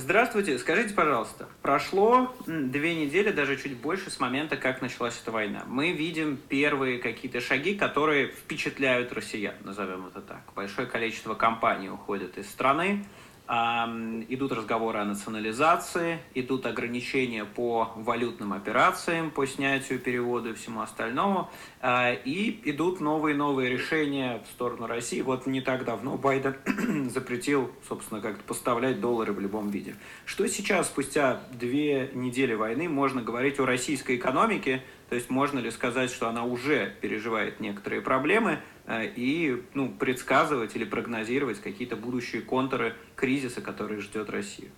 Здравствуйте. 0.00 0.58
Скажите, 0.58 0.94
пожалуйста, 0.94 1.46
прошло 1.60 2.34
две 2.46 2.94
недели, 2.94 3.32
даже 3.32 3.58
чуть 3.58 3.76
больше 3.76 4.10
с 4.10 4.18
момента, 4.18 4.56
как 4.56 4.80
началась 4.80 5.20
эта 5.20 5.30
война. 5.30 5.64
Мы 5.66 5.92
видим 5.92 6.38
первые 6.48 6.98
какие-то 6.98 7.42
шаги, 7.42 7.74
которые 7.74 8.28
впечатляют 8.28 9.12
россиян, 9.12 9.54
назовем 9.62 10.06
это 10.06 10.22
так. 10.22 10.40
Большое 10.56 10.88
количество 10.88 11.34
компаний 11.34 11.90
уходит 11.90 12.38
из 12.38 12.48
страны 12.48 13.04
идут 13.50 14.52
разговоры 14.52 15.00
о 15.00 15.04
национализации, 15.04 16.20
идут 16.34 16.66
ограничения 16.66 17.44
по 17.44 17.90
валютным 17.96 18.52
операциям, 18.52 19.32
по 19.32 19.44
снятию 19.44 19.98
перевода 19.98 20.50
и 20.50 20.52
всему 20.52 20.82
остальному, 20.82 21.50
а, 21.80 22.12
и 22.12 22.60
идут 22.70 23.00
новые-новые 23.00 23.68
решения 23.68 24.40
в 24.46 24.52
сторону 24.52 24.86
России. 24.86 25.20
Вот 25.20 25.46
не 25.46 25.60
так 25.60 25.84
давно 25.84 26.16
Байден 26.16 26.54
запретил, 27.10 27.72
собственно, 27.88 28.20
как-то 28.20 28.44
поставлять 28.44 29.00
доллары 29.00 29.32
в 29.32 29.40
любом 29.40 29.70
виде. 29.70 29.96
Что 30.26 30.46
сейчас, 30.46 30.86
спустя 30.86 31.40
две 31.52 32.10
недели 32.14 32.54
войны, 32.54 32.88
можно 32.88 33.20
говорить 33.20 33.58
о 33.58 33.66
российской 33.66 34.14
экономике, 34.14 34.84
то 35.08 35.16
есть 35.16 35.28
можно 35.28 35.58
ли 35.58 35.72
сказать, 35.72 36.12
что 36.12 36.28
она 36.28 36.44
уже 36.44 36.94
переживает 37.00 37.58
некоторые 37.58 38.00
проблемы 38.00 38.60
и 38.98 39.62
ну, 39.74 39.90
предсказывать 39.90 40.74
или 40.76 40.84
прогнозировать 40.84 41.60
какие-то 41.60 41.96
будущие 41.96 42.42
контуры 42.42 42.94
кризиса, 43.16 43.60
который 43.60 44.00
ждет 44.00 44.30
Россию? 44.30 44.70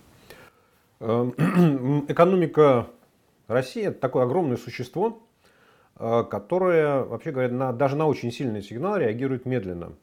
Эм, 0.99 2.05
экономика 2.07 2.87
России 3.47 3.83
это 3.83 3.99
такое 3.99 4.23
огромное 4.23 4.57
существо, 4.57 5.27
э, 5.97 6.23
которое, 6.29 7.03
вообще 7.03 7.31
говоря, 7.31 7.53
на, 7.53 7.73
даже 7.73 7.95
на 7.95 8.07
очень 8.07 8.31
сильный 8.31 8.61
сигнал 8.61 8.97
реагирует 8.97 9.45
медленно. 9.45 9.93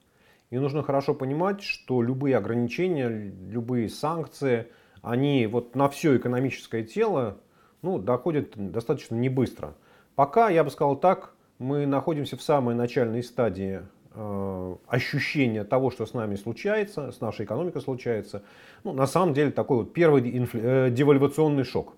И 0.50 0.58
нужно 0.58 0.82
хорошо 0.82 1.14
понимать, 1.14 1.62
что 1.62 2.02
любые 2.02 2.36
ограничения, 2.36 3.08
любые 3.08 3.88
санкции, 3.88 4.66
они 5.00 5.46
вот 5.46 5.76
на 5.76 5.88
все 5.88 6.16
экономическое 6.16 6.82
тело 6.82 7.38
ну, 7.82 7.98
доходят 7.98 8.52
достаточно 8.56 9.14
не 9.14 9.28
быстро. 9.28 9.74
Пока, 10.16 10.50
я 10.50 10.64
бы 10.64 10.70
сказал 10.70 10.96
так, 10.96 11.32
мы 11.58 11.86
находимся 11.86 12.36
в 12.36 12.42
самой 12.42 12.74
начальной 12.74 13.22
стадии 13.22 13.82
э, 14.14 14.76
ощущения 14.86 15.64
того, 15.64 15.90
что 15.90 16.06
с 16.06 16.14
нами 16.14 16.36
случается, 16.36 17.12
с 17.12 17.20
нашей 17.20 17.44
экономикой 17.44 17.80
случается. 17.80 18.42
Ну, 18.84 18.92
на 18.92 19.06
самом 19.06 19.34
деле 19.34 19.50
такой 19.50 19.78
вот 19.78 19.92
первый 19.92 20.36
инфля... 20.36 20.60
э, 20.86 20.90
девальвационный 20.90 21.64
шок. 21.64 21.94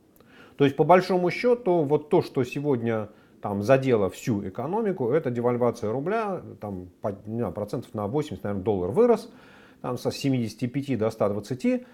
То 0.56 0.64
есть 0.64 0.76
по 0.76 0.84
большому 0.84 1.30
счету 1.30 1.82
вот 1.82 2.08
то, 2.08 2.22
что 2.22 2.44
сегодня 2.44 3.08
там 3.40 3.62
задело 3.62 4.08
всю 4.10 4.46
экономику, 4.48 5.10
это 5.10 5.30
девальвация 5.30 5.90
рубля, 5.90 6.42
там 6.60 6.88
не 7.26 7.44
процентов 7.50 7.92
на 7.94 8.06
80, 8.06 8.44
наверное, 8.44 8.64
доллар 8.64 8.90
вырос, 8.90 9.30
там 9.80 9.98
со 9.98 10.12
75 10.12 10.98
до 10.98 11.10
120. 11.10 11.84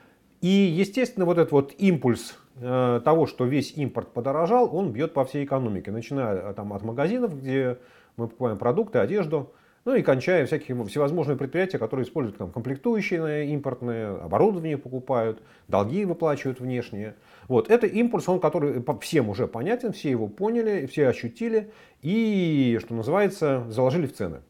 И, 0.40 0.46
естественно, 0.46 1.24
вот 1.24 1.38
этот 1.38 1.52
вот 1.52 1.74
импульс 1.78 2.36
Э, 2.60 3.00
того, 3.04 3.26
что 3.26 3.44
весь 3.44 3.72
импорт 3.76 4.08
подорожал, 4.08 4.74
он 4.74 4.90
бьет 4.90 5.14
по 5.14 5.24
всей 5.24 5.44
экономике, 5.44 5.92
начиная 5.92 6.36
э, 6.36 6.54
там, 6.54 6.72
от 6.72 6.82
магазинов, 6.82 7.38
где 7.38 7.78
мы 8.16 8.26
покупаем 8.26 8.58
продукты, 8.58 8.98
одежду, 8.98 9.52
ну 9.84 9.94
и 9.94 10.02
кончая 10.02 10.46
всякие 10.46 10.84
всевозможные 10.86 11.36
предприятия, 11.36 11.78
которые 11.78 12.04
используют 12.04 12.38
там, 12.38 12.50
комплектующие 12.50 13.48
импортные, 13.52 14.08
оборудование 14.08 14.76
покупают, 14.76 15.42
долги 15.66 16.04
выплачивают 16.04 16.60
внешние. 16.60 17.14
Вот, 17.48 17.70
это 17.70 17.86
импульс, 17.86 18.28
он 18.28 18.40
который 18.40 18.84
всем 19.00 19.28
уже 19.28 19.46
понятен, 19.46 19.92
все 19.92 20.10
его 20.10 20.26
поняли, 20.28 20.86
все 20.86 21.08
ощутили 21.08 21.72
и, 22.02 22.78
что 22.80 22.94
называется, 22.94 23.64
заложили 23.68 24.06
в 24.06 24.14
цены. 24.14 24.40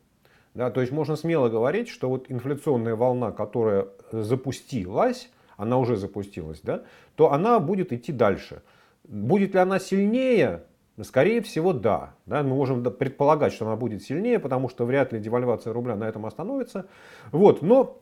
Да, 0.55 0.71
то 0.71 0.81
есть 0.81 0.93
можно 0.93 1.15
смело 1.15 1.49
говорить, 1.49 1.89
что 1.89 2.09
вот 2.09 2.27
инфляционная 2.31 2.97
волна, 2.97 3.31
которая 3.31 3.87
запустилась, 4.11 5.31
она 5.56 5.79
уже 5.79 5.97
запустилась, 5.97 6.61
да, 6.62 6.83
то 7.15 7.33
она 7.33 7.61
будет 7.61 7.93
идти 7.93 8.12
дальше. 8.12 8.62
Будет 9.05 9.55
ли 9.55 9.60
она 9.60 9.78
сильнее? 9.78 10.62
Скорее 11.03 11.41
всего, 11.42 11.72
да. 11.72 12.14
да. 12.26 12.42
Мы 12.42 12.50
можем 12.54 12.82
предполагать, 12.82 13.53
что 13.53 13.66
она 13.66 13.76
будет 13.76 14.03
сильнее, 14.03 14.38
потому 14.38 14.69
что 14.69 14.84
вряд 14.84 15.12
ли 15.12 15.20
девальвация 15.20 15.72
рубля 15.72 15.97
на 15.97 16.04
этом 16.04 16.26
остановится. 16.26 16.86
Вот. 17.32 17.62
Но 17.62 18.00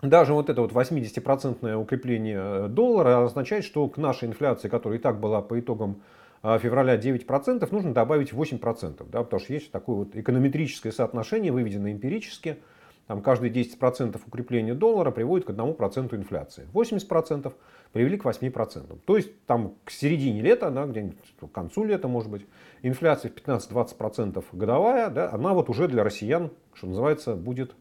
даже 0.00 0.34
вот 0.34 0.50
это 0.50 0.62
вот 0.62 0.72
80% 0.72 1.74
укрепление 1.74 2.40
э, 2.40 2.68
доллара 2.68 3.24
означает, 3.24 3.64
что 3.64 3.86
к 3.88 3.96
нашей 3.98 4.28
инфляции, 4.28 4.68
которая 4.68 4.98
и 4.98 5.02
так 5.02 5.20
была 5.20 5.42
по 5.42 5.58
итогам 5.60 6.02
э, 6.42 6.58
февраля 6.58 6.96
9%, 6.96 7.68
нужно 7.70 7.94
добавить 7.94 8.32
8%. 8.32 9.06
Да, 9.10 9.22
потому 9.22 9.40
что 9.40 9.52
есть 9.52 9.70
такое 9.70 9.96
вот 9.96 10.16
эконометрическое 10.16 10.92
соотношение, 10.92 11.52
выведено 11.52 11.90
эмпирически– 11.90 12.58
там 13.06 13.20
каждые 13.20 13.52
10% 13.52 14.20
укрепления 14.26 14.74
доллара 14.74 15.10
приводит 15.10 15.46
к 15.46 15.50
1% 15.50 16.14
инфляции. 16.14 16.66
80% 16.72 17.52
привели 17.92 18.16
к 18.16 18.24
8%. 18.24 18.98
То 19.04 19.16
есть 19.16 19.44
там 19.46 19.74
к 19.84 19.90
середине 19.90 20.40
лета, 20.40 20.70
да, 20.70 20.86
где-нибудь 20.86 21.16
к 21.40 21.46
концу 21.48 21.84
лета, 21.84 22.08
может 22.08 22.30
быть, 22.30 22.46
инфляция 22.82 23.30
в 23.30 23.34
15-20% 23.34 24.44
годовая, 24.52 25.10
да, 25.10 25.30
она 25.30 25.52
вот 25.52 25.68
уже 25.68 25.88
для 25.88 26.04
россиян, 26.04 26.50
что 26.74 26.86
называется, 26.86 27.34
будет 27.34 27.74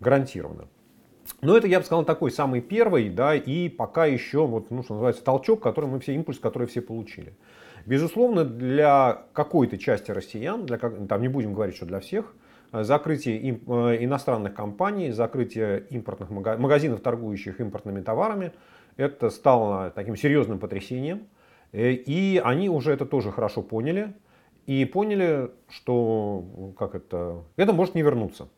гарантирована. 0.00 0.66
Но 1.40 1.56
это, 1.56 1.66
я 1.66 1.80
бы 1.80 1.84
сказал, 1.84 2.04
такой 2.04 2.30
самый 2.30 2.60
первый, 2.60 3.08
да, 3.10 3.34
и 3.34 3.68
пока 3.68 4.06
еще, 4.06 4.46
вот, 4.46 4.70
ну, 4.70 4.82
что 4.82 4.94
называется, 4.94 5.24
толчок, 5.24 5.62
который 5.62 5.90
мы 5.90 6.00
все, 6.00 6.14
импульс, 6.14 6.38
который 6.38 6.68
все 6.68 6.80
получили. 6.80 7.34
Безусловно, 7.84 8.44
для 8.44 9.22
какой-то 9.32 9.78
части 9.78 10.10
россиян, 10.10 10.66
для, 10.66 10.78
там 10.78 11.20
не 11.20 11.28
будем 11.28 11.54
говорить, 11.54 11.76
что 11.76 11.86
для 11.86 12.00
всех, 12.00 12.34
закрытие 12.72 13.38
э, 13.38 14.04
иностранных 14.04 14.54
компаний, 14.54 15.10
закрытие 15.10 15.86
импортных 15.90 16.30
магазинов, 16.30 17.00
торгующих 17.00 17.60
импортными 17.60 18.00
товарами, 18.00 18.52
это 18.96 19.30
стало 19.30 19.90
таким 19.90 20.16
серьезным 20.16 20.58
потрясением. 20.58 21.26
Э, 21.72 21.92
и 21.92 22.40
они 22.44 22.68
уже 22.68 22.92
это 22.92 23.06
тоже 23.06 23.32
хорошо 23.32 23.62
поняли. 23.62 24.14
И 24.66 24.84
поняли, 24.84 25.50
что 25.68 26.74
как 26.76 26.96
это, 26.96 27.44
это 27.56 27.72
может 27.72 27.94
не 27.94 28.02
вернуться. 28.02 28.48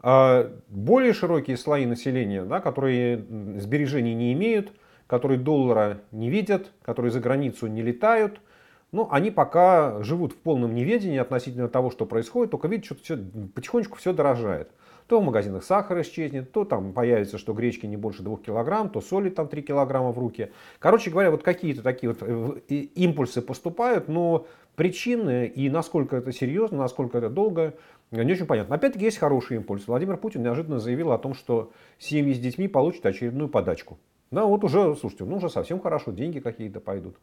А 0.00 0.52
более 0.68 1.12
широкие 1.12 1.56
слои 1.56 1.86
населения, 1.86 2.44
да, 2.44 2.60
которые 2.60 3.18
сбережений 3.58 4.14
не 4.14 4.32
имеют, 4.32 4.70
которые 5.08 5.40
доллара 5.40 6.02
не 6.12 6.30
видят, 6.30 6.70
которые 6.82 7.10
за 7.10 7.20
границу 7.20 7.66
не 7.66 7.82
летают– 7.82 8.40
ну, 8.90 9.08
они 9.10 9.30
пока 9.30 10.02
живут 10.02 10.32
в 10.32 10.36
полном 10.36 10.74
неведении 10.74 11.18
относительно 11.18 11.68
того, 11.68 11.90
что 11.90 12.06
происходит, 12.06 12.50
только 12.50 12.68
видят, 12.68 12.86
что 12.86 12.94
все, 12.94 13.18
потихонечку 13.54 13.98
все 13.98 14.12
дорожает. 14.12 14.70
То 15.08 15.20
в 15.20 15.24
магазинах 15.24 15.64
сахар 15.64 16.00
исчезнет, 16.02 16.52
то 16.52 16.64
там 16.64 16.92
появится, 16.92 17.38
что 17.38 17.54
гречки 17.54 17.86
не 17.86 17.96
больше 17.96 18.22
2 18.22 18.36
килограмм, 18.38 18.90
то 18.90 19.00
соли 19.00 19.30
там 19.30 19.48
3 19.48 19.62
килограмма 19.62 20.12
в 20.12 20.18
руки. 20.18 20.50
Короче 20.78 21.10
говоря, 21.10 21.30
вот 21.30 21.42
какие-то 21.42 21.82
такие 21.82 22.12
вот 22.12 22.22
э, 22.68 22.74
импульсы 22.74 23.40
поступают, 23.40 24.08
но 24.08 24.46
причины 24.76 25.46
и 25.46 25.70
насколько 25.70 26.16
это 26.16 26.30
серьезно, 26.32 26.78
насколько 26.78 27.18
это 27.18 27.30
долго, 27.30 27.74
не 28.10 28.32
очень 28.32 28.46
понятно. 28.46 28.74
Опять-таки 28.74 29.06
есть 29.06 29.18
хороший 29.18 29.56
импульс. 29.56 29.86
Владимир 29.86 30.16
Путин 30.18 30.42
неожиданно 30.42 30.78
заявил 30.78 31.12
о 31.12 31.18
том, 31.18 31.34
что 31.34 31.72
семьи 31.98 32.32
с 32.34 32.38
детьми 32.38 32.68
получат 32.68 33.04
очередную 33.06 33.48
подачку. 33.48 33.98
Да, 34.30 34.44
вот 34.44 34.62
уже, 34.62 34.94
слушайте, 34.94 35.24
ну 35.24 35.36
уже 35.36 35.48
совсем 35.48 35.80
хорошо, 35.80 36.12
деньги 36.12 36.38
какие-то 36.38 36.80
пойдут. 36.80 37.16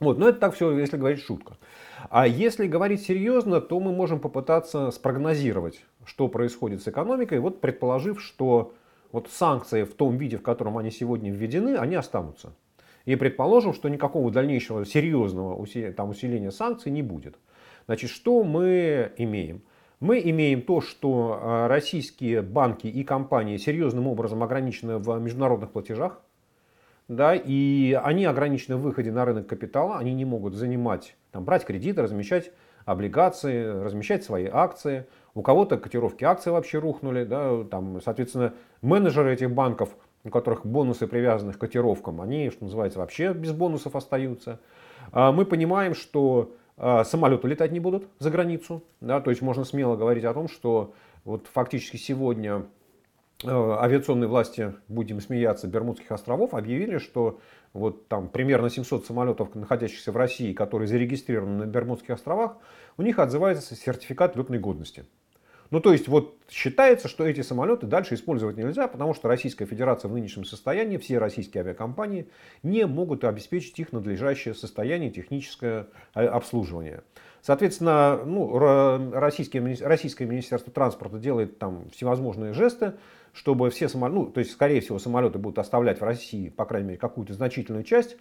Вот, 0.00 0.18
но 0.18 0.28
это 0.28 0.40
так 0.40 0.54
все, 0.54 0.76
если 0.76 0.96
говорить 0.96 1.22
шутка. 1.22 1.58
А 2.08 2.26
если 2.26 2.66
говорить 2.66 3.02
серьезно, 3.02 3.60
то 3.60 3.78
мы 3.78 3.92
можем 3.92 4.18
попытаться 4.18 4.90
спрогнозировать, 4.90 5.84
что 6.06 6.28
происходит 6.28 6.82
с 6.82 6.88
экономикой, 6.88 7.38
вот 7.38 7.60
предположив, 7.60 8.20
что 8.22 8.72
вот 9.12 9.28
санкции 9.30 9.84
в 9.84 9.94
том 9.94 10.16
виде, 10.16 10.38
в 10.38 10.42
котором 10.42 10.78
они 10.78 10.90
сегодня 10.90 11.30
введены, 11.30 11.76
они 11.76 11.96
останутся. 11.96 12.54
И 13.04 13.16
предположим, 13.16 13.74
что 13.74 13.88
никакого 13.88 14.30
дальнейшего 14.30 14.86
серьезного 14.86 15.54
усиления, 15.56 15.92
там, 15.92 16.10
усиления 16.10 16.50
санкций 16.50 16.90
не 16.92 17.02
будет. 17.02 17.38
Значит, 17.86 18.10
что 18.10 18.42
мы 18.42 19.12
имеем? 19.16 19.62
Мы 20.00 20.20
имеем 20.20 20.62
то, 20.62 20.80
что 20.80 21.38
а, 21.42 21.68
российские 21.68 22.40
банки 22.40 22.86
и 22.86 23.04
компании 23.04 23.58
серьезным 23.58 24.06
образом 24.06 24.42
ограничены 24.42 24.98
в 24.98 25.18
международных 25.18 25.72
платежах 25.72 26.22
да, 27.10 27.34
и 27.34 27.98
они 28.04 28.24
ограничены 28.24 28.76
в 28.76 28.82
выходе 28.82 29.10
на 29.10 29.24
рынок 29.24 29.48
капитала, 29.48 29.98
они 29.98 30.14
не 30.14 30.24
могут 30.24 30.54
занимать, 30.54 31.16
там, 31.32 31.44
брать 31.44 31.64
кредиты, 31.64 32.02
размещать 32.02 32.52
облигации, 32.84 33.66
размещать 33.66 34.22
свои 34.22 34.46
акции. 34.46 35.06
У 35.34 35.42
кого-то 35.42 35.76
котировки 35.76 36.22
акций 36.22 36.52
вообще 36.52 36.78
рухнули, 36.78 37.24
да, 37.24 37.64
там, 37.64 38.00
соответственно, 38.00 38.54
менеджеры 38.80 39.32
этих 39.32 39.50
банков, 39.50 39.88
у 40.22 40.28
которых 40.28 40.64
бонусы 40.64 41.08
привязаны 41.08 41.52
к 41.52 41.58
котировкам, 41.58 42.20
они, 42.20 42.48
что 42.50 42.62
называется, 42.62 43.00
вообще 43.00 43.32
без 43.32 43.50
бонусов 43.50 43.96
остаются. 43.96 44.60
А 45.10 45.32
мы 45.32 45.44
понимаем, 45.46 45.96
что 45.96 46.54
а, 46.76 47.02
самолеты 47.02 47.48
летать 47.48 47.72
не 47.72 47.80
будут 47.80 48.06
за 48.20 48.30
границу, 48.30 48.84
да, 49.00 49.20
то 49.20 49.30
есть 49.30 49.42
можно 49.42 49.64
смело 49.64 49.96
говорить 49.96 50.24
о 50.24 50.32
том, 50.32 50.48
что 50.48 50.94
вот 51.24 51.48
фактически 51.52 51.96
сегодня 51.96 52.66
авиационные 53.44 54.28
власти, 54.28 54.74
будем 54.88 55.20
смеяться, 55.20 55.66
Бермудских 55.66 56.10
островов 56.12 56.54
объявили, 56.54 56.98
что 56.98 57.40
вот 57.72 58.08
там 58.08 58.28
примерно 58.28 58.68
700 58.68 59.06
самолетов, 59.06 59.54
находящихся 59.54 60.12
в 60.12 60.16
России, 60.16 60.52
которые 60.52 60.88
зарегистрированы 60.88 61.64
на 61.64 61.66
Бермудских 61.66 62.10
островах, 62.10 62.56
у 62.96 63.02
них 63.02 63.18
отзывается 63.18 63.74
сертификат 63.74 64.36
летной 64.36 64.58
годности. 64.58 65.06
Ну, 65.70 65.80
то 65.80 65.92
есть, 65.92 66.08
вот 66.08 66.36
считается, 66.48 67.06
что 67.06 67.24
эти 67.24 67.42
самолеты 67.42 67.86
дальше 67.86 68.14
использовать 68.14 68.56
нельзя, 68.56 68.88
потому 68.88 69.14
что 69.14 69.28
Российская 69.28 69.66
Федерация 69.66 70.08
в 70.08 70.12
нынешнем 70.12 70.44
состоянии, 70.44 70.96
все 70.96 71.18
российские 71.18 71.60
авиакомпании 71.62 72.28
не 72.64 72.86
могут 72.86 73.24
обеспечить 73.24 73.78
их 73.78 73.92
надлежащее 73.92 74.54
состояние, 74.54 75.10
техническое 75.10 75.86
э, 76.14 76.26
обслуживание. 76.26 77.02
Соответственно, 77.40 78.20
ну, 78.26 78.58
российское, 78.58 79.60
Министерство 79.60 80.72
транспорта 80.72 81.18
делает 81.18 81.58
там 81.58 81.88
всевозможные 81.90 82.52
жесты, 82.52 82.94
чтобы 83.32 83.70
все 83.70 83.88
самолеты, 83.88 84.18
ну, 84.18 84.26
то 84.26 84.40
есть, 84.40 84.52
скорее 84.52 84.80
всего, 84.80 84.98
самолеты 84.98 85.38
будут 85.38 85.58
оставлять 85.58 86.00
в 86.00 86.04
России, 86.04 86.48
по 86.48 86.64
крайней 86.64 86.88
мере, 86.88 86.98
какую-то 86.98 87.32
значительную 87.32 87.84
часть, 87.84 88.16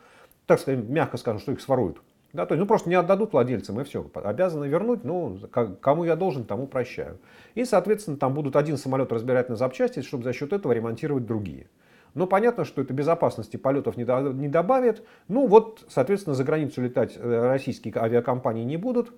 так 0.45 0.59
сказать, 0.59 0.87
мягко 0.87 1.17
скажем, 1.17 1.41
что 1.41 1.51
их 1.51 1.61
своруют. 1.61 1.99
Да, 2.31 2.45
то 2.45 2.53
есть, 2.53 2.59
ну, 2.59 2.67
просто 2.67 2.89
не 2.89 2.95
отдадут 2.95 3.33
владельцам, 3.33 3.81
и 3.81 3.83
все. 3.83 4.05
Обязаны 4.13 4.65
вернуть, 4.65 5.03
ну, 5.03 5.39
кому 5.81 6.03
я 6.03 6.15
должен, 6.15 6.45
тому 6.45 6.67
прощаю. 6.67 7.17
И, 7.55 7.65
соответственно, 7.65 8.17
там 8.17 8.35
будут 8.35 8.55
один 8.55 8.77
самолет 8.77 9.11
разбирать 9.11 9.49
на 9.49 9.55
запчасти, 9.55 10.01
чтобы 10.01 10.23
за 10.23 10.33
счет 10.33 10.53
этого 10.53 10.71
ремонтировать 10.71 11.25
другие. 11.25 11.67
Но 12.13 12.27
понятно, 12.27 12.65
что 12.65 12.81
это 12.81 12.93
безопасности 12.93 13.57
полетов 13.57 13.97
не, 13.97 14.03
до, 14.03 14.21
не 14.21 14.47
добавит. 14.47 15.03
Ну 15.27 15.47
вот, 15.47 15.85
соответственно, 15.89 16.35
за 16.35 16.43
границу 16.43 16.81
летать 16.81 17.15
э, 17.15 17.47
российские 17.47 17.93
авиакомпании 17.97 18.63
не 18.63 18.77
будут. 18.77 19.13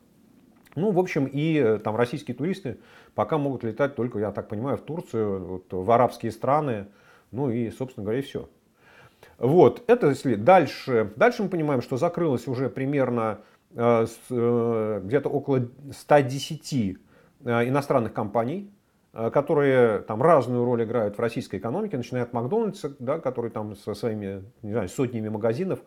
Ну, 0.76 0.92
в 0.92 1.00
общем, 1.00 1.26
и 1.26 1.58
э, 1.58 1.80
там 1.80 1.96
российские 1.96 2.36
туристы 2.36 2.80
пока 3.16 3.38
могут 3.38 3.64
летать 3.64 3.96
только, 3.96 4.20
я 4.20 4.32
так 4.32 4.48
понимаю, 4.48 4.78
в 4.78 4.82
Турцию, 4.82 5.46
вот, 5.46 5.66
в 5.72 5.90
арабские 5.92 6.32
страны. 6.32 6.88
Ну 7.32 7.50
и, 7.50 7.72
собственно 7.72 8.04
говоря, 8.04 8.20
и 8.20 8.24
все. 8.24 8.50
Вот, 9.38 9.84
это 9.88 10.08
если 10.10 10.36
дальше. 10.36 11.14
Дальше 11.16 11.44
мы 11.44 11.50
понимаем, 11.50 11.82
что 11.82 11.98
закрылось 11.98 12.48
уже 12.48 12.70
примерно 12.70 13.40
э, 13.74 14.06
э, 14.30 15.02
где-то 15.04 15.30
около 15.30 15.68
110 15.92 16.74
э, 16.74 16.96
иностранных 17.68 18.14
компаний, 18.14 18.72
э, 19.14 19.32
которые 19.32 20.00
там 20.00 20.22
разную 20.22 20.64
роль 20.64 20.84
играют 20.84 21.18
в 21.18 21.20
российской 21.20 21.58
экономике, 21.58 21.98
начиная 21.98 22.24
от 22.24 22.34
Макдональдса, 22.34 22.96
да, 23.00 23.20
который 23.20 23.50
там 23.50 23.76
со 23.76 23.94
своими 23.94 24.44
не 24.62 24.74
знаю, 24.74 24.90
сотнями 24.90 25.30
магазинов, 25.30 25.80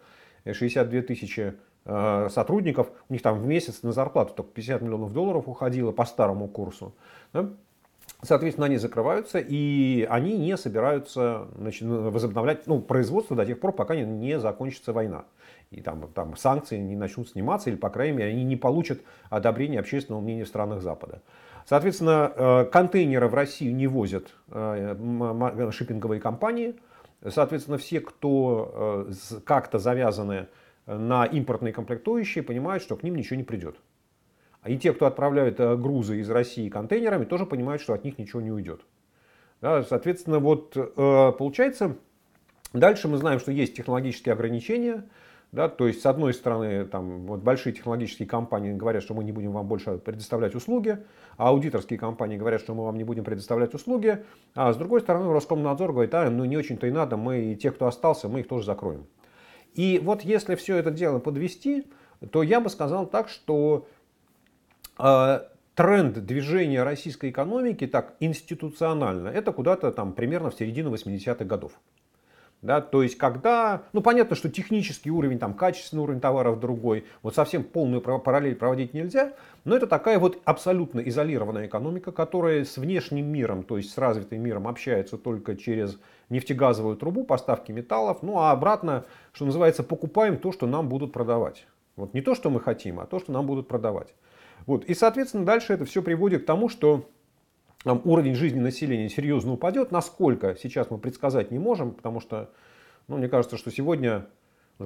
62 0.44 1.02
тысячи 1.02 1.54
сотрудников, 1.86 2.90
у 3.10 3.12
них 3.12 3.20
там 3.20 3.38
в 3.38 3.46
месяц 3.46 3.82
на 3.82 3.92
зарплату 3.92 4.32
только 4.34 4.52
50 4.52 4.80
миллионов 4.80 5.12
долларов 5.12 5.48
уходило 5.48 5.92
по 5.92 6.06
старому 6.06 6.48
курсу. 6.48 6.94
Да? 7.34 7.50
Соответственно, 8.24 8.66
они 8.66 8.78
закрываются, 8.78 9.38
и 9.38 10.06
они 10.08 10.36
не 10.36 10.56
собираются 10.56 11.48
значит, 11.56 11.82
возобновлять 11.86 12.66
ну, 12.66 12.80
производство 12.80 13.36
до 13.36 13.44
тех 13.44 13.60
пор, 13.60 13.72
пока 13.72 13.94
не, 13.94 14.02
не 14.02 14.38
закончится 14.38 14.92
война. 14.92 15.24
И 15.70 15.80
там, 15.80 16.08
там 16.14 16.36
санкции 16.36 16.78
не 16.78 16.96
начнут 16.96 17.28
сниматься, 17.28 17.68
или, 17.68 17.76
по 17.76 17.90
крайней 17.90 18.16
мере, 18.16 18.30
они 18.30 18.44
не 18.44 18.56
получат 18.56 19.00
одобрения 19.28 19.80
общественного 19.80 20.22
мнения 20.22 20.44
в 20.44 20.48
странах 20.48 20.80
Запада. 20.80 21.20
Соответственно, 21.66 22.32
э, 22.34 22.64
контейнеры 22.66 23.28
в 23.28 23.34
Россию 23.34 23.74
не 23.74 23.86
возят 23.86 24.28
э, 24.48 25.70
шиппинговые 25.72 26.20
компании. 26.20 26.76
Соответственно, 27.26 27.78
все, 27.78 28.00
кто 28.00 29.06
э, 29.08 29.40
как-то 29.44 29.78
завязаны 29.78 30.48
на 30.86 31.24
импортные 31.24 31.72
комплектующие, 31.72 32.44
понимают, 32.44 32.82
что 32.82 32.96
к 32.96 33.02
ним 33.02 33.16
ничего 33.16 33.36
не 33.36 33.44
придет. 33.44 33.76
И 34.66 34.78
те, 34.78 34.92
кто 34.92 35.06
отправляют 35.06 35.60
э, 35.60 35.76
грузы 35.76 36.20
из 36.20 36.30
России 36.30 36.68
контейнерами, 36.68 37.24
тоже 37.24 37.46
понимают, 37.46 37.82
что 37.82 37.92
от 37.92 38.04
них 38.04 38.18
ничего 38.18 38.40
не 38.40 38.50
уйдет. 38.50 38.80
Да, 39.60 39.82
соответственно, 39.82 40.38
вот 40.38 40.76
э, 40.76 41.32
получается, 41.38 41.96
дальше 42.72 43.08
мы 43.08 43.18
знаем, 43.18 43.38
что 43.38 43.52
есть 43.52 43.74
технологические 43.76 44.32
ограничения. 44.32 45.04
Да, 45.52 45.68
то 45.68 45.86
есть, 45.86 46.00
с 46.00 46.06
одной 46.06 46.34
стороны, 46.34 46.84
там, 46.84 47.26
вот 47.26 47.40
большие 47.40 47.72
технологические 47.72 48.26
компании 48.26 48.72
говорят, 48.72 49.04
что 49.04 49.14
мы 49.14 49.22
не 49.22 49.30
будем 49.30 49.52
вам 49.52 49.68
больше 49.68 49.98
предоставлять 49.98 50.56
услуги, 50.56 50.98
а 51.36 51.50
аудиторские 51.50 51.96
компании 51.96 52.36
говорят, 52.36 52.60
что 52.60 52.74
мы 52.74 52.84
вам 52.84 52.96
не 52.96 53.04
будем 53.04 53.22
предоставлять 53.22 53.72
услуги, 53.72 54.24
а 54.56 54.72
с 54.72 54.76
другой 54.76 55.00
стороны, 55.00 55.32
Роскомнадзор 55.32 55.92
говорит, 55.92 56.12
а, 56.12 56.28
ну 56.28 56.44
не 56.44 56.56
очень-то 56.56 56.88
и 56.88 56.90
надо, 56.90 57.16
мы 57.16 57.52
и 57.52 57.56
тех, 57.56 57.76
кто 57.76 57.86
остался, 57.86 58.28
мы 58.28 58.40
их 58.40 58.48
тоже 58.48 58.66
закроем. 58.66 59.06
И 59.74 60.00
вот 60.02 60.22
если 60.22 60.56
все 60.56 60.76
это 60.76 60.90
дело 60.90 61.20
подвести, 61.20 61.86
то 62.32 62.42
я 62.42 62.60
бы 62.60 62.68
сказал 62.68 63.06
так, 63.06 63.28
что 63.28 63.86
а, 63.86 63.93
тренд 64.96 66.24
движения 66.24 66.82
российской 66.82 67.30
экономики 67.30 67.86
так 67.86 68.14
институционально, 68.20 69.28
это 69.28 69.52
куда-то 69.52 69.90
там 69.92 70.12
примерно 70.12 70.50
в 70.50 70.54
середину 70.54 70.94
80-х 70.94 71.44
годов. 71.44 71.72
Да, 72.62 72.80
то 72.80 73.02
есть, 73.02 73.18
когда, 73.18 73.82
ну 73.92 74.00
понятно, 74.00 74.34
что 74.34 74.48
технический 74.48 75.10
уровень, 75.10 75.38
там, 75.38 75.52
качественный 75.52 76.02
уровень 76.02 76.20
товаров 76.22 76.60
другой, 76.60 77.04
вот 77.20 77.34
совсем 77.34 77.62
полную 77.62 78.00
параллель 78.00 78.56
проводить 78.56 78.94
нельзя, 78.94 79.34
но 79.64 79.76
это 79.76 79.86
такая 79.86 80.18
вот 80.18 80.38
абсолютно 80.46 81.00
изолированная 81.00 81.66
экономика, 81.66 82.10
которая 82.10 82.64
с 82.64 82.78
внешним 82.78 83.26
миром, 83.26 83.64
то 83.64 83.76
есть 83.76 83.92
с 83.92 83.98
развитым 83.98 84.40
миром 84.40 84.66
общается 84.66 85.18
только 85.18 85.56
через 85.56 85.98
нефтегазовую 86.30 86.96
трубу 86.96 87.24
поставки 87.24 87.70
металлов, 87.70 88.22
ну 88.22 88.38
а 88.38 88.50
обратно, 88.50 89.04
что 89.34 89.44
называется, 89.44 89.82
покупаем 89.82 90.38
то, 90.38 90.50
что 90.50 90.66
нам 90.66 90.88
будут 90.88 91.12
продавать. 91.12 91.66
Вот 91.96 92.14
не 92.14 92.22
то, 92.22 92.34
что 92.34 92.48
мы 92.48 92.60
хотим, 92.60 92.98
а 92.98 93.04
то, 93.04 93.18
что 93.18 93.30
нам 93.30 93.46
будут 93.46 93.68
продавать. 93.68 94.14
Вот. 94.66 94.84
И, 94.84 94.94
соответственно, 94.94 95.44
дальше 95.44 95.72
это 95.72 95.84
все 95.84 96.02
приводит 96.02 96.42
к 96.42 96.46
тому, 96.46 96.68
что 96.68 97.08
там, 97.84 98.00
уровень 98.04 98.34
жизни 98.34 98.60
населения 98.60 99.08
серьезно 99.08 99.52
упадет. 99.52 99.92
Насколько 99.92 100.56
сейчас 100.56 100.90
мы 100.90 100.98
предсказать 100.98 101.50
не 101.50 101.58
можем, 101.58 101.92
потому 101.92 102.20
что, 102.20 102.50
ну, 103.08 103.18
мне 103.18 103.28
кажется, 103.28 103.56
что 103.56 103.70
сегодня, 103.70 104.26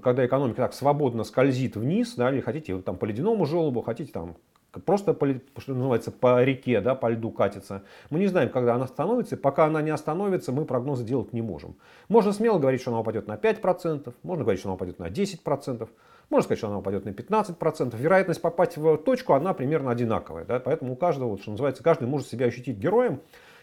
когда 0.02 0.26
экономика 0.26 0.62
так 0.62 0.74
свободно 0.74 1.24
скользит 1.24 1.76
вниз, 1.76 2.14
да, 2.16 2.30
или 2.32 2.40
хотите 2.40 2.76
там, 2.78 2.96
по 2.96 3.04
ледяному 3.04 3.46
желобу, 3.46 3.82
хотите 3.82 4.12
там 4.12 4.36
просто, 4.84 5.14
по, 5.14 5.26
что 5.58 5.74
называется, 5.74 6.10
по 6.10 6.42
реке, 6.42 6.80
да, 6.80 6.94
по 6.94 7.08
льду 7.08 7.30
катится. 7.30 7.84
Мы 8.10 8.18
не 8.18 8.26
знаем, 8.26 8.50
когда 8.50 8.74
она 8.74 8.84
остановится. 8.84 9.36
Пока 9.36 9.66
она 9.66 9.80
не 9.80 9.90
остановится, 9.90 10.52
мы 10.52 10.64
прогнозы 10.64 11.04
делать 11.04 11.32
не 11.32 11.42
можем. 11.42 11.76
Можно 12.08 12.32
смело 12.32 12.58
говорить, 12.58 12.80
что 12.80 12.90
она 12.90 13.00
упадет 13.00 13.26
на 13.28 13.36
5%, 13.36 14.12
можно 14.22 14.44
говорить, 14.44 14.60
что 14.60 14.68
она 14.68 14.74
упадет 14.74 14.98
на 14.98 15.08
10%. 15.08 15.88
Можно 16.30 16.44
сказать, 16.44 16.58
что 16.58 16.68
она 16.68 16.78
упадет 16.78 17.04
на 17.04 17.10
15%. 17.10 17.96
Вероятность 17.96 18.42
попасть 18.42 18.76
в 18.76 18.98
точку, 18.98 19.32
она 19.32 19.54
примерно 19.54 19.90
одинаковая. 19.90 20.44
Да? 20.44 20.60
Поэтому 20.60 20.92
у 20.92 20.96
каждого, 20.96 21.30
вот, 21.30 21.40
что 21.40 21.50
называется, 21.50 21.82
каждый 21.82 22.06
может 22.06 22.28
себя 22.28 22.46
ощутить 22.46 22.76
героем 22.76 23.20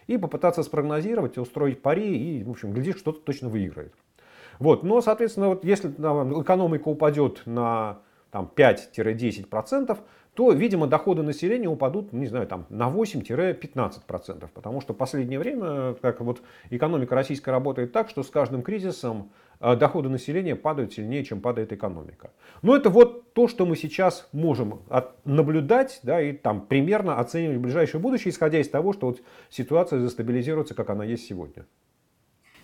и 0.07 0.17
попытаться 0.17 0.63
спрогнозировать, 0.63 1.37
устроить 1.37 1.81
пари 1.81 2.17
и, 2.17 2.43
в 2.43 2.49
общем, 2.49 2.71
глядишь, 2.71 2.97
что-то 2.97 3.19
точно 3.19 3.49
выиграет. 3.49 3.93
Вот. 4.59 4.83
Но, 4.83 5.01
соответственно, 5.01 5.49
вот 5.49 5.63
если 5.63 5.89
экономика 5.89 6.87
упадет 6.87 7.43
на 7.45 7.99
там, 8.31 8.51
5-10%, 8.55 9.97
то, 10.35 10.51
видимо, 10.51 10.85
доходы 10.85 11.23
населения 11.23 11.67
упадут, 11.67 12.13
не 12.13 12.27
знаю, 12.27 12.45
там, 12.45 12.65
на 12.69 12.89
8-15%. 12.89 14.49
Потому 14.53 14.81
что 14.81 14.93
в 14.93 14.97
последнее 14.97 15.39
время 15.39 15.95
как 16.01 16.21
вот 16.21 16.41
экономика 16.69 17.15
российская 17.15 17.51
работает 17.51 17.91
так, 17.91 18.09
что 18.09 18.21
с 18.21 18.29
каждым 18.29 18.61
кризисом 18.61 19.31
а 19.59 19.75
доходы 19.75 20.09
населения 20.09 20.55
падают 20.55 20.93
сильнее, 20.93 21.23
чем 21.23 21.41
падает 21.41 21.71
экономика. 21.71 22.31
Но 22.61 22.75
это 22.75 22.89
вот 22.89 23.33
то, 23.33 23.47
что 23.47 23.65
мы 23.65 23.75
сейчас 23.75 24.27
можем 24.33 24.81
наблюдать 25.23 25.99
да, 26.03 26.21
и 26.21 26.33
там 26.33 26.61
примерно 26.61 27.19
оценивать 27.19 27.57
ближайшее 27.57 28.01
будущее, 28.01 28.31
исходя 28.31 28.59
из 28.59 28.69
того, 28.69 28.93
что 28.93 29.07
вот 29.07 29.21
ситуация 29.49 29.99
застабилизируется, 29.99 30.75
как 30.75 30.89
она 30.89 31.05
есть 31.05 31.25
сегодня. 31.25 31.65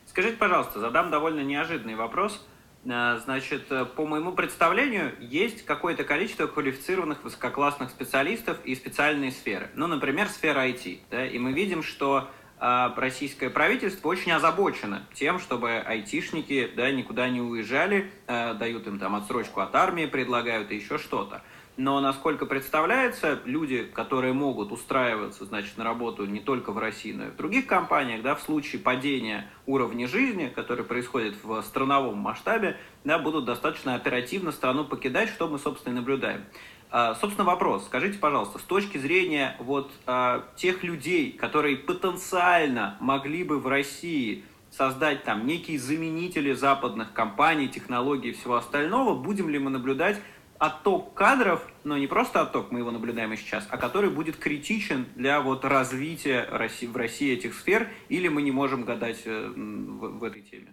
Скажите, 0.05 0.35
пожалуйста, 0.37 0.79
задам 0.79 1.09
довольно 1.09 1.41
неожиданный 1.41 1.95
вопрос. 1.95 2.45
Э, 2.83 3.19
значит, 3.23 3.71
э, 3.71 3.85
по 3.85 4.05
моему 4.05 4.31
представлению, 4.33 5.13
есть 5.19 5.65
какое-то 5.65 6.03
количество 6.03 6.47
квалифицированных 6.47 7.23
высококлассных 7.23 7.89
специалистов 7.91 8.57
и 8.63 8.75
специальные 8.75 9.31
сферы. 9.31 9.69
Ну, 9.75 9.87
например, 9.87 10.27
сфера 10.29 10.67
IT. 10.67 11.01
Да, 11.11 11.25
и 11.25 11.37
мы 11.37 11.53
видим, 11.53 11.83
что 11.83 12.29
а, 12.63 12.93
российское 12.95 13.49
правительство 13.49 14.09
очень 14.09 14.31
озабочено 14.31 15.03
тем, 15.13 15.39
чтобы 15.39 15.77
айтишники 15.79 16.71
да, 16.75 16.91
никуда 16.91 17.27
не 17.29 17.41
уезжали, 17.41 18.11
дают 18.27 18.85
им 18.85 18.99
там 18.99 19.15
отсрочку 19.15 19.61
от 19.61 19.75
армии, 19.75 20.05
предлагают 20.05 20.71
и 20.71 20.75
еще 20.75 20.99
что-то. 20.99 21.41
Но, 21.81 21.99
насколько 21.99 22.45
представляется, 22.45 23.39
люди, 23.43 23.81
которые 23.81 24.33
могут 24.33 24.71
устраиваться 24.71 25.45
значит, 25.45 25.79
на 25.79 25.83
работу 25.83 26.27
не 26.27 26.39
только 26.39 26.71
в 26.71 26.77
России, 26.77 27.11
но 27.11 27.25
и 27.25 27.29
в 27.29 27.35
других 27.35 27.65
компаниях, 27.65 28.21
да, 28.21 28.35
в 28.35 28.41
случае 28.43 28.79
падения 28.79 29.49
уровня 29.65 30.07
жизни, 30.07 30.51
который 30.53 30.85
происходит 30.85 31.37
в 31.41 31.59
страновом 31.63 32.19
масштабе, 32.19 32.77
да, 33.03 33.17
будут 33.17 33.45
достаточно 33.45 33.95
оперативно 33.95 34.51
страну 34.51 34.85
покидать, 34.85 35.29
что 35.29 35.47
мы, 35.47 35.57
собственно, 35.57 35.93
и 35.93 35.95
наблюдаем. 35.95 36.45
А, 36.91 37.15
собственно, 37.15 37.45
вопрос. 37.45 37.85
Скажите, 37.85 38.19
пожалуйста, 38.19 38.59
с 38.59 38.63
точки 38.63 38.99
зрения 38.99 39.55
вот 39.57 39.91
а, 40.05 40.45
тех 40.55 40.83
людей, 40.83 41.31
которые 41.31 41.77
потенциально 41.77 42.95
могли 42.99 43.43
бы 43.43 43.57
в 43.57 43.65
России 43.65 44.45
создать 44.69 45.23
там 45.23 45.47
некие 45.47 45.79
заменители 45.79 46.53
западных 46.53 47.11
компаний, 47.11 47.67
технологий 47.67 48.29
и 48.29 48.33
всего 48.33 48.57
остального, 48.57 49.15
будем 49.15 49.49
ли 49.49 49.57
мы 49.57 49.71
наблюдать 49.71 50.21
отток 50.61 51.15
кадров, 51.15 51.65
но 51.83 51.97
не 51.97 52.05
просто 52.05 52.41
отток, 52.41 52.71
мы 52.71 52.79
его 52.79 52.91
наблюдаем 52.91 53.33
и 53.33 53.35
сейчас, 53.35 53.67
а 53.71 53.77
который 53.77 54.11
будет 54.11 54.35
критичен 54.37 55.07
для 55.15 55.41
вот 55.41 55.65
развития 55.65 56.47
России, 56.51 56.85
в 56.85 56.95
России 56.95 57.33
этих 57.33 57.55
сфер, 57.55 57.87
или 58.09 58.27
мы 58.27 58.43
не 58.43 58.51
можем 58.51 58.83
гадать 58.83 59.23
э, 59.25 59.47
в, 59.47 60.19
в 60.19 60.23
этой 60.23 60.43
теме? 60.43 60.67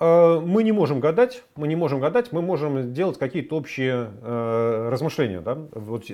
Э, 0.00 0.40
мы 0.40 0.64
не 0.64 0.72
можем 0.72 0.98
гадать, 0.98 1.44
мы 1.54 1.68
не 1.68 1.76
можем 1.76 2.00
гадать, 2.00 2.32
мы 2.32 2.42
можем 2.42 2.92
делать 2.92 3.16
какие-то 3.16 3.54
общие 3.54 4.10
э, 4.20 4.88
размышления. 4.90 5.40
Да? 5.40 5.56
Вот, 5.70 6.06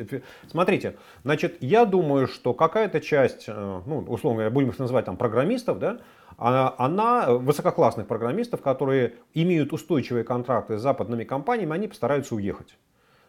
смотрите, 0.51 0.99
значит, 1.25 1.57
я 1.61 1.87
думаю, 1.87 2.27
что 2.27 2.53
какая-то 2.53 3.01
часть, 3.01 3.45
э, 3.49 3.81
ну, 3.87 4.01
условно 4.01 4.41
говоря, 4.41 4.51
будем 4.51 4.69
их 4.69 4.79
называть 4.79 5.07
там 5.07 5.17
программистов, 5.17 5.79
да, 5.79 6.01
она, 6.37 6.75
она 6.77 7.33
высококлассных 7.33 8.07
программистов, 8.07 8.61
которые 8.61 9.15
имеют 9.33 9.73
устойчивые 9.73 10.25
контракты 10.25 10.77
с 10.77 10.83
западными 10.83 11.25
компаниями, 11.25 11.73
они 11.73 11.89
постараются 11.89 12.35
уехать. 12.35 12.77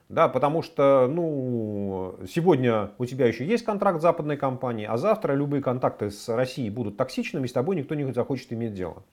Да, 0.09 0.27
потому 0.27 0.63
что 0.63 1.07
ну, 1.07 2.15
сегодня 2.27 2.89
у 2.97 3.05
тебя 3.05 3.27
еще 3.27 3.45
есть 3.45 3.63
контракт 3.63 4.01
западной 4.01 4.37
компанией, 4.37 4.87
а 4.87 4.97
завтра 4.97 5.33
любые 5.33 5.61
контакты 5.61 6.09
с 6.09 6.27
Россией 6.29 6.71
будут 6.71 6.97
токсичными, 6.97 7.45
с 7.45 7.53
тобой 7.53 7.75
никто 7.75 7.93
не 7.93 8.11
захочет 8.11 8.51
иметь 8.51 8.73
дело. 8.73 9.03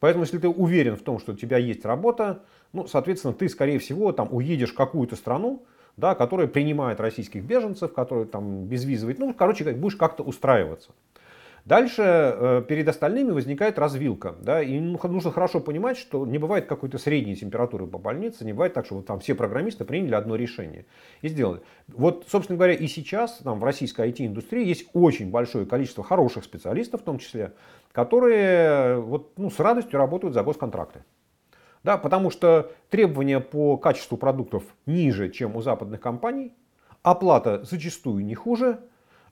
Поэтому, 0.00 0.24
если 0.24 0.38
ты 0.38 0.48
уверен 0.48 0.96
в 0.96 1.02
том, 1.02 1.18
что 1.18 1.32
у 1.32 1.34
тебя 1.34 1.58
есть 1.58 1.84
работа, 1.84 2.40
ну, 2.72 2.86
соответственно, 2.86 3.34
ты, 3.34 3.48
скорее 3.48 3.78
всего, 3.78 4.10
там 4.12 4.28
уедешь 4.30 4.72
в 4.72 4.74
какую-то 4.74 5.16
страну, 5.16 5.64
да, 5.98 6.14
которая 6.14 6.46
принимает 6.46 6.98
российских 6.98 7.44
беженцев, 7.44 7.92
которая 7.92 8.24
там 8.24 8.64
безвизовый, 8.64 9.16
ну, 9.18 9.34
короче, 9.34 9.70
будешь 9.72 9.96
как-то 9.96 10.22
устраиваться. 10.22 10.92
Дальше 11.64 12.02
э, 12.02 12.62
перед 12.66 12.88
остальными 12.88 13.32
возникает 13.32 13.78
развилка. 13.78 14.36
Да, 14.40 14.62
и 14.62 14.78
нужно 14.80 15.30
хорошо 15.30 15.60
понимать, 15.60 15.98
что 15.98 16.24
не 16.26 16.38
бывает 16.38 16.66
какой-то 16.66 16.98
средней 16.98 17.36
температуры 17.36 17.86
по 17.86 17.98
больнице, 17.98 18.44
не 18.44 18.52
бывает 18.52 18.74
так, 18.74 18.86
что 18.86 18.96
вот 18.96 19.06
там 19.06 19.20
все 19.20 19.34
программисты 19.34 19.84
приняли 19.84 20.14
одно 20.14 20.36
решение 20.36 20.86
и 21.20 21.28
сделали. 21.28 21.60
Вот, 21.88 22.26
собственно 22.28 22.56
говоря, 22.56 22.74
и 22.74 22.86
сейчас 22.86 23.38
там, 23.44 23.60
в 23.60 23.64
российской 23.64 24.08
IT-индустрии 24.08 24.66
есть 24.66 24.88
очень 24.94 25.30
большое 25.30 25.66
количество 25.66 26.02
хороших 26.02 26.44
специалистов, 26.44 27.02
в 27.02 27.04
том 27.04 27.18
числе, 27.18 27.52
которые 27.92 29.00
вот, 29.00 29.32
ну, 29.36 29.50
с 29.50 29.58
радостью 29.58 29.98
работают 29.98 30.34
за 30.34 30.42
госконтракты. 30.42 31.04
Да, 31.84 31.96
потому 31.96 32.30
что 32.30 32.72
требования 32.90 33.40
по 33.40 33.76
качеству 33.76 34.16
продуктов 34.16 34.64
ниже, 34.86 35.30
чем 35.30 35.56
у 35.56 35.62
западных 35.62 36.00
компаний, 36.00 36.52
оплата 37.02 37.62
зачастую 37.64 38.24
не 38.24 38.34
хуже 38.34 38.80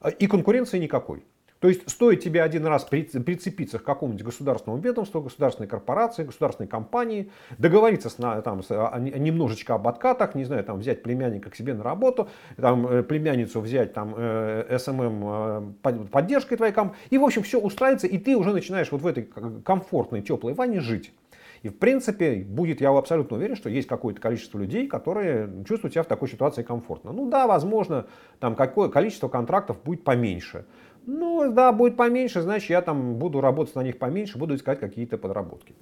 а, 0.00 0.10
и 0.10 0.26
конкуренции 0.26 0.78
никакой. 0.78 1.24
То 1.60 1.68
есть 1.68 1.88
стоит 1.88 2.20
тебе 2.22 2.42
один 2.42 2.66
раз 2.66 2.84
прицепиться 2.84 3.78
к 3.78 3.82
какому-нибудь 3.82 4.24
государственному 4.24 4.82
ведомству, 4.82 5.22
государственной 5.22 5.68
корпорации, 5.68 6.24
государственной 6.24 6.66
компании, 6.66 7.30
договориться 7.56 8.10
с, 8.10 8.14
там, 8.14 8.62
с, 8.62 8.66
а, 8.70 8.98
немножечко 8.98 9.74
об 9.74 9.88
откатах, 9.88 10.34
не 10.34 10.44
знаю, 10.44 10.64
там, 10.64 10.78
взять 10.78 11.02
племянника 11.02 11.50
к 11.50 11.56
себе 11.56 11.74
на 11.74 11.82
работу, 11.82 12.28
там, 12.56 12.86
э, 12.86 13.02
племянницу 13.02 13.60
взять 13.60 13.94
там, 13.94 14.14
э, 14.16 14.66
SMM 14.76 15.72
э, 15.82 16.06
поддержкой 16.10 16.56
твоей 16.56 16.72
компании, 16.72 17.00
и 17.10 17.18
в 17.18 17.24
общем 17.24 17.42
все 17.42 17.58
устраивается, 17.58 18.06
и 18.06 18.18
ты 18.18 18.36
уже 18.36 18.52
начинаешь 18.52 18.92
вот 18.92 19.00
в 19.00 19.06
этой 19.06 19.24
комфортной 19.64 20.20
теплой 20.20 20.52
ванне 20.52 20.80
жить. 20.80 21.12
И 21.62 21.68
в 21.68 21.78
принципе, 21.78 22.44
будет, 22.44 22.80
я 22.80 22.90
абсолютно 22.90 23.36
уверен, 23.36 23.56
что 23.56 23.68
есть 23.68 23.88
какое-то 23.88 24.20
количество 24.20 24.58
людей, 24.58 24.86
которые 24.86 25.50
чувствуют 25.66 25.94
себя 25.94 26.02
в 26.02 26.06
такой 26.06 26.28
ситуации 26.28 26.62
комфортно. 26.62 27.12
Ну 27.12 27.28
да, 27.28 27.46
возможно, 27.46 28.06
там 28.38 28.54
какое 28.54 28.88
количество 28.88 29.28
контрактов 29.28 29.78
будет 29.82 30.04
поменьше. 30.04 30.66
Ну, 31.06 31.52
да, 31.52 31.70
будет 31.70 31.96
поменьше, 31.96 32.42
значит, 32.42 32.68
я 32.68 32.82
там 32.82 33.14
буду 33.14 33.40
работать 33.40 33.76
на 33.76 33.80
них 33.80 33.96
поменьше, 33.96 34.38
буду 34.38 34.56
искать 34.56 34.80
какие-то 34.80 35.16
подработки. 35.16 35.76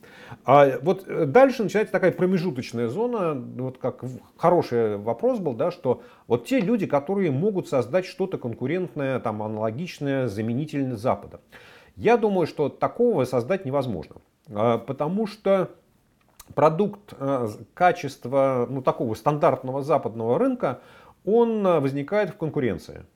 А 0.44 0.78
вот 0.82 1.08
э, 1.08 1.24
дальше 1.24 1.62
начинается 1.62 1.92
такая 1.92 2.12
промежуточная 2.12 2.88
зона, 2.88 3.34
вот 3.34 3.78
как 3.78 4.04
хороший 4.36 4.98
вопрос 4.98 5.38
был, 5.38 5.54
да, 5.54 5.70
что 5.70 6.02
вот 6.26 6.44
те 6.44 6.60
люди, 6.60 6.84
которые 6.86 7.30
могут 7.30 7.68
создать 7.68 8.04
что-то 8.04 8.36
конкурентное, 8.36 9.18
там, 9.18 9.42
аналогичное, 9.42 10.28
заменительное 10.28 10.96
Запада. 10.96 11.40
Я 11.96 12.18
думаю, 12.18 12.46
что 12.46 12.68
такого 12.68 13.24
создать 13.24 13.64
невозможно, 13.64 14.16
а, 14.50 14.76
потому 14.76 15.26
что 15.26 15.70
продукт 16.54 17.14
э, 17.18 17.48
качества 17.72 18.66
ну, 18.68 18.82
такого 18.82 19.14
стандартного 19.14 19.82
западного 19.82 20.38
рынка, 20.38 20.80
он 21.24 21.66
э, 21.66 21.80
возникает 21.80 22.30
в 22.30 22.36
конкуренции 22.36 23.06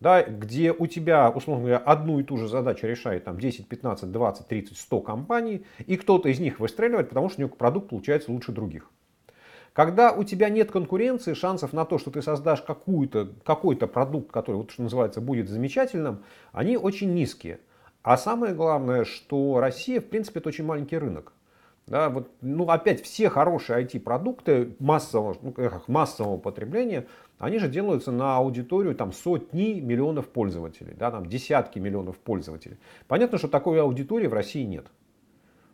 да, 0.00 0.22
где 0.22 0.72
у 0.72 0.86
тебя, 0.86 1.30
условно 1.30 1.64
говоря, 1.64 1.78
одну 1.78 2.18
и 2.18 2.22
ту 2.22 2.36
же 2.38 2.48
задачу 2.48 2.86
решает 2.86 3.24
там 3.24 3.38
10, 3.38 3.68
15, 3.68 4.10
20, 4.10 4.46
30, 4.48 4.76
100 4.76 5.00
компаний, 5.00 5.64
и 5.86 5.96
кто-то 5.96 6.28
из 6.28 6.40
них 6.40 6.58
выстреливает, 6.58 7.10
потому 7.10 7.28
что 7.28 7.40
у 7.40 7.42
него 7.44 7.54
продукт 7.54 7.90
получается 7.90 8.32
лучше 8.32 8.52
других. 8.52 8.90
Когда 9.72 10.10
у 10.12 10.24
тебя 10.24 10.48
нет 10.48 10.72
конкуренции, 10.72 11.34
шансов 11.34 11.72
на 11.72 11.84
то, 11.84 11.98
что 11.98 12.10
ты 12.10 12.22
создашь 12.22 12.62
какой-то 12.62 13.86
продукт, 13.86 14.32
который, 14.32 14.56
вот, 14.56 14.72
что 14.72 14.82
называется, 14.82 15.20
будет 15.20 15.48
замечательным, 15.48 16.24
они 16.52 16.76
очень 16.76 17.14
низкие. 17.14 17.60
А 18.02 18.16
самое 18.16 18.54
главное, 18.54 19.04
что 19.04 19.60
Россия, 19.60 20.00
в 20.00 20.06
принципе, 20.06 20.40
это 20.40 20.48
очень 20.48 20.64
маленький 20.64 20.98
рынок. 20.98 21.34
Да, 21.90 22.08
вот, 22.08 22.30
ну, 22.40 22.68
опять 22.68 23.02
все 23.02 23.28
хорошие 23.28 23.84
IT-продукты 23.84 24.76
массового, 24.78 25.36
ну, 25.42 25.54
массового 25.88 26.38
потребления, 26.38 27.08
они 27.40 27.58
же 27.58 27.68
делаются 27.68 28.12
на 28.12 28.36
аудиторию 28.36 28.94
там, 28.94 29.12
сотни 29.12 29.80
миллионов 29.80 30.28
пользователей, 30.28 30.94
да, 30.96 31.10
там, 31.10 31.26
десятки 31.26 31.80
миллионов 31.80 32.16
пользователей. 32.18 32.76
Понятно, 33.08 33.38
что 33.38 33.48
такой 33.48 33.82
аудитории 33.82 34.28
в 34.28 34.32
России 34.32 34.62
нет. 34.62 34.86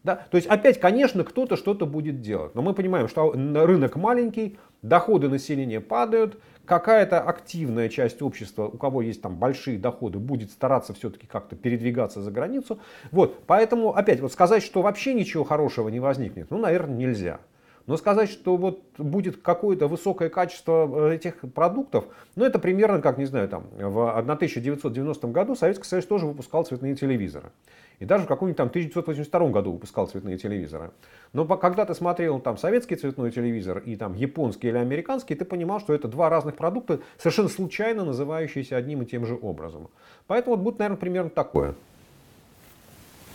Да? 0.06 0.20
То 0.30 0.36
есть 0.36 0.46
опять, 0.46 0.78
конечно, 0.78 1.24
кто-то 1.24 1.56
что-то 1.56 1.84
будет 1.84 2.20
делать. 2.20 2.54
Но 2.54 2.62
мы 2.62 2.74
понимаем, 2.74 3.08
что 3.08 3.32
рынок 3.32 3.96
маленький, 3.96 4.56
доходы 4.80 5.28
населения 5.28 5.80
падают, 5.80 6.38
какая-то 6.64 7.20
активная 7.20 7.88
часть 7.88 8.22
общества, 8.22 8.66
у 8.66 8.78
кого 8.78 9.02
есть 9.02 9.20
там 9.20 9.36
большие 9.36 9.78
доходы, 9.78 10.20
будет 10.20 10.52
стараться 10.52 10.94
все-таки 10.94 11.26
как-то 11.26 11.56
передвигаться 11.56 12.22
за 12.22 12.30
границу. 12.30 12.78
Вот, 13.10 13.42
поэтому 13.48 13.96
опять 13.96 14.20
вот 14.20 14.32
сказать, 14.32 14.62
что 14.62 14.80
вообще 14.80 15.12
ничего 15.12 15.42
хорошего 15.42 15.88
не 15.88 15.98
возникнет, 15.98 16.52
ну, 16.52 16.58
наверное, 16.58 16.96
нельзя. 16.96 17.40
Но 17.86 17.96
сказать, 17.96 18.30
что 18.30 18.56
вот 18.56 18.82
будет 18.98 19.36
какое-то 19.36 19.86
высокое 19.86 20.28
качество 20.28 21.10
э, 21.10 21.14
этих 21.14 21.40
продуктов, 21.54 22.06
ну 22.34 22.44
это 22.44 22.58
примерно, 22.58 23.00
как, 23.00 23.16
не 23.18 23.26
знаю, 23.26 23.48
там, 23.48 23.64
в 23.78 24.18
1990 24.18 25.28
году 25.28 25.54
Советский 25.54 25.84
Союз 25.84 26.06
тоже 26.06 26.26
выпускал 26.26 26.64
цветные 26.64 26.96
телевизоры. 26.96 27.52
И 27.98 28.04
даже 28.04 28.24
в 28.24 28.26
каком-нибудь 28.26 28.56
там 28.56 28.68
1982 28.68 29.48
году 29.48 29.72
выпускал 29.72 30.06
цветные 30.06 30.36
телевизоры. 30.36 30.90
Но 31.32 31.46
когда 31.46 31.84
ты 31.86 31.94
смотрел 31.94 32.40
там 32.40 32.58
советский 32.58 32.96
цветной 32.96 33.30
телевизор 33.30 33.78
и 33.78 33.96
там 33.96 34.14
японский 34.14 34.68
или 34.68 34.76
американский, 34.76 35.34
ты 35.34 35.44
понимал, 35.44 35.80
что 35.80 35.94
это 35.94 36.08
два 36.08 36.28
разных 36.28 36.56
продукта, 36.56 37.00
совершенно 37.16 37.48
случайно 37.48 38.04
называющиеся 38.04 38.76
одним 38.76 39.02
и 39.02 39.06
тем 39.06 39.24
же 39.24 39.38
образом. 39.40 39.88
Поэтому 40.26 40.56
вот 40.56 40.62
будет, 40.62 40.78
наверное, 40.78 40.98
примерно 40.98 41.30
такое. 41.30 41.74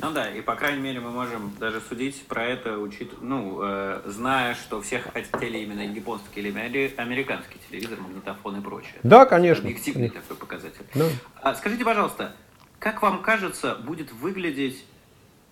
Ну 0.02 0.12
да, 0.12 0.32
и 0.32 0.42
по 0.42 0.56
крайней 0.56 0.82
мере 0.82 1.00
мы 1.00 1.12
можем 1.12 1.54
даже 1.60 1.80
судить 1.80 2.26
про 2.28 2.44
это, 2.44 2.80
учит, 2.80 3.22
ну, 3.22 3.60
э, 3.62 4.02
зная, 4.06 4.56
что 4.56 4.82
всех 4.82 5.08
хотели 5.14 5.60
именно 5.60 5.82
японский 5.82 6.40
или 6.40 6.94
американский 6.98 7.60
телевизор, 7.70 8.00
магнитофон 8.00 8.58
и 8.58 8.62
прочее. 8.62 8.96
Да, 9.04 9.26
конечно. 9.26 9.66
Объективный 9.66 10.10
конечно. 10.10 10.22
такой 10.22 10.38
показатель. 10.38 10.86
Да. 10.96 11.06
А, 11.42 11.54
скажите, 11.54 11.86
пожалуйста, 11.86 12.36
как 12.80 13.04
вам 13.04 13.22
кажется, 13.22 13.76
будет 13.76 14.12
выглядеть 14.12 14.84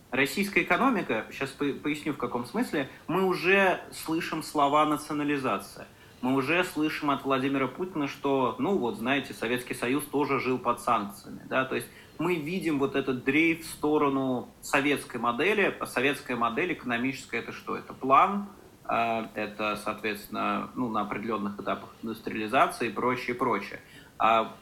российская 0.09 0.63
экономика? 0.63 1.25
Сейчас 1.31 1.49
поясню 1.51 2.13
в 2.13 2.17
каком 2.17 2.45
смысле. 2.47 2.89
Мы 3.07 3.23
уже 3.25 3.81
слышим 3.91 4.41
слова 4.41 4.83
национализация. 4.85 5.87
Мы 6.21 6.33
уже 6.33 6.63
слышим 6.63 7.11
от 7.11 7.23
Владимира 7.23 7.67
Путина, 7.67 8.07
что, 8.07 8.55
ну 8.57 8.77
вот, 8.77 8.97
знаете, 8.97 9.33
Советский 9.33 9.75
Союз 9.75 10.03
тоже 10.05 10.39
жил 10.39 10.57
под 10.57 10.81
санкциями. 10.81 11.41
Да? 11.47 11.65
То 11.65 11.75
есть 11.75 11.87
мы 12.19 12.35
видим 12.35 12.79
вот 12.79 12.95
этот 12.95 13.23
дрейф 13.23 13.65
в 13.65 13.69
сторону 13.69 14.49
советской 14.61 15.17
модели. 15.17 15.73
Советская 15.85 16.35
модель 16.37 16.73
экономическая 16.73 17.39
это 17.39 17.53
что? 17.53 17.77
Это 17.77 17.93
план, 17.93 18.49
э, 18.87 19.23
это, 19.35 19.79
соответственно, 19.83 20.69
ну, 20.75 20.89
на 20.89 21.01
определенных 21.01 21.59
этапах 21.59 21.89
индустриализации 22.03 22.89
и 22.89 22.91
прочее, 22.91 23.35
прочее. 23.35 23.79
А 24.17 24.53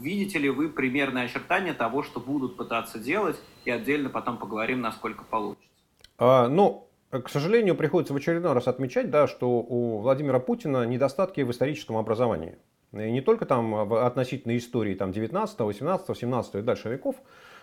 видите 0.00 0.38
ли 0.38 0.48
вы 0.48 0.70
примерное 0.70 1.26
очертания 1.26 1.74
того, 1.74 2.02
что 2.02 2.18
будут 2.18 2.56
пытаться 2.56 2.98
делать, 2.98 3.38
и 3.66 3.70
отдельно 3.70 4.08
потом 4.08 4.38
поговорим, 4.38 4.80
насколько 4.80 5.22
получится? 5.22 5.68
А, 6.16 6.48
ну, 6.48 6.88
к 7.10 7.28
сожалению, 7.28 7.74
приходится 7.74 8.14
в 8.14 8.16
очередной 8.16 8.54
раз 8.54 8.68
отмечать, 8.68 9.10
да, 9.10 9.28
что 9.28 9.50
у 9.50 9.98
Владимира 9.98 10.38
Путина 10.38 10.86
недостатки 10.86 11.42
в 11.42 11.50
историческом 11.50 11.98
образовании. 11.98 12.56
И 12.92 13.10
не 13.10 13.20
только 13.20 13.46
там 13.46 13.92
относительно 13.92 14.56
истории 14.56 14.94
там, 14.94 15.12
19, 15.12 15.58
18, 15.58 16.18
17 16.18 16.54
и 16.56 16.60
дальше 16.60 16.88
веков, 16.90 17.16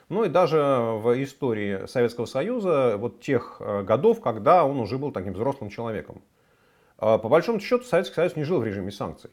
но 0.09 0.25
и 0.25 0.29
даже 0.29 0.57
в 0.57 1.23
истории 1.23 1.85
Советского 1.85 2.25
Союза 2.25 2.95
вот 2.97 3.21
тех 3.21 3.57
э, 3.59 3.83
годов, 3.83 4.21
когда 4.21 4.65
он 4.65 4.79
уже 4.79 4.97
был 4.97 5.11
таким 5.11 5.33
взрослым 5.33 5.69
человеком. 5.69 6.23
А, 6.97 7.19
по 7.19 7.29
большому 7.29 7.59
счету 7.59 7.83
Советский 7.83 8.15
Союз 8.15 8.35
не 8.35 8.43
жил 8.43 8.59
в 8.59 8.65
режиме 8.65 8.91
санкций. 8.91 9.29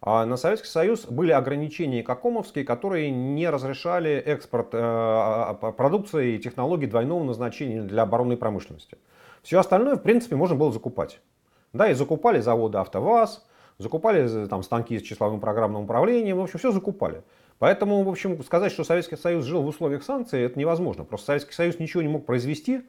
А 0.00 0.24
на 0.24 0.36
Советский 0.36 0.68
Союз 0.68 1.04
были 1.06 1.32
ограничения 1.32 2.02
Какомовские, 2.02 2.64
которые 2.64 3.10
не 3.10 3.48
разрешали 3.48 4.12
экспорт 4.12 4.68
э, 4.72 4.78
а, 4.80 5.54
продукции 5.54 6.34
и 6.34 6.38
технологий 6.38 6.86
двойного 6.86 7.22
назначения 7.24 7.82
для 7.82 8.02
оборонной 8.02 8.36
промышленности. 8.36 8.98
Все 9.42 9.58
остальное, 9.58 9.96
в 9.96 10.02
принципе, 10.02 10.36
можно 10.36 10.56
было 10.56 10.72
закупать. 10.72 11.20
Да, 11.72 11.90
и 11.90 11.94
закупали 11.94 12.40
заводы 12.40 12.78
АвтоВАЗ, 12.78 13.46
закупали 13.78 14.46
там, 14.46 14.62
станки 14.62 14.98
с 14.98 15.02
числовым 15.02 15.40
программным 15.40 15.84
управлением, 15.84 16.38
в 16.38 16.42
общем, 16.42 16.58
все 16.58 16.72
закупали. 16.72 17.22
Поэтому, 17.58 18.02
в 18.02 18.08
общем, 18.08 18.42
сказать, 18.42 18.72
что 18.72 18.84
Советский 18.84 19.16
Союз 19.16 19.44
жил 19.44 19.62
в 19.62 19.66
условиях 19.66 20.02
санкций, 20.02 20.42
это 20.42 20.58
невозможно. 20.58 21.04
Просто 21.04 21.26
Советский 21.26 21.54
Союз 21.54 21.78
ничего 21.78 22.02
не 22.02 22.08
мог 22.08 22.26
произвести, 22.26 22.82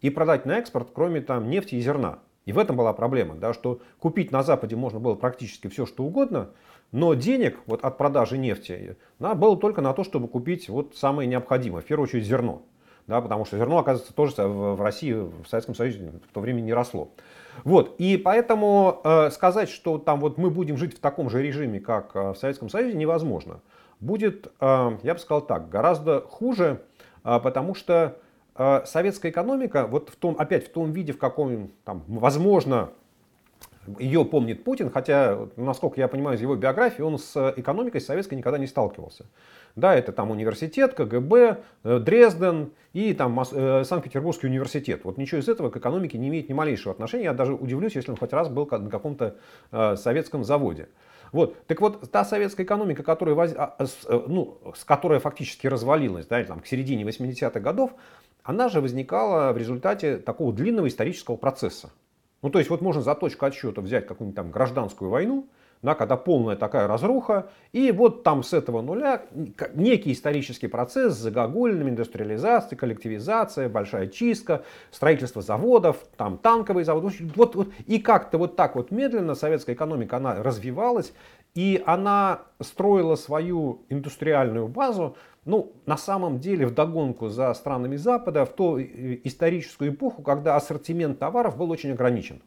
и 0.00 0.10
продать 0.10 0.44
на 0.44 0.58
экспорт, 0.58 0.88
кроме 0.92 1.20
там 1.20 1.48
нефти 1.48 1.76
и 1.76 1.80
зерна. 1.80 2.18
И 2.44 2.52
в 2.52 2.58
этом 2.58 2.76
была 2.76 2.92
проблема, 2.92 3.36
да, 3.36 3.54
что 3.54 3.80
купить 3.98 4.32
на 4.32 4.42
Западе 4.42 4.76
можно 4.76 5.00
было 5.00 5.14
практически 5.14 5.68
все, 5.68 5.86
что 5.86 6.04
угодно, 6.04 6.50
но 6.92 7.14
денег 7.14 7.58
вот 7.66 7.82
от 7.82 7.96
продажи 7.96 8.36
нефти 8.36 8.96
да, 9.18 9.34
было 9.34 9.56
только 9.56 9.80
на 9.80 9.94
то, 9.94 10.04
чтобы 10.04 10.28
купить 10.28 10.68
вот 10.68 10.94
самое 10.94 11.26
необходимое, 11.26 11.80
в 11.80 11.86
первую 11.86 12.06
очередь 12.06 12.26
зерно. 12.26 12.62
Да, 13.06 13.20
потому 13.20 13.44
что 13.44 13.58
зерно, 13.58 13.78
оказывается, 13.78 14.14
тоже 14.14 14.34
в 14.46 14.80
России, 14.80 15.12
в 15.12 15.46
Советском 15.48 15.74
Союзе 15.74 16.12
в 16.28 16.32
то 16.32 16.40
время 16.40 16.60
не 16.60 16.72
росло. 16.72 17.10
Вот, 17.62 17.94
и 17.98 18.16
поэтому 18.16 19.00
э, 19.04 19.30
сказать, 19.30 19.68
что 19.70 19.98
там 19.98 20.20
вот 20.20 20.36
мы 20.36 20.50
будем 20.50 20.76
жить 20.76 20.96
в 20.96 21.00
таком 21.00 21.30
же 21.30 21.42
режиме, 21.42 21.80
как 21.80 22.10
э, 22.14 22.32
в 22.32 22.36
Советском 22.36 22.68
Союзе, 22.68 22.96
невозможно. 22.96 23.60
Будет, 24.00 24.52
э, 24.60 24.98
я 25.02 25.14
бы 25.14 25.20
сказал 25.20 25.42
так, 25.42 25.68
гораздо 25.68 26.20
хуже, 26.20 26.82
э, 27.24 27.40
потому 27.40 27.74
что 27.74 28.18
э, 28.56 28.82
советская 28.84 29.30
экономика, 29.30 29.86
вот 29.86 30.10
в 30.10 30.16
том, 30.16 30.34
опять 30.38 30.66
в 30.66 30.72
том 30.72 30.92
виде, 30.92 31.12
в 31.12 31.18
каком, 31.18 31.70
там, 31.84 32.02
возможно, 32.08 32.90
ее 33.98 34.24
помнит 34.24 34.64
Путин, 34.64 34.90
хотя, 34.90 35.48
насколько 35.56 36.00
я 36.00 36.08
понимаю 36.08 36.36
из 36.36 36.40
его 36.40 36.56
биографии, 36.56 37.02
он 37.02 37.18
с 37.18 37.54
экономикой 37.56 38.00
советской 38.00 38.34
никогда 38.34 38.58
не 38.58 38.66
сталкивался. 38.66 39.26
Да, 39.76 39.94
это 39.94 40.12
там 40.12 40.30
университет, 40.30 40.94
КГБ, 40.94 41.58
э, 41.82 41.98
Дрезден 41.98 42.70
и 42.92 43.12
там 43.12 43.40
э, 43.40 43.82
Санкт-Петербургский 43.84 44.46
университет. 44.46 45.00
Вот 45.02 45.18
ничего 45.18 45.40
из 45.40 45.48
этого 45.48 45.70
к 45.70 45.76
экономике 45.76 46.16
не 46.16 46.28
имеет 46.28 46.48
ни 46.48 46.52
малейшего 46.52 46.92
отношения. 46.92 47.24
Я 47.24 47.34
даже 47.34 47.54
удивлюсь, 47.54 47.96
если 47.96 48.12
он 48.12 48.16
хоть 48.16 48.32
раз 48.32 48.48
был 48.48 48.68
на 48.70 48.88
каком-то 48.88 49.36
э, 49.72 49.96
советском 49.96 50.44
заводе. 50.44 50.88
Вот. 51.32 51.66
Так 51.66 51.80
вот, 51.80 52.08
та 52.12 52.24
советская 52.24 52.64
экономика, 52.64 53.02
которая. 53.02 53.34
А, 53.56 53.76
ну, 54.28 54.58
с 54.76 54.84
которой 54.84 55.18
фактически 55.18 55.66
развалилась 55.66 56.26
да, 56.26 56.44
там, 56.44 56.60
к 56.60 56.66
середине 56.68 57.02
80-х 57.02 57.58
годов, 57.58 57.90
она 58.44 58.68
же 58.68 58.80
возникала 58.80 59.52
в 59.52 59.58
результате 59.58 60.18
такого 60.18 60.52
длинного 60.52 60.86
исторического 60.86 61.34
процесса. 61.34 61.90
Ну, 62.42 62.50
то 62.50 62.60
есть, 62.60 62.70
вот 62.70 62.80
можно 62.80 63.02
за 63.02 63.16
точку 63.16 63.46
отсчета 63.46 63.80
взять 63.80 64.06
какую-нибудь 64.06 64.36
там 64.36 64.52
гражданскую 64.52 65.10
войну, 65.10 65.48
да, 65.84 65.94
когда 65.94 66.16
полная 66.16 66.56
такая 66.56 66.88
разруха, 66.88 67.50
и 67.72 67.92
вот 67.92 68.22
там 68.22 68.42
с 68.42 68.54
этого 68.54 68.80
нуля 68.80 69.22
некий 69.74 70.12
исторический 70.12 70.66
процесс 70.66 71.12
с 71.12 71.18
загогулиным, 71.18 71.90
индустриализацией, 71.90 72.78
коллективизация, 72.78 73.68
большая 73.68 74.06
чистка, 74.06 74.64
строительство 74.90 75.42
заводов, 75.42 75.98
там 76.16 76.38
танковые 76.38 76.86
заводы. 76.86 77.14
Вот, 77.36 77.54
вот, 77.54 77.68
и 77.86 77.98
как-то 77.98 78.38
вот 78.38 78.56
так 78.56 78.76
вот 78.76 78.90
медленно 78.90 79.34
советская 79.34 79.74
экономика, 79.74 80.16
она 80.16 80.42
развивалась, 80.42 81.12
и 81.54 81.82
она 81.84 82.40
строила 82.60 83.14
свою 83.14 83.82
индустриальную 83.90 84.68
базу, 84.68 85.16
ну, 85.44 85.74
на 85.84 85.98
самом 85.98 86.40
деле, 86.40 86.66
в 86.66 86.72
догонку 86.72 87.28
за 87.28 87.52
странами 87.52 87.96
Запада 87.96 88.46
в 88.46 88.54
ту 88.54 88.80
историческую 88.80 89.92
эпоху, 89.92 90.22
когда 90.22 90.56
ассортимент 90.56 91.18
товаров 91.18 91.58
был 91.58 91.70
очень 91.70 91.92
ограничен. 91.92 92.40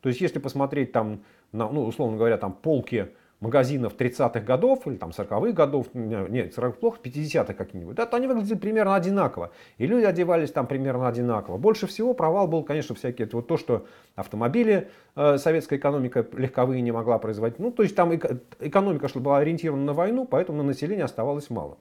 То 0.00 0.08
есть, 0.08 0.22
если 0.22 0.38
посмотреть 0.38 0.90
там 0.92 1.20
на, 1.52 1.68
ну, 1.68 1.84
условно 1.84 2.16
говоря, 2.16 2.38
там 2.38 2.52
полки 2.52 3.08
магазинов 3.42 3.94
30-х 3.96 4.40
годов 4.40 4.86
или 4.86 4.94
там 4.94 5.10
40-х 5.10 5.52
годов, 5.52 5.88
нет, 5.94 6.56
40-х 6.56 6.78
плохо, 6.78 6.98
50-х 7.02 7.54
какие-нибудь, 7.54 7.96
да, 7.96 8.06
то 8.06 8.16
они 8.16 8.28
выглядели 8.28 8.56
примерно 8.56 8.94
одинаково. 8.94 9.50
И 9.78 9.86
люди 9.86 10.04
одевались 10.04 10.52
там 10.52 10.66
примерно 10.66 11.08
одинаково. 11.08 11.58
Больше 11.58 11.88
всего 11.88 12.14
провал 12.14 12.46
был, 12.46 12.62
конечно, 12.62 12.94
всякие, 12.94 13.28
вот 13.32 13.48
то, 13.48 13.56
что 13.56 13.86
автомобили 14.14 14.90
э, 15.16 15.38
советская 15.38 15.78
экономика 15.78 16.24
легковые 16.32 16.82
не 16.82 16.92
могла 16.92 17.18
производить. 17.18 17.58
Ну, 17.58 17.72
то 17.72 17.82
есть 17.82 17.96
там 17.96 18.14
экономика 18.14 19.08
что 19.08 19.18
была 19.18 19.38
ориентирована 19.38 19.84
на 19.86 19.92
войну, 19.92 20.24
поэтому 20.24 20.58
на 20.58 20.64
население 20.64 21.04
оставалось 21.04 21.50
мало. 21.50 21.78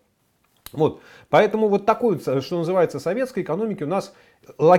Вот. 0.74 1.02
Поэтому 1.30 1.68
вот 1.68 1.86
такой, 1.86 2.20
что 2.20 2.58
называется, 2.58 3.00
советской 3.00 3.44
экономики 3.44 3.84
у 3.84 3.88
нас, 3.88 4.14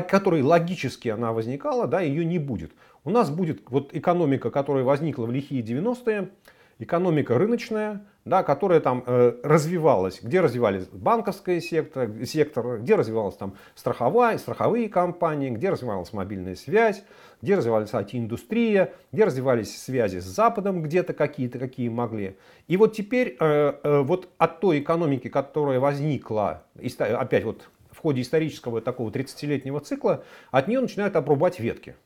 которой 0.09 0.43
логически 0.43 1.09
она 1.09 1.33
возникала, 1.33 1.87
да, 1.87 2.01
ее 2.01 2.25
не 2.25 2.39
будет. 2.39 2.73
У 3.05 3.11
нас 3.11 3.31
будет 3.31 3.63
вот 3.69 3.95
экономика, 3.95 4.51
которая 4.51 4.85
возникла 4.85 5.27
в 5.27 5.33
лихие 5.33 5.63
90-е, 5.63 6.29
экономика 6.79 7.37
рыночная, 7.37 8.07
да, 8.25 8.45
которая 8.45 8.79
там 8.79 9.03
э, 9.05 9.41
развивалась, 9.43 10.21
где 10.23 10.41
развивались 10.41 10.87
банковский 10.87 11.61
сектор, 11.61 12.09
сектор, 12.25 12.79
где 12.79 12.95
развивалась 12.95 13.35
там 13.35 13.55
страховая, 13.75 14.39
страховые 14.39 14.89
компании, 14.89 15.51
где 15.51 15.71
развивалась 15.71 16.13
мобильная 16.13 16.55
связь, 16.55 17.03
где 17.41 17.57
развивалась 17.57 17.91
IT-индустрия, 17.91 18.93
где 19.11 19.25
развивались 19.25 19.83
связи 19.83 20.19
с 20.21 20.25
Западом 20.25 20.83
где-то 20.83 21.13
какие-то, 21.13 21.59
какие 21.59 21.89
могли. 21.89 22.37
И 22.69 22.77
вот 22.77 22.95
теперь 22.95 23.37
э, 23.41 23.75
э, 23.83 24.01
вот 24.03 24.29
от 24.39 24.61
той 24.61 24.79
экономики, 24.79 25.27
которая 25.27 25.81
возникла, 25.81 26.63
опять 26.99 27.43
вот 27.43 27.69
в 27.91 27.99
ходе 27.99 28.23
исторического 28.23 28.81
такого 28.81 29.11
30-летнего 29.11 29.81
цикла, 29.81 30.23
от 30.53 30.69
нее 30.69 30.81
начинают 30.81 31.17
обрубать 31.17 31.59
ветки. 31.59 31.97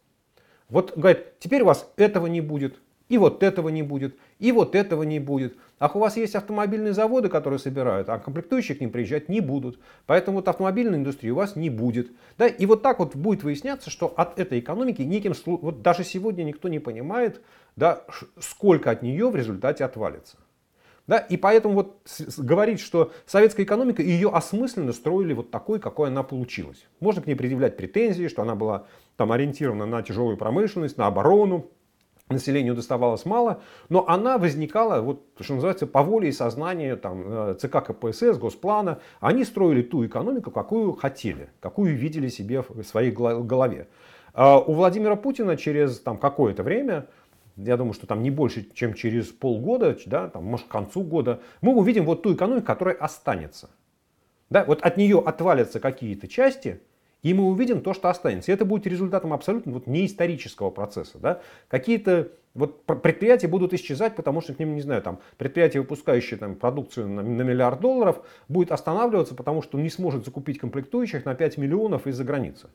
Вот 0.68 0.96
говорит, 0.96 1.38
теперь 1.38 1.62
у 1.62 1.66
вас 1.66 1.90
этого 1.96 2.26
не 2.26 2.40
будет, 2.40 2.80
и 3.08 3.18
вот 3.18 3.42
этого 3.42 3.68
не 3.68 3.82
будет, 3.82 4.16
и 4.38 4.50
вот 4.50 4.74
этого 4.74 5.04
не 5.04 5.20
будет. 5.20 5.56
Ах, 5.78 5.94
у 5.94 5.98
вас 5.98 6.16
есть 6.16 6.34
автомобильные 6.34 6.92
заводы, 6.92 7.28
которые 7.28 7.58
собирают, 7.58 8.08
а 8.08 8.18
комплектующие 8.18 8.76
к 8.76 8.80
ним 8.80 8.90
приезжать 8.90 9.28
не 9.28 9.40
будут. 9.40 9.78
Поэтому 10.06 10.38
вот 10.38 10.48
автомобильной 10.48 10.98
индустрии 10.98 11.30
у 11.30 11.36
вас 11.36 11.54
не 11.54 11.70
будет. 11.70 12.10
Да? 12.38 12.46
И 12.46 12.66
вот 12.66 12.82
так 12.82 12.98
вот 12.98 13.14
будет 13.14 13.44
выясняться, 13.44 13.90
что 13.90 14.06
от 14.16 14.38
этой 14.40 14.58
экономики 14.58 15.02
неким, 15.02 15.34
вот 15.44 15.82
даже 15.82 16.02
сегодня 16.02 16.42
никто 16.42 16.68
не 16.68 16.78
понимает, 16.78 17.42
да, 17.76 18.04
сколько 18.40 18.90
от 18.90 19.02
нее 19.02 19.30
в 19.30 19.36
результате 19.36 19.84
отвалится. 19.84 20.38
Да? 21.06 21.18
И 21.18 21.36
поэтому 21.36 21.74
вот 21.74 22.00
говорить, 22.38 22.80
что 22.80 23.12
советская 23.26 23.64
экономика 23.64 24.02
ее 24.02 24.30
осмысленно 24.30 24.92
строили 24.92 25.34
вот 25.34 25.50
такой, 25.50 25.78
какой 25.78 26.08
она 26.08 26.22
получилась. 26.22 26.84
Можно 27.00 27.22
к 27.22 27.26
ней 27.26 27.36
предъявлять 27.36 27.76
претензии, 27.76 28.28
что 28.28 28.42
она 28.42 28.56
была 28.56 28.86
там 29.16 29.32
ориентирована 29.32 29.86
на 29.86 30.02
тяжелую 30.02 30.36
промышленность, 30.36 30.98
на 30.98 31.06
оборону, 31.06 31.70
населению 32.28 32.74
доставалось 32.74 33.24
мало, 33.24 33.60
но 33.88 34.08
она 34.08 34.38
возникала, 34.38 35.00
вот, 35.00 35.24
что 35.40 35.54
называется, 35.54 35.86
по 35.86 36.02
воле 36.02 36.28
и 36.28 36.32
сознанию 36.32 36.96
там, 36.96 37.22
э, 37.26 37.54
ЦК 37.54 37.84
КПСС, 37.84 38.36
Госплана. 38.36 39.00
Они 39.20 39.44
строили 39.44 39.82
ту 39.82 40.04
экономику, 40.04 40.50
какую 40.50 40.92
хотели, 40.92 41.50
какую 41.60 41.96
видели 41.96 42.28
себе 42.28 42.62
в 42.62 42.82
своей 42.82 43.12
голове. 43.12 43.88
А 44.34 44.58
у 44.58 44.74
Владимира 44.74 45.16
Путина 45.16 45.56
через 45.56 46.00
там, 46.00 46.18
какое-то 46.18 46.62
время, 46.62 47.06
я 47.56 47.76
думаю, 47.76 47.94
что 47.94 48.06
там 48.06 48.22
не 48.22 48.30
больше, 48.30 48.68
чем 48.74 48.94
через 48.94 49.26
полгода, 49.26 49.96
да, 50.06 50.28
там, 50.28 50.44
может, 50.44 50.66
к 50.66 50.70
концу 50.70 51.02
года, 51.02 51.40
мы 51.60 51.74
увидим 51.74 52.04
вот 52.04 52.22
ту 52.22 52.34
экономику, 52.34 52.66
которая 52.66 52.96
останется. 52.96 53.70
Да, 54.50 54.64
вот 54.64 54.82
от 54.82 54.96
нее 54.96 55.22
отвалятся 55.24 55.80
какие-то 55.80 56.28
части, 56.28 56.80
и 57.26 57.34
мы 57.34 57.42
увидим 57.42 57.80
то, 57.80 57.92
что 57.92 58.08
останется. 58.08 58.52
И 58.52 58.54
это 58.54 58.64
будет 58.64 58.86
результатом 58.86 59.32
абсолютно 59.32 59.72
вот 59.72 59.88
не 59.88 60.06
исторического 60.06 60.70
процесса. 60.70 61.18
Да? 61.18 61.40
Какие-то 61.66 62.28
вот 62.54 62.84
предприятия 62.84 63.48
будут 63.48 63.74
исчезать, 63.74 64.14
потому 64.14 64.40
что 64.40 64.54
к 64.54 64.60
ним, 64.60 64.76
не 64.76 64.80
знаю, 64.80 65.02
там, 65.02 65.18
предприятие, 65.36 65.80
выпускающее 65.80 66.38
там, 66.38 66.54
продукцию 66.54 67.08
на, 67.08 67.22
на 67.22 67.42
миллиард 67.42 67.80
долларов, 67.80 68.24
будет 68.48 68.70
останавливаться, 68.70 69.34
потому 69.34 69.60
что 69.60 69.76
не 69.76 69.90
сможет 69.90 70.24
закупить 70.24 70.60
комплектующих 70.60 71.24
на 71.24 71.34
5 71.34 71.58
миллионов 71.58 72.06
из-за 72.06 72.22
границы. 72.22 72.68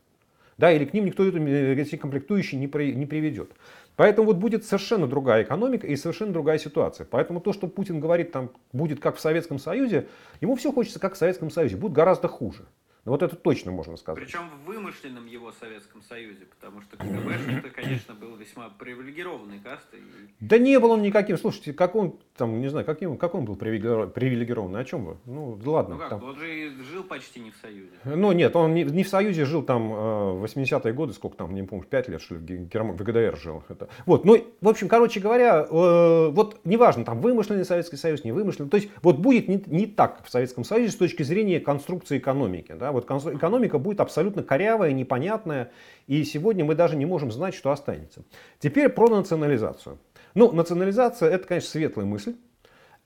Да, 0.57 0.69
или 0.69 0.83
к 0.83 0.93
ним 0.93 1.05
никто 1.05 1.25
эти 1.25 1.95
комплектующие 1.95 2.59
не, 2.59 2.67
при, 2.67 2.93
не 2.93 3.05
приведет. 3.05 3.51
Поэтому 3.95 4.27
вот 4.27 4.35
будет 4.35 4.65
совершенно 4.65 5.07
другая 5.07 5.43
экономика 5.43 5.87
и 5.87 5.95
совершенно 5.95 6.33
другая 6.33 6.57
ситуация. 6.57 7.07
Поэтому 7.09 7.39
то, 7.39 7.53
что 7.53 7.67
Путин 7.67 8.01
говорит, 8.01 8.33
там 8.33 8.51
будет 8.73 8.99
как 8.99 9.15
в 9.15 9.21
Советском 9.21 9.59
Союзе, 9.59 10.09
ему 10.41 10.57
все 10.57 10.73
хочется 10.73 10.99
как 10.99 11.13
в 11.13 11.17
Советском 11.17 11.49
Союзе, 11.49 11.77
будет 11.77 11.93
гораздо 11.93 12.27
хуже. 12.27 12.65
Ну 13.03 13.13
вот 13.13 13.23
это 13.23 13.35
точно 13.35 13.71
можно 13.71 13.97
сказать. 13.97 14.23
Причем 14.23 14.41
в 14.49 14.67
вымышленном 14.67 15.25
его 15.25 15.51
Советском 15.51 16.03
Союзе, 16.03 16.45
потому 16.45 16.81
что 16.81 16.97
КГБ, 16.97 17.35
это, 17.57 17.69
конечно, 17.75 18.13
был 18.13 18.35
весьма 18.35 18.69
привилегированный 18.69 19.59
каст. 19.59 19.87
И... 19.93 19.97
Да 20.39 20.59
не 20.59 20.79
был 20.79 20.91
он 20.91 21.01
никаким. 21.01 21.35
Слушайте, 21.39 21.73
как 21.73 21.95
он 21.95 22.19
там, 22.37 22.61
не 22.61 22.67
знаю, 22.67 22.85
каким, 22.85 23.17
как 23.17 23.33
он 23.33 23.45
был 23.45 23.55
привилегированный? 23.55 24.81
О 24.81 24.83
чем 24.83 25.05
вы? 25.05 25.17
Ну, 25.25 25.59
ладно. 25.65 25.95
Ну 25.95 25.99
как, 25.99 26.09
там... 26.09 26.23
он 26.23 26.35
же 26.37 26.71
жил 26.91 27.03
почти 27.03 27.39
не 27.39 27.49
в 27.49 27.55
Союзе. 27.57 27.89
Ну 28.05 28.31
нет, 28.33 28.55
он 28.55 28.75
не, 28.75 28.83
не 28.83 29.03
в 29.03 29.09
Союзе 29.09 29.45
жил 29.45 29.63
там 29.63 29.91
э, 29.91 30.31
в 30.33 30.43
80-е 30.43 30.93
годы, 30.93 31.13
сколько 31.13 31.37
там, 31.37 31.55
не 31.55 31.63
помню, 31.63 31.85
5 31.85 32.07
лет, 32.07 32.21
что 32.21 32.35
ли, 32.35 32.41
в, 32.41 32.67
Герм... 32.67 32.95
в 32.95 33.01
ГДР 33.01 33.35
жил. 33.41 33.63
Это. 33.67 33.89
Вот, 34.05 34.25
ну, 34.25 34.45
в 34.61 34.69
общем, 34.69 34.87
короче 34.87 35.19
говоря, 35.19 35.65
э, 35.67 36.29
вот 36.29 36.59
неважно, 36.65 37.03
там 37.03 37.19
вымышленный 37.19 37.65
Советский 37.65 37.97
Союз, 37.97 38.23
не 38.23 38.31
вымышленный. 38.31 38.69
То 38.69 38.77
есть 38.77 38.89
вот 39.01 39.17
будет 39.17 39.47
не, 39.47 39.63
не 39.65 39.87
так 39.87 40.23
в 40.23 40.29
Советском 40.29 40.63
Союзе 40.63 40.91
с 40.91 40.95
точки 40.97 41.23
зрения 41.23 41.59
конструкции 41.59 42.19
экономики. 42.19 42.75
Да? 42.77 42.90
Вот 42.91 43.05
экономика 43.05 43.79
будет 43.79 43.99
абсолютно 43.99 44.43
корявая, 44.43 44.91
непонятная, 44.91 45.71
и 46.07 46.23
сегодня 46.23 46.65
мы 46.65 46.75
даже 46.75 46.95
не 46.95 47.05
можем 47.05 47.31
знать, 47.31 47.53
что 47.53 47.71
останется. 47.71 48.23
Теперь 48.59 48.89
про 48.89 49.07
национализацию. 49.07 49.97
Ну, 50.33 50.51
национализация 50.51 51.29
это, 51.29 51.47
конечно, 51.47 51.69
светлая 51.69 52.05
мысль. 52.05 52.35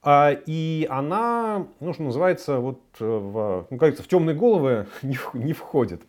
А, 0.08 0.32
и 0.46 0.86
она, 0.92 1.66
ну, 1.80 1.94
что 1.94 2.04
называется, 2.04 2.60
вот 2.60 2.80
в, 3.00 3.68
ну, 3.72 3.78
как 3.80 3.98
в 3.98 4.08
темные 4.08 4.36
головы 4.36 4.86
не, 5.02 5.18
не 5.34 5.54
входит. 5.54 6.04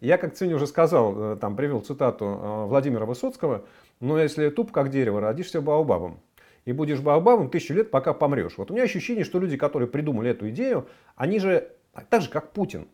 Я, 0.00 0.18
как 0.18 0.36
сегодня 0.36 0.56
уже 0.56 0.66
сказал, 0.66 1.32
э, 1.32 1.36
там 1.36 1.56
привел 1.56 1.80
цитату 1.80 2.26
э, 2.26 2.64
Владимира 2.66 3.06
Высоцкого, 3.06 3.64
но 3.98 4.20
если 4.20 4.50
туп 4.50 4.70
как 4.72 4.90
дерево, 4.90 5.22
родишься 5.22 5.62
баобабом. 5.62 6.20
И 6.66 6.72
будешь 6.72 7.00
баобабом 7.00 7.48
тысячу 7.48 7.72
лет, 7.72 7.90
пока 7.90 8.12
помрешь. 8.12 8.58
Вот 8.58 8.70
у 8.70 8.74
меня 8.74 8.84
ощущение, 8.84 9.24
что 9.24 9.38
люди, 9.38 9.56
которые 9.56 9.88
придумали 9.88 10.30
эту 10.30 10.50
идею, 10.50 10.86
они 11.16 11.38
же, 11.38 11.72
так 12.10 12.20
же 12.20 12.28
как 12.28 12.52
Путин, 12.52 12.88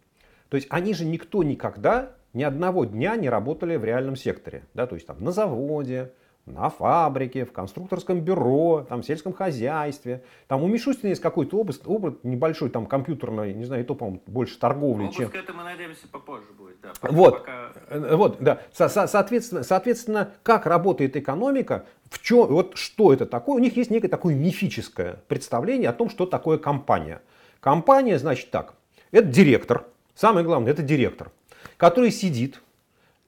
то 0.49 0.57
есть 0.57 0.67
они 0.71 0.95
же 0.95 1.05
никто 1.05 1.43
никогда 1.43 2.13
ни 2.33 2.43
одного 2.43 2.85
дня 2.85 3.17
не 3.17 3.29
работали 3.29 3.77
в 3.77 3.85
реальном 3.85 4.17
секторе. 4.17 4.65
Да, 4.75 4.87
то 4.87 4.95
есть 4.95 5.07
там 5.07 5.23
на 5.23 5.33
заводе, 5.33 6.13
на 6.47 6.71
фабрике, 6.71 7.45
в 7.45 7.53
конструкторском 7.53 8.21
бюро, 8.21 8.87
там, 8.89 9.03
в 9.03 9.07
сельском 9.07 9.33
хозяйстве. 9.33 10.23
Там 10.47 10.63
у 10.63 10.69
Мишустина 10.69 11.11
есть 11.11 11.21
какой-то 11.21 11.59
опыт, 11.59 11.83
опыт 11.85 12.23
небольшой, 12.25 12.71
там, 12.71 12.87
компьютерный, 12.87 13.53
не 13.53 13.65
знаю, 13.65 13.83
и 13.83 13.87
то, 13.87 13.95
по-моему, 13.95 14.23
больше 14.27 14.59
торговли, 14.59 15.05
Опуск 15.05 15.19
чем... 15.19 15.31
к 15.31 15.35
этому, 15.35 15.63
надеемся, 15.63 16.07
попозже 16.09 16.53
будет. 16.57 16.77
Да, 16.81 16.93
вот, 17.03 17.39
пока... 17.39 17.73
Э, 17.89 18.15
вот, 18.15 18.37
да. 18.41 18.61
Со 18.73 18.89
соответственно, 18.89 19.65
соответственно, 19.65 20.31
как 20.45 20.67
работает 20.67 21.17
экономика, 21.17 21.85
в 22.11 22.23
чем, 22.23 22.47
вот 22.47 22.77
что 22.77 23.13
это 23.13 23.27
такое, 23.27 23.57
у 23.57 23.59
них 23.59 23.77
есть 23.77 23.91
некое 23.91 24.09
такое 24.09 24.35
мифическое 24.37 25.23
представление 25.27 25.91
о 25.91 25.93
том, 25.93 26.09
что 26.09 26.27
такое 26.27 26.59
компания. 26.59 27.23
Компания, 27.59 28.19
значит 28.19 28.51
так, 28.51 28.75
это 29.11 29.27
директор, 29.27 29.87
самое 30.17 30.45
главное, 30.45 30.73
это 30.73 30.83
директор, 30.83 31.31
который 31.77 32.11
сидит 32.11 32.61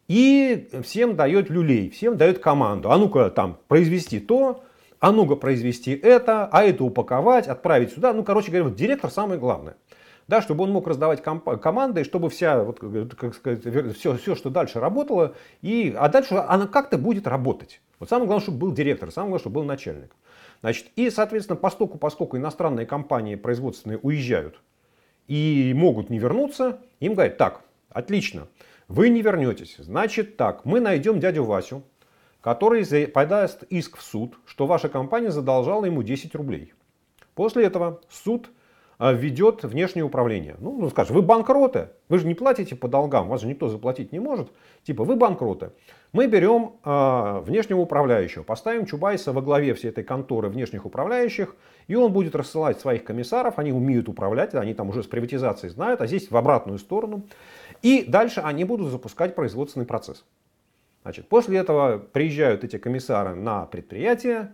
и 0.09 0.69
всем 0.83 1.15
дает 1.15 1.51
люлей, 1.51 1.91
всем 1.91 2.17
дает 2.17 2.41
команду. 2.41 2.91
А 2.91 2.97
ну-ка 2.97 3.31
там 3.31 3.59
произвести 3.69 4.19
то, 4.19 4.65
а 4.99 5.13
ну-ка 5.13 5.37
произвести 5.37 5.93
это, 5.93 6.47
а 6.47 6.65
это 6.65 6.83
упаковать, 6.83 7.47
отправить 7.47 7.93
сюда. 7.93 8.13
Ну, 8.13 8.25
короче 8.25 8.49
говоря, 8.49 8.65
вот 8.65 8.75
директор 8.75 9.11
самое 9.11 9.39
главное. 9.39 9.77
Да, 10.27 10.43
чтобы 10.43 10.65
он 10.65 10.73
мог 10.73 10.87
раздавать 10.87 11.23
команды, 11.23 12.05
чтобы 12.05 12.29
вся, 12.29 12.63
вот, 12.63 12.81
как 13.15 13.35
сказать, 13.35 13.63
все, 13.97 14.15
все, 14.19 14.35
что 14.35 14.51
дальше 14.51 14.79
работало, 14.79 15.35
и, 15.63 15.95
а 15.97 16.11
дальше 16.11 16.35
она 16.35 16.67
как-то 16.67 16.99
будет 16.99 17.27
работать. 17.27 17.81
Вот 17.99 18.11
самое 18.11 18.27
главное, 18.27 18.43
чтобы 18.43 18.59
был 18.59 18.73
директор, 18.73 19.11
самое 19.11 19.31
главное, 19.31 19.41
чтобы 19.41 19.55
был 19.55 19.65
начальник. 19.65 20.15
Значит, 20.61 20.89
и, 20.97 21.09
соответственно, 21.09 21.57
поскольку, 21.57 21.97
поскольку 21.97 22.37
иностранные 22.37 22.85
компании 22.85 23.37
производственные 23.37 23.99
уезжают 24.03 24.61
и 25.29 25.73
могут 25.77 26.11
не 26.11 26.19
вернуться, 26.19 26.81
им 27.01 27.15
говорят, 27.15 27.37
так, 27.37 27.63
отлично, 27.91 28.49
вы 28.89 29.11
не 29.11 29.23
вернетесь. 29.23 29.77
Значит 29.79 30.37
так, 30.37 30.65
мы 30.65 30.81
найдем 30.81 31.21
дядю 31.21 31.45
Васю, 31.45 31.83
который 32.41 32.85
подаст 33.07 33.63
иск 33.65 33.99
в 33.99 34.03
суд, 34.03 34.37
что 34.47 34.67
ваша 34.67 34.89
компания 34.89 35.31
задолжала 35.31 35.85
ему 35.85 36.03
10 36.03 36.35
рублей. 36.35 36.73
После 37.35 37.65
этого 37.65 38.01
суд 38.11 38.51
а, 39.01 39.13
ведет 39.13 39.63
внешнее 39.63 40.05
управление. 40.05 40.57
Ну, 40.59 40.77
ну, 40.77 40.91
скажет, 40.91 41.13
вы 41.13 41.23
банкроты, 41.23 41.91
вы 42.09 42.19
же 42.19 42.27
не 42.27 42.35
платите 42.35 42.75
по 42.75 42.89
долгам, 42.89 43.29
вас 43.29 43.43
же 43.43 43.47
никто 43.47 43.69
заплатить 43.69 44.11
не 44.11 44.19
может. 44.19 44.51
Типа, 44.83 45.05
вы 45.05 45.15
банкроты. 45.15 45.71
Мы 46.13 46.27
берем 46.27 46.73
э, 46.85 47.41
внешнего 47.45 47.81
управляющего, 47.81 48.43
поставим 48.43 48.87
Чубайса 48.87 49.33
во 49.33 49.41
главе 49.41 49.75
всей 49.75 49.91
этой 49.91 50.03
конторы 50.03 50.49
внешних 50.49 50.85
управляющих, 50.85 51.55
и 51.89 51.95
он 51.95 52.13
будет 52.13 52.37
рассылать 52.37 52.81
своих 52.81 53.03
комиссаров, 53.03 53.59
они 53.59 53.73
умеют 53.73 54.09
управлять, 54.09 54.55
они 54.55 54.75
там 54.75 54.91
уже 54.91 55.03
с 55.03 55.07
приватизацией 55.07 55.73
знают, 55.73 56.01
а 56.01 56.07
здесь 56.07 56.31
в 56.31 56.37
обратную 56.37 56.79
сторону. 56.79 57.27
И 57.83 58.05
дальше 58.07 58.41
они 58.41 58.65
будут 58.65 58.91
запускать 58.91 59.35
производственный 59.35 59.87
процесс. 59.87 60.25
Значит, 61.03 61.29
после 61.29 61.59
этого 61.59 61.99
приезжают 61.99 62.63
эти 62.63 62.77
комиссары 62.77 63.35
на 63.35 63.65
предприятие 63.65 64.53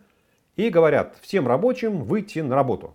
и 0.55 0.71
говорят 0.71 1.17
всем 1.21 1.49
рабочим 1.49 2.05
выйти 2.05 2.39
на 2.39 2.55
работу. 2.55 2.95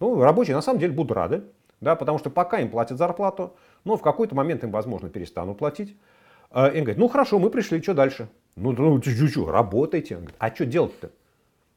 Ну, 0.00 0.22
рабочие 0.22 0.56
на 0.56 0.62
самом 0.62 0.80
деле 0.80 0.94
будут 0.94 1.12
рады, 1.12 1.42
да, 1.80 1.96
потому 1.96 2.18
что 2.18 2.30
пока 2.30 2.60
им 2.60 2.70
платят 2.70 2.96
зарплату, 2.96 3.54
но 3.84 3.96
в 3.96 4.02
какой-то 4.02 4.34
момент 4.34 4.64
им, 4.64 4.70
возможно, 4.70 5.10
перестанут 5.10 5.58
платить. 5.58 5.96
А, 6.50 6.68
и 6.68 6.78
он 6.78 6.84
говорит, 6.84 6.98
ну 6.98 7.08
хорошо, 7.08 7.38
мы 7.38 7.50
пришли, 7.50 7.82
что 7.82 7.92
дальше? 7.92 8.28
Ну, 8.56 8.72
ну 8.72 9.02
что, 9.02 9.50
работайте. 9.50 10.14
Он 10.14 10.22
говорит, 10.22 10.36
а 10.38 10.54
что 10.54 10.64
делать-то? 10.64 11.10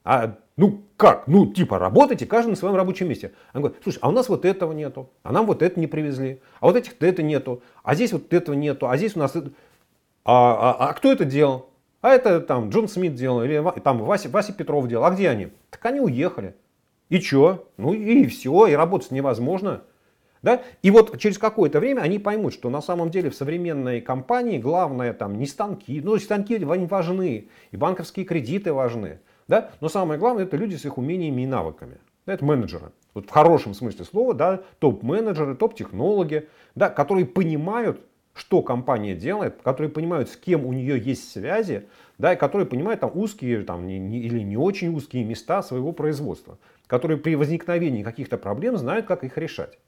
А, 0.04 0.38
ну 0.58 0.84
как? 0.98 1.28
Ну 1.28 1.48
типа 1.48 1.80
работайте, 1.80 2.26
каждый 2.26 2.52
на 2.52 2.56
своем 2.56 2.76
рабочем 2.76 3.08
месте. 3.08 3.34
Он 3.54 3.62
говорит, 3.62 3.80
слушай, 3.84 4.00
а 4.02 4.10
у 4.10 4.12
нас 4.12 4.30
вот 4.30 4.46
этого 4.46 4.74
нету, 4.74 5.10
а 5.24 5.32
нам 5.32 5.46
вот 5.46 5.62
это 5.62 5.80
не 5.80 5.88
привезли, 5.88 6.42
а 6.60 6.68
вот 6.68 6.76
этих-то 6.76 7.06
это 7.06 7.24
нету, 7.24 7.62
а 7.84 7.96
здесь 7.96 8.14
вот 8.14 8.34
этого 8.34 8.56
нету, 8.56 8.88
а 8.90 8.98
здесь 8.98 9.16
у 9.16 9.20
нас... 9.20 9.36
Это... 9.36 9.52
А, 10.26 10.72
а, 10.72 10.90
а 10.90 10.94
кто 10.94 11.12
это 11.12 11.26
делал? 11.26 11.70
А 12.02 12.10
это 12.10 12.40
там 12.40 12.70
Джон 12.70 12.88
Смит 12.88 13.16
делал, 13.16 13.44
или 13.44 13.62
там 13.84 14.00
Вася, 14.00 14.30
Вася 14.30 14.54
Петров 14.54 14.88
делал. 14.88 15.06
А 15.06 15.12
где 15.12 15.30
они? 15.30 15.50
Так 15.70 15.86
они 15.86 16.00
уехали. 16.00 16.56
И 17.10 17.20
что? 17.20 17.68
Ну 17.78 17.94
и 17.94 18.26
все, 18.28 18.68
и 18.68 18.74
работать 18.74 19.12
невозможно. 19.12 19.82
Да? 20.42 20.62
И 20.82 20.92
вот 20.92 21.18
через 21.20 21.38
какое-то 21.38 21.80
время 21.80 22.02
они 22.02 22.18
поймут, 22.18 22.54
что 22.54 22.70
на 22.70 22.82
самом 22.82 23.10
деле 23.10 23.30
в 23.30 23.36
современной 23.36 24.00
компании 24.00 24.58
главное 24.58 25.14
там 25.14 25.38
не 25.38 25.46
станки, 25.46 26.00
ну 26.02 26.18
станки 26.18 26.58
важны, 26.64 27.50
и 27.72 27.78
банковские 27.78 28.26
кредиты 28.26 28.72
важны. 28.72 29.20
Да? 29.50 29.72
Но 29.82 29.90
самое 29.90 30.20
главное 30.20 30.46
это 30.46 30.56
люди 30.56 30.76
с 30.76 30.86
их 30.86 30.98
умениями 30.98 31.42
и 31.42 31.48
навыками. 31.48 31.98
Да, 32.26 32.34
это 32.34 32.46
менеджеры. 32.46 32.92
Вот 33.16 33.26
в 33.26 33.32
хорошем 33.32 33.74
смысле 33.74 34.06
слова, 34.06 34.36
да, 34.36 34.62
топ-менеджеры, 34.78 35.56
топ-технологи, 35.56 36.48
да, 36.76 36.90
которые 36.90 37.26
понимают, 37.26 38.00
что 38.36 38.62
компания 38.62 39.16
делает, 39.16 39.60
которые 39.64 39.90
понимают, 39.90 40.30
с 40.30 40.38
кем 40.38 40.68
у 40.68 40.72
нее 40.72 41.00
есть 41.00 41.32
связи, 41.32 41.88
да, 42.20 42.34
и 42.34 42.38
которые 42.38 42.68
понимают 42.68 43.02
там 43.02 43.12
узкие 43.14 43.64
там, 43.64 43.88
не, 43.88 43.98
не, 43.98 44.20
или 44.20 44.40
не 44.40 44.56
очень 44.56 44.96
узкие 44.96 45.24
места 45.24 45.64
своего 45.64 45.94
производства, 45.94 46.60
которые 46.86 47.18
при 47.18 47.36
возникновении 47.36 48.04
каких-то 48.04 48.38
проблем 48.38 48.78
знают, 48.78 49.08
как 49.08 49.24
их 49.24 49.36
решать. 49.40 49.80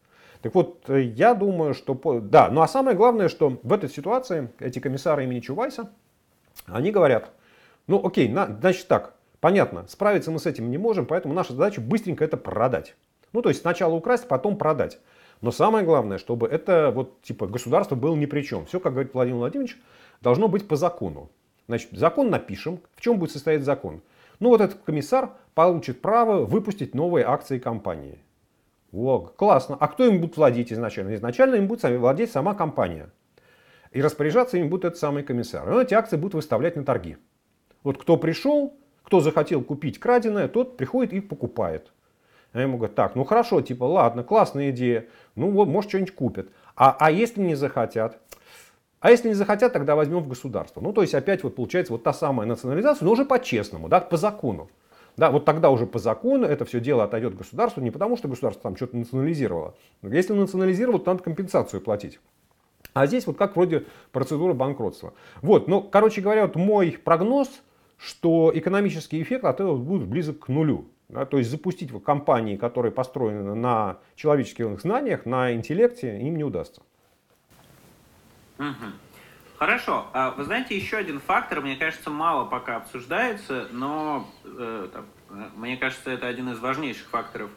Так 0.41 0.56
вот, 0.56 0.86
э, 0.88 1.02
я 1.02 1.36
думаю, 1.36 1.76
что... 1.76 1.93
Да, 2.19 2.50
ну 2.50 2.62
а 2.62 2.67
самое 2.67 2.97
главное, 2.97 3.30
что 3.30 3.60
в 3.62 3.71
этой 3.71 3.89
ситуации 3.89 4.50
эти 4.58 4.80
комиссары 4.80 5.26
имени 5.26 5.39
Чувайса, 5.39 5.91
они 6.65 6.89
говорят, 6.89 7.30
ну 7.86 8.04
окей, 8.04 8.28
на, 8.28 8.47
значит 8.47 8.88
так, 8.88 9.13
Понятно, 9.42 9.86
справиться 9.90 10.32
мы 10.32 10.40
с 10.40 10.46
этим 10.46 10.70
не 10.70 10.78
можем, 10.78 11.08
поэтому 11.08 11.34
наша 11.34 11.54
задача 11.54 11.82
быстренько 11.82 12.24
это 12.24 12.38
продать. 12.38 12.96
Ну, 13.34 13.42
то 13.42 13.50
есть 13.50 13.62
сначала 13.62 13.94
украсть, 13.96 14.28
потом 14.28 14.56
продать. 14.56 15.00
Но 15.42 15.52
самое 15.52 15.84
главное, 15.84 16.20
чтобы 16.20 16.48
это 16.48 16.92
вот 16.94 17.22
типа 17.24 17.48
государство 17.48 17.96
было 17.96 18.16
ни 18.16 18.28
при 18.28 18.44
чем. 18.44 18.68
Все, 18.68 18.80
как 18.80 18.94
говорит 18.94 19.16
Владимир 19.16 19.40
Владимирович, 19.40 19.78
должно 20.22 20.48
быть 20.48 20.68
по 20.68 20.76
закону. 20.76 21.32
Значит, 21.68 21.90
закон 21.94 22.30
напишем. 22.30 22.82
В 22.96 23.02
чем 23.02 23.18
будет 23.18 23.32
состоять 23.32 23.64
закон? 23.64 24.02
Ну, 24.40 24.50
вот 24.50 24.62
этот 24.62 24.84
комиссар 24.84 25.32
получит 25.56 26.02
право 26.02 26.46
выпустить 26.46 26.94
новые 26.94 27.26
акции 27.26 27.58
компании. 27.58 28.20
О, 28.94 29.20
классно. 29.20 29.76
А 29.80 29.88
кто 29.88 30.06
им 30.06 30.22
будет 30.22 30.38
владеть 30.38 30.72
изначально? 30.72 31.16
Изначально 31.16 31.56
им 31.56 31.68
будет 31.68 31.84
владеть 31.84 32.32
сама 32.32 32.54
компания. 32.54 33.10
И 33.92 34.02
распоряжаться 34.02 34.58
им 34.58 34.70
будет 34.70 34.86
этот 34.86 35.00
самый 35.00 35.24
комиссар. 35.24 35.68
И 35.68 35.72
он 35.72 35.82
эти 35.82 35.96
акции 35.96 36.18
будут 36.18 36.36
выставлять 36.36 36.76
на 36.76 36.84
торги. 36.84 37.18
Вот 37.84 37.98
кто 37.98 38.18
пришел, 38.18 38.78
кто 39.12 39.19
захотел 39.19 39.62
купить 39.62 40.00
краденое, 40.00 40.47
тот 40.47 40.78
приходит 40.78 41.12
и 41.12 41.19
покупает. 41.19 41.91
Я 42.54 42.62
ему 42.62 42.78
говорю, 42.78 42.93
так, 42.93 43.13
ну 43.13 43.26
хорошо, 43.26 43.60
типа, 43.60 43.84
ладно, 43.84 44.24
классная 44.24 44.69
идея, 44.69 45.08
ну 45.36 45.52
вот, 45.52 45.67
может, 45.67 45.89
что-нибудь 45.89 46.15
купят. 46.15 46.47
А, 46.78 46.95
а 46.97 47.12
если 47.12 47.41
не 47.41 47.56
захотят? 47.56 48.19
А 49.02 49.12
если 49.12 49.28
не 49.28 49.34
захотят, 49.34 49.74
тогда 49.74 49.97
возьмем 49.97 50.19
в 50.19 50.30
государство. 50.30 50.80
Ну, 50.80 50.93
то 50.93 51.02
есть, 51.02 51.13
опять 51.13 51.43
вот 51.43 51.58
получается 51.58 51.91
вот 51.91 52.04
та 52.04 52.13
самая 52.13 52.47
национализация, 52.47 53.04
но 53.04 53.12
уже 53.12 53.26
по-честному, 53.26 53.89
да, 53.89 54.00
по 54.00 54.15
закону. 54.15 54.69
Да, 55.17 55.30
вот 55.30 55.43
тогда 55.43 55.71
уже 55.71 55.88
по 55.88 56.00
закону 56.00 56.47
это 56.47 56.63
все 56.63 56.80
дело 56.80 57.04
отойдет 57.04 57.36
государству, 57.36 57.82
не 57.82 57.91
потому 57.91 58.15
что 58.15 58.30
государство 58.30 58.63
там 58.63 58.78
что-то 58.78 58.95
национализировало. 58.95 59.76
Если 60.04 60.32
национализировало, 60.32 61.02
то 61.02 61.12
надо 61.12 61.24
компенсацию 61.24 61.82
платить. 61.82 62.21
А 62.93 63.08
здесь 63.08 63.28
вот 63.28 63.38
как 63.38 63.58
вроде 63.58 63.88
процедура 64.13 64.54
банкротства. 64.54 65.13
Вот, 65.41 65.67
ну, 65.67 65.82
короче 65.82 66.21
говоря, 66.21 66.43
вот 66.43 66.56
мой 66.56 66.97
прогноз– 67.04 67.50
что 68.02 68.52
экономический 68.54 69.22
эффект 69.22 69.46
от 69.46 69.60
этого 69.60 69.78
будет 69.78 70.08
близок 70.08 70.40
к 70.40 70.48
нулю. 70.48 70.88
Да, 71.08 71.26
то 71.26 71.38
есть 71.38 71.50
запустить 71.52 71.92
компании, 72.04 72.56
которые 72.56 72.92
построены 72.92 73.54
на 73.54 74.00
человеческих 74.16 74.80
знаниях, 74.80 75.26
на 75.26 75.54
интеллекте, 75.54 76.20
им 76.20 76.38
не 76.38 76.44
удастся. 76.44 76.82
Хорошо. 79.58 80.08
А 80.14 80.32
вы 80.32 80.46
знаете, 80.46 80.76
еще 80.76 80.98
один 80.98 81.20
фактор, 81.20 81.62
мне 81.62 81.76
кажется, 81.76 82.10
мало 82.10 82.46
пока 82.46 82.78
обсуждается, 82.78 83.68
но 83.72 84.28
э, 84.44 84.88
там, 84.92 85.06
э, 85.30 85.50
мне 85.56 85.78
кажется, 85.78 86.10
это 86.12 86.28
один 86.28 86.50
из 86.50 86.60
важнейших 86.60 87.08
факторов 87.10 87.52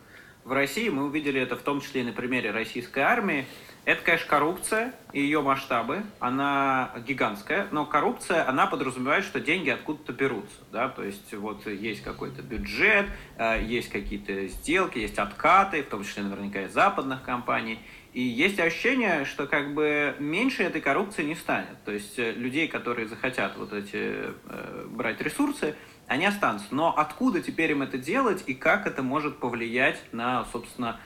в 0.44 0.52
России. 0.52 0.88
Мы 0.88 1.04
увидели 1.04 1.40
это 1.40 1.56
в 1.56 1.62
том 1.62 1.80
числе 1.80 2.02
и 2.02 2.04
на 2.04 2.12
примере 2.12 2.50
российской 2.50 3.00
армии. 3.00 3.46
Это, 3.84 4.02
конечно, 4.02 4.26
коррупция 4.28 4.94
и 5.12 5.20
ее 5.20 5.42
масштабы, 5.42 6.04
она 6.18 6.90
гигантская, 7.06 7.68
но 7.70 7.84
коррупция, 7.84 8.48
она 8.48 8.66
подразумевает, 8.66 9.24
что 9.24 9.40
деньги 9.40 9.68
откуда-то 9.68 10.14
берутся, 10.14 10.56
да, 10.72 10.88
то 10.88 11.04
есть 11.04 11.34
вот 11.34 11.66
есть 11.66 12.02
какой-то 12.02 12.40
бюджет, 12.40 13.06
э, 13.36 13.62
есть 13.62 13.90
какие-то 13.90 14.46
сделки, 14.46 14.98
есть 14.98 15.18
откаты, 15.18 15.82
в 15.82 15.88
том 15.88 16.02
числе 16.02 16.22
наверняка 16.22 16.62
из 16.62 16.72
западных 16.72 17.22
компаний, 17.22 17.78
и 18.14 18.22
есть 18.22 18.58
ощущение, 18.58 19.26
что 19.26 19.46
как 19.46 19.74
бы 19.74 20.16
меньше 20.18 20.62
этой 20.62 20.80
коррупции 20.80 21.22
не 21.22 21.34
станет, 21.34 21.84
то 21.84 21.92
есть 21.92 22.18
э, 22.18 22.32
людей, 22.32 22.68
которые 22.68 23.06
захотят 23.06 23.58
вот 23.58 23.74
эти 23.74 24.32
э, 24.46 24.86
брать 24.88 25.20
ресурсы, 25.20 25.74
они 26.06 26.24
останутся, 26.24 26.68
но 26.70 26.96
откуда 26.96 27.42
теперь 27.42 27.72
им 27.72 27.82
это 27.82 27.98
делать 27.98 28.44
и 28.46 28.54
как 28.54 28.86
это 28.86 29.02
может 29.02 29.38
повлиять 29.38 30.02
на, 30.12 30.46
собственно, 30.52 31.00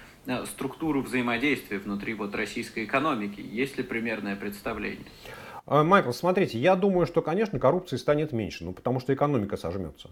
структуру 0.47 1.03
взаимодействия 1.03 1.79
внутри 1.79 2.15
вот 2.15 2.35
российской 2.35 2.85
экономики? 2.85 3.41
Есть 3.41 3.77
ли 3.77 3.83
примерное 3.83 4.37
представление? 4.37 5.07
А, 5.67 5.85
Майкл, 5.85 6.13
смотрите, 6.13 6.59
я 6.59 6.77
думаю, 6.77 7.07
что, 7.07 7.21
конечно, 7.23 7.59
коррупции 7.59 7.97
станет 7.97 8.33
меньше, 8.33 8.65
ну, 8.65 8.73
потому 8.73 9.01
что 9.01 9.13
экономика 9.13 9.57
сожмется. 9.57 10.11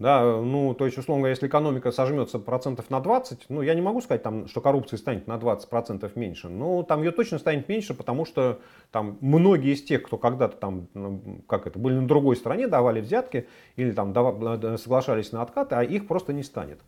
Да, 0.00 0.22
ну, 0.22 0.72
то 0.72 0.86
есть, 0.86 0.96
условно 0.96 1.20
говоря, 1.20 1.32
если 1.32 1.46
экономика 1.46 1.92
сожмется 1.92 2.38
процентов 2.38 2.88
на 2.88 3.00
20, 3.00 3.50
ну, 3.50 3.60
я 3.60 3.74
не 3.74 3.82
могу 3.82 4.00
сказать, 4.00 4.22
там, 4.22 4.48
что 4.48 4.62
коррупции 4.62 4.96
станет 4.96 5.26
на 5.26 5.36
20 5.36 5.68
процентов 5.68 6.16
меньше, 6.16 6.48
но 6.48 6.82
там 6.82 7.02
ее 7.02 7.10
точно 7.10 7.38
станет 7.38 7.68
меньше, 7.68 7.92
потому 7.92 8.24
что 8.24 8.60
там 8.90 9.18
многие 9.20 9.74
из 9.74 9.82
тех, 9.82 10.02
кто 10.02 10.16
когда-то 10.16 10.56
там, 10.56 10.88
ну, 10.94 11.42
как 11.46 11.66
это, 11.66 11.78
были 11.78 11.96
на 11.96 12.08
другой 12.08 12.36
стороне, 12.36 12.66
давали 12.66 13.02
взятки 13.02 13.46
или 13.76 13.92
там 13.92 14.14
давали, 14.14 14.78
соглашались 14.78 15.32
на 15.32 15.42
откаты, 15.42 15.74
а 15.74 15.84
их 15.84 16.08
просто 16.08 16.32
не 16.32 16.44
станет. 16.44 16.80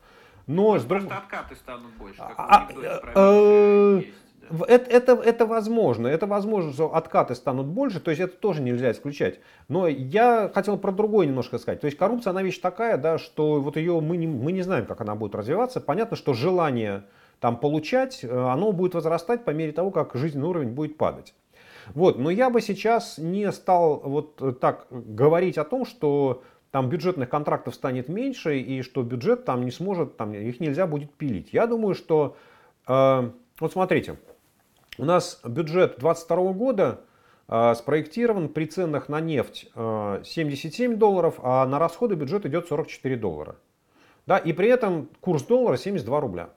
Но 0.46 0.78
с 0.78 0.84
друг... 0.84 1.00
просто 1.00 1.18
откаты 1.18 1.56
станут 1.56 1.92
больше, 1.98 2.18
как 2.18 2.34
а, 2.36 2.68
а, 3.14 4.00
это, 4.68 4.90
это, 4.90 5.12
это 5.14 5.46
возможно, 5.46 6.06
это 6.06 6.26
возможно, 6.26 6.72
что 6.72 6.94
откаты 6.94 7.34
станут 7.34 7.66
больше, 7.66 8.00
то 8.00 8.10
есть 8.10 8.20
это 8.20 8.36
тоже 8.36 8.60
нельзя 8.60 8.90
исключать. 8.90 9.40
Но 9.68 9.86
я 9.86 10.50
хотел 10.52 10.76
про 10.78 10.92
другое 10.92 11.26
немножко 11.26 11.58
сказать. 11.58 11.80
То 11.80 11.86
есть 11.86 11.96
коррупция, 11.96 12.32
она 12.32 12.42
вещь 12.42 12.58
такая, 12.58 12.96
да, 12.98 13.18
что 13.18 13.60
вот 13.60 13.76
ее 13.76 14.00
мы 14.00 14.16
не, 14.16 14.26
мы 14.26 14.52
не 14.52 14.62
знаем, 14.62 14.86
как 14.86 15.00
она 15.00 15.14
будет 15.14 15.34
развиваться. 15.34 15.80
Понятно, 15.80 16.16
что 16.16 16.34
желание 16.34 17.04
там 17.40 17.56
получать, 17.56 18.22
э, 18.22 18.28
оно 18.28 18.72
будет 18.72 18.94
возрастать 18.94 19.44
по 19.44 19.50
мере 19.50 19.72
того, 19.72 19.90
как 19.90 20.14
жизненный 20.14 20.48
уровень 20.48 20.70
будет 20.70 20.96
падать. 20.96 21.34
Вот, 21.94 22.18
но 22.18 22.30
я 22.30 22.48
бы 22.50 22.60
сейчас 22.60 23.18
не 23.18 23.50
стал 23.50 24.00
вот 24.04 24.60
так 24.60 24.86
говорить 24.90 25.58
о 25.58 25.64
том, 25.64 25.84
что 25.84 26.42
там 26.72 26.88
бюджетных 26.88 27.28
контрактов 27.28 27.74
станет 27.74 28.08
меньше 28.08 28.58
и 28.58 28.80
что 28.82 29.02
бюджет 29.02 29.44
там 29.44 29.64
не 29.64 29.70
сможет, 29.70 30.16
там 30.16 30.32
их 30.32 30.58
нельзя 30.58 30.86
будет 30.86 31.12
пилить. 31.12 31.50
Я 31.52 31.66
думаю, 31.66 31.94
что 31.94 32.34
э, 32.88 33.30
вот 33.60 33.72
смотрите, 33.72 34.16
у 34.96 35.04
нас 35.04 35.40
бюджет 35.44 35.98
2022 35.98 36.52
года 36.54 37.00
э, 37.46 37.74
спроектирован 37.74 38.48
при 38.48 38.64
ценах 38.64 39.10
на 39.10 39.20
нефть 39.20 39.70
э, 39.74 40.22
77 40.24 40.96
долларов, 40.96 41.38
а 41.42 41.66
на 41.66 41.78
расходы 41.78 42.14
бюджет 42.14 42.46
идет 42.46 42.66
44 42.68 43.16
доллара. 43.16 43.56
Да, 44.26 44.38
и 44.38 44.54
при 44.54 44.68
этом 44.68 45.10
курс 45.20 45.42
доллара 45.42 45.76
72 45.76 46.20
рубля. 46.20 46.50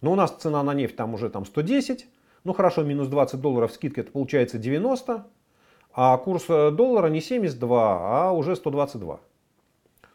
Но 0.00 0.12
у 0.12 0.14
нас 0.16 0.32
цена 0.32 0.64
на 0.64 0.74
нефть 0.74 0.96
там 0.96 1.14
уже 1.14 1.30
там 1.30 1.46
110, 1.46 2.08
ну 2.42 2.52
хорошо, 2.54 2.82
минус 2.82 3.06
20 3.06 3.40
долларов 3.40 3.70
скидка, 3.70 4.00
это 4.00 4.10
получается 4.10 4.58
90, 4.58 5.24
а 5.92 6.16
курс 6.18 6.44
э, 6.48 6.70
доллара 6.70 7.08
не 7.08 7.20
72, 7.20 8.28
а 8.28 8.32
уже 8.32 8.56
122. 8.56 9.20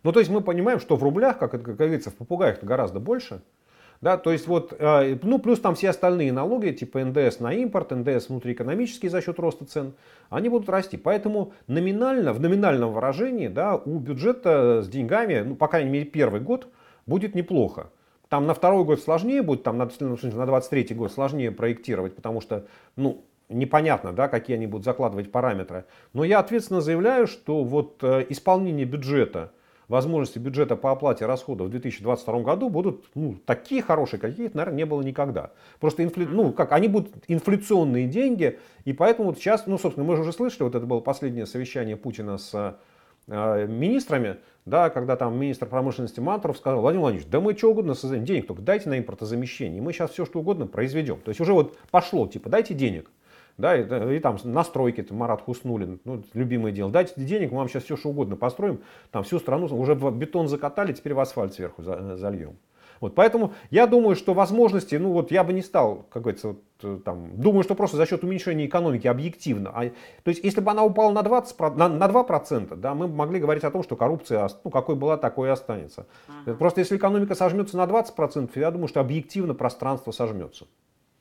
Ну 0.03 0.11
то 0.11 0.19
есть 0.19 0.31
мы 0.31 0.41
понимаем, 0.41 0.79
что 0.79 0.95
в 0.95 1.03
рублях, 1.03 1.37
как, 1.37 1.51
как 1.51 1.63
говорится, 1.63 2.09
в 2.11 2.15
попугаях 2.15 2.63
гораздо 2.63 2.99
больше– 2.99 3.41
да, 3.99 4.17
то 4.17 4.31
есть 4.31 4.47
вот, 4.47 4.73
э, 4.77 5.17
ну 5.23 5.39
плюс 5.39 5.59
там 5.59 5.75
все 5.75 5.89
остальные 5.89 6.31
налоги, 6.31 6.69
типа 6.69 7.03
НДС 7.03 7.39
на 7.39 7.53
импорт, 7.53 7.91
НДС 7.91 8.29
внутриэкономический 8.29 9.09
за 9.09 9.21
счет 9.21 9.39
роста 9.39 9.65
цен, 9.65 9.93
они 10.29 10.49
будут 10.49 10.69
расти. 10.69 10.97
Поэтому 10.97 11.53
номинально, 11.67 12.33
в 12.33 12.39
номинальном 12.39 12.93
выражении, 12.93 13.47
да, 13.47 13.75
у 13.75 13.97
бюджета 13.97 14.83
с 14.83 14.87
деньгами, 14.87 15.41
ну, 15.41 15.55
по 15.55 15.67
крайней 15.67 15.89
мере, 15.89 16.05
первый 16.05 16.41
год 16.41 16.67
будет 17.07 17.33
неплохо. 17.33 17.89
Там 18.29 18.45
на 18.45 18.53
второй 18.53 18.83
год 18.83 19.01
сложнее 19.01 19.41
будет, 19.41 19.63
там 19.63 19.77
на, 19.77 19.89
на 19.99 20.45
23 20.45 20.95
год 20.95 21.11
сложнее 21.11 21.51
проектировать, 21.51 22.15
потому 22.15 22.41
что, 22.41 22.67
ну, 22.95 23.23
непонятно, 23.49 24.13
да, 24.13 24.27
какие 24.27 24.57
они 24.57 24.67
будут 24.67 24.85
закладывать 24.85 25.31
параметры. 25.31 25.85
Но 26.13 26.23
я 26.23 26.39
ответственно 26.39 26.81
заявляю, 26.81 27.27
что 27.27 27.63
вот 27.63 28.03
э, 28.03 28.25
исполнение 28.29 28.85
бюджета 28.85 29.51
возможности 29.87 30.39
бюджета 30.39 30.75
по 30.75 30.91
оплате 30.91 31.25
расходов 31.25 31.67
в 31.67 31.71
2022 31.71 32.39
году 32.41 32.69
будут 32.69 33.05
ну, 33.15 33.35
такие 33.45 33.81
хорошие, 33.81 34.19
каких, 34.19 34.53
наверное, 34.53 34.77
не 34.77 34.85
было 34.85 35.01
никогда. 35.01 35.51
Просто 35.79 36.03
инфля... 36.03 36.27
ну, 36.27 36.51
как, 36.51 36.71
они 36.73 36.87
будут 36.87 37.13
инфляционные 37.27 38.07
деньги, 38.07 38.59
и 38.85 38.93
поэтому 38.93 39.29
вот 39.29 39.37
сейчас, 39.37 39.65
ну, 39.65 39.77
собственно, 39.77 40.05
мы 40.05 40.15
же 40.15 40.23
уже 40.23 40.33
слышали, 40.33 40.63
вот 40.63 40.75
это 40.75 40.85
было 40.85 40.99
последнее 40.99 41.45
совещание 41.45 41.95
Путина 41.95 42.37
с 42.37 42.77
э, 43.27 43.67
министрами, 43.67 44.37
да, 44.65 44.89
когда 44.89 45.15
там 45.15 45.39
министр 45.39 45.67
промышленности 45.67 46.19
Мантуров 46.19 46.57
сказал, 46.57 46.81
Владимир 46.81 47.03
Владимирович, 47.03 47.31
да 47.31 47.39
мы 47.39 47.55
что 47.55 47.71
угодно 47.71 47.93
создадим, 47.93 48.25
денег 48.25 48.47
только 48.47 48.61
дайте 48.61 48.89
на 48.89 48.99
импортозамещение, 48.99 49.81
мы 49.81 49.93
сейчас 49.93 50.11
все 50.11 50.25
что 50.25 50.39
угодно 50.39 50.67
произведем. 50.67 51.21
То 51.23 51.29
есть 51.29 51.39
уже 51.39 51.53
вот 51.53 51.77
пошло, 51.91 52.27
типа, 52.27 52.49
дайте 52.49 52.73
денег 52.73 53.09
да, 53.57 53.75
и, 53.77 54.17
и 54.17 54.19
там 54.19 54.37
настройки, 54.43 55.01
это 55.01 55.13
Марат 55.13 55.41
Хуснулин, 55.41 55.99
ну, 56.05 56.23
любимое 56.33 56.71
дело, 56.71 56.91
дайте 56.91 57.13
денег, 57.17 57.51
мы 57.51 57.59
вам 57.59 57.69
сейчас 57.69 57.83
все 57.83 57.97
что 57.97 58.09
угодно 58.09 58.35
построим, 58.35 58.81
там 59.11 59.23
всю 59.23 59.39
страну 59.39 59.65
уже 59.65 59.95
бетон 59.95 60.47
закатали, 60.47 60.93
теперь 60.93 61.13
в 61.13 61.19
асфальт 61.19 61.53
сверху 61.53 61.83
зальем. 61.83 62.57
Вот, 62.99 63.15
поэтому 63.15 63.53
я 63.69 63.85
думаю, 63.87 64.15
что 64.15 64.33
возможности, 64.33 64.95
ну 64.95 65.11
вот 65.11 65.31
я 65.31 65.43
бы 65.43 65.53
не 65.53 65.61
стал, 65.61 66.07
как 66.09 66.23
говорится, 66.23 66.47
вот, 66.47 66.61
э, 66.81 66.99
там, 67.05 67.39
думаю, 67.39 67.63
что 67.63 67.75
просто 67.75 67.97
за 67.97 68.05
счет 68.07 68.23
уменьшения 68.23 68.65
экономики 68.65 69.05
объективно. 69.07 69.69
А, 69.69 69.83
то 70.23 70.29
есть, 70.29 70.43
если 70.43 70.61
бы 70.61 70.71
она 70.71 70.83
упала 70.83 71.11
на, 71.11 71.21
20, 71.21 71.59
на, 71.75 71.89
на 71.89 72.07
2%, 72.07 72.75
да, 72.75 72.95
мы 72.95 73.07
могли 73.07 73.39
говорить 73.39 73.63
о 73.63 73.71
том, 73.71 73.83
что 73.83 73.95
коррупция, 73.95 74.49
ну, 74.63 74.71
какой 74.71 74.95
была, 74.95 75.17
такой 75.17 75.49
и 75.49 75.51
останется. 75.51 76.07
Uh-huh. 76.27 76.55
Просто 76.55 76.81
если 76.81 76.97
экономика 76.97 77.35
сожмется 77.35 77.77
на 77.77 77.85
20%, 77.85 78.49
я 78.55 78.71
думаю, 78.71 78.87
что 78.87 78.99
объективно 78.99 79.53
пространство 79.53 80.11
сожмется 80.11 80.65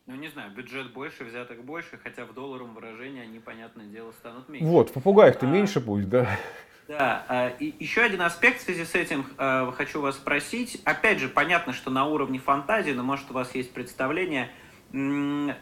ну 0.06 0.14
не 0.14 0.28
знаю, 0.28 0.52
бюджет 0.52 0.92
больше, 0.92 1.24
взяток 1.24 1.64
больше, 1.64 1.98
хотя 2.02 2.24
в 2.24 2.32
долларовом 2.32 2.74
выражении 2.74 3.22
они, 3.22 3.40
понятное 3.40 3.86
дело, 3.86 4.12
станут 4.12 4.48
меньше. 4.48 4.66
Вот, 4.66 4.90
в 4.90 4.92
попугаях-то 4.92 5.46
а, 5.46 5.48
меньше 5.48 5.80
будет, 5.80 6.08
да? 6.08 6.28
Да, 6.86 7.24
а, 7.28 7.48
и 7.48 7.74
еще 7.80 8.02
один 8.02 8.22
аспект 8.22 8.60
в 8.60 8.64
связи 8.64 8.84
с 8.84 8.94
этим 8.94 9.26
а, 9.36 9.72
хочу 9.72 10.00
вас 10.00 10.16
спросить. 10.16 10.80
Опять 10.84 11.18
же, 11.18 11.28
понятно, 11.28 11.72
что 11.72 11.90
на 11.90 12.06
уровне 12.06 12.38
фантазии, 12.38 12.92
но 12.92 13.02
может 13.02 13.30
у 13.30 13.34
вас 13.34 13.54
есть 13.54 13.72
представление– 13.72 14.50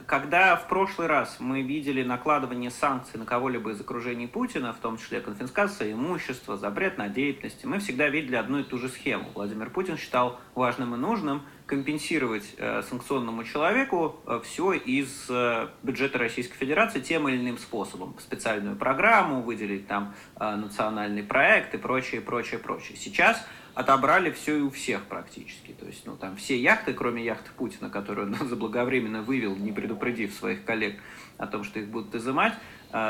когда 0.07 0.55
в 0.55 0.69
прошлый 0.69 1.07
раз 1.09 1.39
мы 1.41 1.63
видели 1.63 2.03
накладывание 2.03 2.71
санкций 2.71 3.19
на 3.19 3.25
кого-либо 3.25 3.71
из 3.71 3.81
окружений 3.81 4.27
Путина, 4.27 4.73
в 4.73 4.77
том 4.77 4.99
числе 4.99 5.21
конфискация 5.21 5.93
имущества, 5.93 6.57
запрет 6.57 6.99
на 6.99 7.09
деятельность, 7.09 7.65
мы 7.65 7.79
всегда 7.79 8.09
видели 8.09 8.37
одну 8.37 8.59
и 8.59 8.65
ту 8.65 8.77
же 8.79 8.89
схему. 8.89 9.31
Владимир 9.35 9.71
Путин 9.71 9.97
считал 9.97 10.39
важным 10.55 10.95
и 10.95 10.99
нужным 10.99 11.43
компенсировать 11.75 12.55
э, 12.57 12.83
санкционному 12.89 13.43
человеку 13.43 14.21
э, 14.27 14.41
все 14.45 14.75
из 14.75 15.27
э, 15.29 15.67
бюджета 15.83 16.19
Российской 16.19 16.57
Федерации 16.57 17.01
тем 17.01 17.29
или 17.29 17.37
иным 17.37 17.59
способом. 17.59 18.15
Специальную 18.21 18.77
программу, 18.77 19.43
выделить 19.43 19.89
там 19.89 20.15
национальный 20.39 21.25
проект 21.25 21.75
и 21.75 21.79
прочее, 21.79 22.21
прочее, 22.21 22.61
прочее. 22.61 22.97
Сейчас 22.97 23.45
отобрали 23.75 24.31
все 24.31 24.59
и 24.59 24.61
у 24.61 24.71
всех 24.71 25.03
практически. 25.07 25.73
То 25.73 25.87
есть, 25.87 26.07
ну, 26.07 26.17
там 26.17 26.37
все 26.37 26.57
яхты, 26.57 26.95
кроме 26.95 27.25
яхты 27.25 27.51
Путина, 27.57 27.91
которую 27.91 28.29
он 28.29 28.35
заблаговременно 28.49 29.23
вывел, 29.23 29.57
не 29.57 29.73
предупредив 29.73 30.33
своих 30.33 30.65
коллег 30.65 31.01
о 31.39 31.49
том, 31.49 31.65
что 31.65 31.81
их 31.81 31.89
будут 31.89 32.15
изымать, 32.15 32.55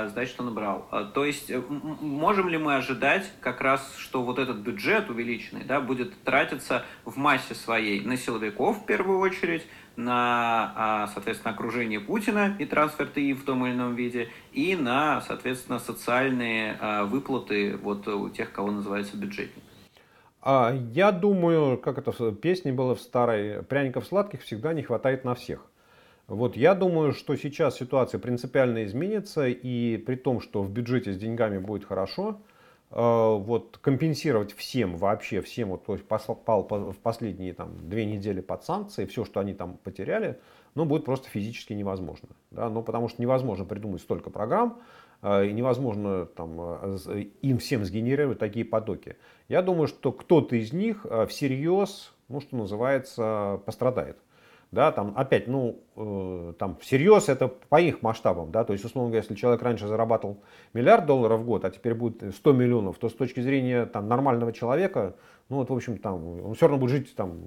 значит, 0.09 0.41
он 0.41 0.55
брал. 0.55 0.87
А, 0.91 1.05
то 1.05 1.27
есть, 1.27 1.53
можем 1.69 2.49
ли 2.49 2.57
мы 2.57 2.77
ожидать 2.77 3.31
как 3.41 3.61
раз, 3.61 3.95
что 3.99 4.23
вот 4.23 4.39
этот 4.39 4.57
бюджет 4.59 5.11
увеличенный, 5.11 5.65
да, 5.65 5.81
будет 5.81 6.19
тратиться 6.23 6.85
в 7.05 7.19
массе 7.19 7.55
своей 7.55 8.01
на 8.01 8.17
силовиков 8.17 8.79
в 8.79 8.87
первую 8.87 9.19
очередь, 9.19 9.67
на, 9.97 10.73
а, 10.75 11.07
соответственно, 11.09 11.53
окружение 11.53 12.01
Путина 12.01 12.57
и 12.59 12.65
трансфер 12.65 13.09
ТИ 13.09 13.35
в 13.35 13.45
том 13.45 13.67
или 13.67 13.75
ином 13.75 13.95
виде, 13.95 14.31
и 14.53 14.75
на, 14.75 15.21
соответственно, 15.21 15.79
социальные 15.79 16.79
выплаты 17.05 17.77
вот 17.77 18.09
у 18.09 18.31
тех, 18.31 18.53
кого 18.53 18.71
называется 18.71 19.17
бюджетник. 19.17 19.63
А 20.41 20.75
я 20.93 21.13
думаю, 21.13 21.79
как 21.79 21.99
это 21.99 22.11
в 22.11 22.35
песне 22.35 22.73
было 22.73 22.95
в 22.95 23.01
старой, 23.01 23.63
пряников 23.63 24.07
сладких 24.07 24.43
всегда 24.43 24.73
не 24.73 24.83
хватает 24.83 25.25
на 25.25 25.35
всех. 25.35 25.67
Вот 26.27 26.57
я 26.57 26.75
думаю, 26.75 27.13
что 27.13 27.37
сейчас 27.37 27.77
ситуация 27.77 28.19
принципиально 28.19 28.85
изменится, 28.85 29.47
и 29.47 29.99
при 29.99 30.17
том, 30.17 30.41
что 30.41 30.63
в 30.63 30.71
бюджете 30.71 31.13
с 31.13 31.19
деньгами 31.19 31.59
будет 31.59 31.85
хорошо, 31.85 32.41
э, 32.91 32.97
вот 32.97 33.77
компенсировать 33.83 34.55
всем, 34.55 34.97
вообще 34.97 35.43
всем, 35.43 35.69
вот, 35.69 35.85
то 35.85 35.93
есть 35.93 36.07
попал 36.07 36.67
в 36.67 36.97
последние 36.97 37.53
там, 37.53 37.91
две 37.91 38.07
недели 38.07 38.41
под 38.41 38.65
санкции, 38.65 39.05
все, 39.05 39.27
что 39.27 39.41
они 39.41 39.53
там 39.53 39.77
потеряли, 39.85 40.41
ну, 40.75 40.87
будет 40.87 41.05
просто 41.05 41.29
физически 41.29 41.75
невозможно. 41.75 42.31
Да? 42.51 42.71
Ну, 42.71 42.83
потому 42.83 43.09
что 43.09 43.21
невозможно 43.21 43.67
придумать 43.67 44.01
столько 44.01 44.31
программ, 44.31 44.81
э, 45.21 45.49
и 45.49 45.53
невозможно 45.53 46.25
там, 46.25 46.57
э, 46.59 47.25
им 47.43 47.59
всем 47.59 47.85
сгенерировать 47.85 48.39
такие 48.39 48.65
потоки. 48.65 49.17
Я 49.51 49.61
думаю, 49.61 49.89
что 49.89 50.11
кто-то 50.11 50.57
из 50.57 50.73
них 50.73 51.05
всерьез, 51.29 52.15
ну, 52.29 52.41
что 52.41 52.57
называется, 52.57 53.61
пострадает. 53.67 54.17
Да, 54.75 54.91
там 54.91 55.13
опять, 55.17 55.47
ну, 55.47 55.85
там 55.95 56.77
всерьез 56.81 57.29
это 57.29 57.49
по 57.49 57.81
их 57.81 58.03
масштабам, 58.03 58.51
да, 58.51 58.65
то 58.65 58.73
есть, 58.73 58.85
условно 58.85 59.11
говоря, 59.11 59.23
если 59.23 59.35
человек 59.35 59.63
раньше 59.63 59.87
зарабатывал 59.87 60.43
миллиард 60.73 61.07
долларов 61.07 61.41
в 61.41 61.45
год, 61.45 61.65
а 61.65 61.71
теперь 61.71 61.95
будет 61.95 62.35
100 62.35 62.53
миллионов, 62.53 62.99
то 62.99 63.09
с 63.09 63.15
точки 63.15 63.41
зрения 63.41 63.87
там 63.87 64.09
нормального 64.09 64.53
человека, 64.53 65.15
ну, 65.51 65.57
вот, 65.57 65.69
в 65.69 65.75
общем, 65.75 65.99
там, 65.99 66.47
он 66.47 66.55
все 66.55 66.67
равно 66.67 66.79
будет 66.79 66.91
жить 66.91 67.15
там 67.15 67.39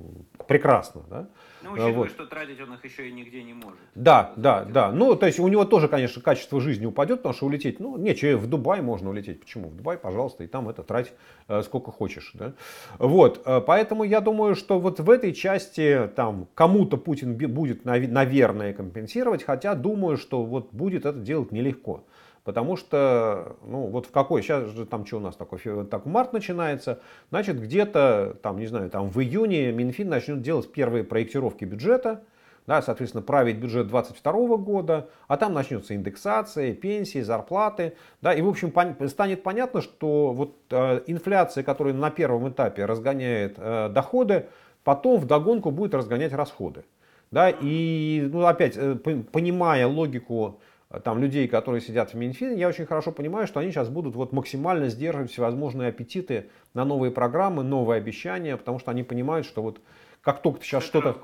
прекрасно, 0.47 1.01
да. 1.10 1.27
Ну, 1.63 1.71
учитывая, 1.71 1.93
вот. 1.93 2.10
что 2.10 2.27
тратить 2.27 2.62
он 2.62 2.75
их 2.75 2.86
еще 2.86 3.10
и 3.10 3.12
нигде 3.12 3.41
не 3.41 3.53
может. 3.53 3.79
Да, 3.95 4.33
да, 4.36 4.63
да. 4.65 4.91
Ну, 4.91 5.15
то 5.15 5.25
есть 5.25 5.39
у 5.39 5.47
него 5.47 5.65
тоже, 5.65 5.88
конечно, 5.88 6.21
качество 6.21 6.62
жизни 6.62 6.86
упадет, 6.86 7.19
потому 7.19 7.33
что 7.33 7.47
улететь, 7.47 7.79
ну, 7.79 7.97
нечего, 7.97 8.38
в 8.38 8.45
Дубай 8.47 8.81
можно 8.81 9.10
улететь. 9.10 9.39
Почему? 9.39 9.69
В 9.69 9.75
Дубай, 9.75 9.97
пожалуйста, 9.97 10.43
и 10.43 10.47
там 10.47 10.69
это 10.69 10.83
трать 10.83 11.12
э, 11.47 11.63
сколько 11.63 11.91
хочешь. 11.91 12.31
Да? 12.36 12.53
Вот, 12.99 13.41
э, 13.45 13.62
поэтому 13.65 14.03
я 14.03 14.21
думаю, 14.21 14.55
что 14.55 14.79
вот 14.79 14.99
в 14.99 15.10
этой 15.10 15.33
части 15.33 16.10
там 16.15 16.47
кому-то 16.53 16.97
Путин 16.97 17.36
будет, 17.36 17.83
наверное, 17.83 18.13
наверное, 18.38 18.73
компенсировать, 18.73 19.43
хотя 19.43 19.73
думаю, 19.73 20.17
что 20.17 20.43
вот 20.43 20.71
будет 20.71 21.06
это 21.06 21.17
делать 21.17 21.52
нелегко. 21.52 22.04
Потому 22.43 22.78
что, 22.78 23.58
ну 23.65 23.88
вот 23.88 24.06
в 24.06 24.12
какой, 24.12 24.41
сейчас 24.41 24.69
же 24.69 24.86
там 24.86 25.06
что 25.06 25.17
у 25.17 25.19
нас 25.19 25.36
такое, 25.36 25.84
так 25.86 26.06
март 26.06 26.32
начинается, 26.32 27.02
значит 27.30 27.60
где-то 27.60 28.38
там, 28.41 28.60
не 28.60 28.67
знаю, 28.67 28.89
там 28.89 29.10
в 29.10 29.19
июне 29.19 29.71
Минфин 29.71 30.08
начнет 30.08 30.41
делать 30.41 30.71
первые 30.71 31.04
проектировки 31.04 31.65
бюджета, 31.65 32.23
да, 32.65 32.82
соответственно, 32.82 33.21
править 33.21 33.58
бюджет 33.58 33.88
2022 33.88 34.58
года, 34.58 35.10
а 35.28 35.36
там 35.36 35.54
начнется 35.54 35.93
индексация, 35.93 36.73
пенсии, 36.73 37.19
зарплаты, 37.19 37.95
да, 38.21 38.34
и 38.34 38.41
в 38.41 38.47
общем 38.47 38.71
пон 38.71 38.95
станет 39.10 39.43
понятно, 39.43 39.82
что 39.82 40.32
вот 40.32 40.56
э, 40.69 41.02
инфляция, 41.08 41.63
которая 41.63 41.93
на 41.93 42.12
первом 42.12 42.47
этапе 42.47 42.86
разгоняет 42.86 43.56
э, 43.58 43.89
доходы, 43.89 44.45
потом 44.86 45.19
в 45.19 45.26
догонку 45.26 45.71
будет 45.71 45.93
разгонять 45.93 46.32
расходы. 46.32 46.86
Да, 47.31 47.49
и 47.49 48.27
ну, 48.31 48.45
опять, 48.45 48.77
э, 48.77 48.95
понимая 48.95 49.87
логику 49.87 50.59
Э, 50.89 50.99
там, 50.99 51.19
людей, 51.19 51.47
которые 51.47 51.81
сидят 51.81 52.13
в 52.13 52.13
Минфине, 52.15 52.55
я 52.55 52.67
очень 52.67 52.85
хорошо 52.85 53.11
понимаю, 53.11 53.47
что 53.47 53.59
они 53.59 53.71
сейчас 53.71 53.89
будут 53.89 54.15
вот 54.15 54.31
максимально 54.31 54.89
сдерживать 54.89 55.31
всевозможные 55.31 55.89
аппетиты 55.89 56.49
на 56.73 56.85
новые 56.85 57.11
программы, 57.11 57.63
новые 57.63 57.97
обещания, 57.97 58.55
потому 58.55 58.79
что 58.79 58.91
они 58.91 59.03
понимают, 59.03 59.45
что 59.45 59.61
вот 59.61 59.81
как 60.21 60.41
только 60.41 60.59
ты 60.59 60.65
сейчас 60.65 60.83
что-то... 60.83 61.17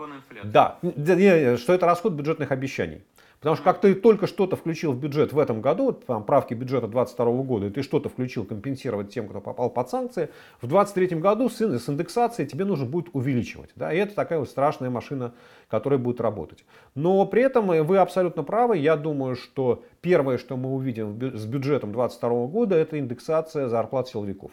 Да, 0.44 0.80
что 1.58 1.74
это 1.74 1.86
расход 1.86 2.14
бюджетных 2.14 2.52
обещаний. 2.52 3.04
Потому 3.44 3.58
что 3.58 3.66
как 3.66 3.82
ты 3.82 3.94
только 3.94 4.26
что-то 4.26 4.56
включил 4.56 4.94
в 4.94 5.00
бюджет 5.02 5.34
в 5.34 5.38
этом 5.38 5.60
году, 5.60 5.92
там 5.92 6.24
правки 6.24 6.54
бюджета 6.54 6.88
2022 6.88 7.44
года, 7.44 7.66
и 7.66 7.70
ты 7.72 7.82
что-то 7.82 8.08
включил 8.08 8.46
компенсировать 8.46 9.14
тем, 9.14 9.28
кто 9.28 9.42
попал 9.42 9.70
под 9.70 9.90
санкции, 9.90 10.30
в 10.62 10.68
2023 10.68 11.20
году 11.20 11.50
с, 11.50 11.62
индексацией 11.62 12.48
тебе 12.48 12.64
нужно 12.64 12.86
будет 12.86 13.08
увеличивать. 13.12 13.72
Да? 13.76 13.92
И 13.92 13.98
это 13.98 14.16
такая 14.16 14.40
вот 14.40 14.48
страшная 14.48 14.90
машина, 14.90 15.34
которая 15.68 16.00
будет 16.00 16.22
работать. 16.22 16.64
Но 16.96 17.26
при 17.26 17.44
этом 17.44 17.68
вы 17.68 17.98
абсолютно 17.98 18.44
правы. 18.44 18.78
Я 18.78 18.96
думаю, 18.96 19.36
что 19.36 19.84
первое, 20.00 20.38
что 20.38 20.56
мы 20.56 20.74
увидим 20.74 21.20
с 21.20 21.46
бюджетом 21.46 21.92
2022 21.92 22.48
года, 22.48 22.78
это 22.78 22.98
индексация 22.98 23.68
зарплат 23.68 24.08
силовиков. 24.08 24.52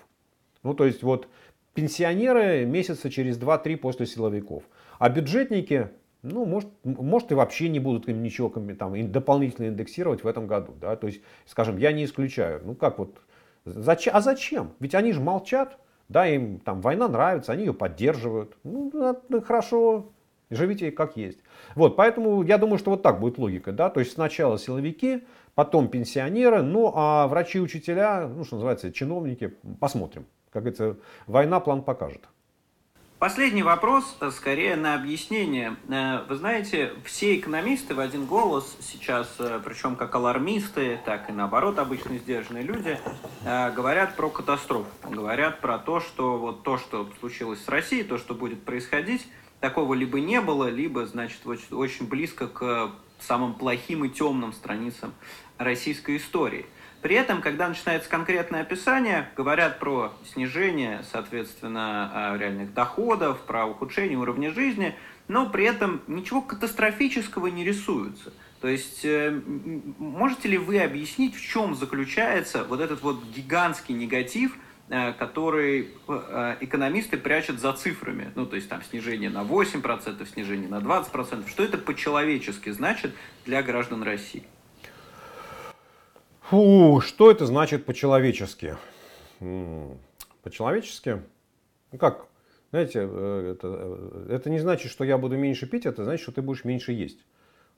Ну, 0.64 0.74
то 0.74 0.85
есть 0.85 1.05
вот 1.05 1.29
пенсионеры 1.74 2.64
месяца 2.64 3.09
через 3.09 3.38
2-3 3.38 3.76
после 3.76 4.07
силовиков. 4.07 4.64
А 4.98 5.09
бюджетники 5.11 5.90
ну, 6.22 6.44
может, 6.44 6.68
может 6.85 7.33
и 7.33 7.35
вообще 7.35 7.68
не 7.68 7.80
будут 7.80 8.09
им 8.09 8.22
ничего 8.22 8.48
там, 8.50 9.12
дополнительно 9.12 9.68
индексировать 9.68 10.22
в 10.22 10.26
этом 10.26 10.46
году. 10.46 10.74
Да? 10.80 10.96
То 10.96 11.06
есть, 11.06 11.22
скажем, 11.46 11.78
я 11.78 11.92
не 11.92 12.04
исключаю. 12.04 12.61
Ну 12.64 12.74
как 12.74 12.98
вот, 12.98 13.18
зачем, 13.64 14.16
а 14.16 14.20
зачем? 14.20 14.72
Ведь 14.80 14.94
они 14.94 15.12
же 15.12 15.20
молчат, 15.20 15.78
да, 16.09 16.26
им 16.26 16.59
там 16.59 16.80
война 16.80 17.09
нравится, 17.09 17.52
они 17.52 17.64
ее 17.64 17.74
поддерживают. 17.74 18.56
Ну, 18.64 19.14
хорошо, 19.44 20.11
живите 20.50 20.90
как 20.90 21.16
есть. 21.16 21.38
Вот, 21.74 21.96
поэтому 21.96 22.42
я 22.42 22.59
думаю, 22.59 22.78
что 22.78 22.90
вот 22.90 23.02
так 23.02 23.20
будет 23.20 23.38
логика, 23.38 23.72
да, 23.72 23.88
то 23.88 24.00
есть 24.00 24.12
сначала 24.12 24.59
силовики, 24.59 25.24
потом 25.54 25.88
пенсионеры, 25.88 26.62
ну 26.62 26.92
а 26.94 27.28
врачи, 27.28 27.61
учителя, 27.61 28.28
ну 28.28 28.44
что 28.44 28.56
называется, 28.56 28.92
чиновники, 28.92 29.54
посмотрим. 29.78 30.26
Как 30.50 30.64
говорится, 30.64 30.96
война 31.26 31.61
план 31.61 31.83
покажет. 31.83 32.28
Последний 33.20 33.62
вопрос, 33.62 34.16
э, 34.22 34.30
скорее 34.30 34.76
на 34.76 34.94
объяснение. 34.94 35.76
Э, 35.90 36.24
вы 36.26 36.37
знаете, 36.37 36.94
все 37.04 37.37
экономисты 37.38 37.94
в 37.94 38.00
один 38.00 38.24
голос 38.24 38.78
сейчас, 38.80 39.28
э, 39.38 39.61
причем 39.62 39.94
как 39.94 40.14
алармисты, 40.14 40.98
так 41.04 41.28
и 41.28 41.33
наоборот 41.33 41.78
обычно 41.78 42.16
сдержанные 42.16 42.62
люди, 42.62 42.98
говорят 43.44 44.16
про 44.16 44.30
катастрофу. 44.30 44.88
Говорят 45.02 45.61
про 45.61 45.78
то, 45.78 46.00
что 46.00 46.38
вот 46.38 46.62
то, 46.62 46.78
что 46.78 47.11
случилось 47.20 47.62
с 47.62 47.68
Россией, 47.68 48.04
то, 48.04 48.16
что 48.16 48.33
будет 48.33 48.62
происходить, 48.64 49.28
такого 49.61 49.92
либо 49.92 50.18
не 50.18 50.40
было, 50.40 50.70
либо, 50.70 51.04
значит, 51.04 51.40
очень 51.44 52.09
близко 52.09 52.48
к 52.48 52.90
самым 53.18 53.52
плохим 53.52 54.06
и 54.06 54.09
темным 54.09 54.54
страницам 54.54 55.12
российской 55.59 56.16
истории– 56.16 56.64
при 57.02 57.16
этом, 57.16 57.40
когда 57.40 57.68
начинается 57.68 58.10
конкретное 58.10 58.60
описание, 58.60 59.30
говорят 59.36 59.78
про 59.78 60.12
снижение, 60.32 61.02
соответственно, 61.10 62.10
а, 62.12 62.36
реальных 62.36 62.74
доходов, 62.74 63.40
про 63.40 63.66
ухудшение 63.66 64.18
уровня 64.18 64.52
жизни, 64.52 64.94
но 65.26 65.48
при 65.48 65.64
этом 65.64 66.02
ничего 66.08 66.42
катастрофического 66.42 67.46
не 67.46 67.64
рисуется. 67.64 68.32
То 68.60 68.68
есть, 68.68 69.04
э, 69.04 69.40
можете 69.98 70.48
ли 70.48 70.58
вы 70.58 70.80
объяснить, 70.80 71.34
в 71.34 71.40
чем 71.40 71.74
заключается 71.74 72.64
вот 72.64 72.80
этот 72.80 73.00
вот 73.00 73.24
гигантский 73.24 73.94
негатив, 73.94 74.58
э, 74.90 75.14
который 75.14 75.88
э, 76.06 76.56
экономисты 76.60 77.16
прячут 77.16 77.60
за 77.60 77.72
цифрами. 77.72 78.30
Ну, 78.34 78.44
то 78.44 78.56
есть 78.56 78.68
там 78.68 78.82
снижение 78.82 79.30
на 79.30 79.44
8%, 79.44 80.26
снижение 80.26 80.68
на 80.68 80.80
20%. 80.80 81.48
Что 81.48 81.64
это 81.64 81.78
по-человечески 81.78 82.68
значит 82.70 83.14
для 83.46 83.62
граждан 83.62 84.02
России? 84.02 84.44
Фу, 86.50 87.00
что 87.00 87.30
это 87.30 87.46
значит 87.46 87.86
по-человечески? 87.86 88.76
По-человечески? 90.42 91.22
Ну 91.92 91.98
как, 91.98 92.26
знаете, 92.72 93.08
э, 93.08 93.52
это, 93.52 93.68
э, 93.68 94.26
это 94.30 94.50
не 94.50 94.58
значит, 94.58 94.90
что 94.90 95.04
я 95.04 95.16
буду 95.16 95.36
меньше 95.36 95.68
пить, 95.68 95.86
это 95.86 96.02
значит, 96.02 96.24
что 96.24 96.32
ты 96.32 96.42
будешь 96.42 96.64
меньше 96.64 96.90
есть. 96.90 97.24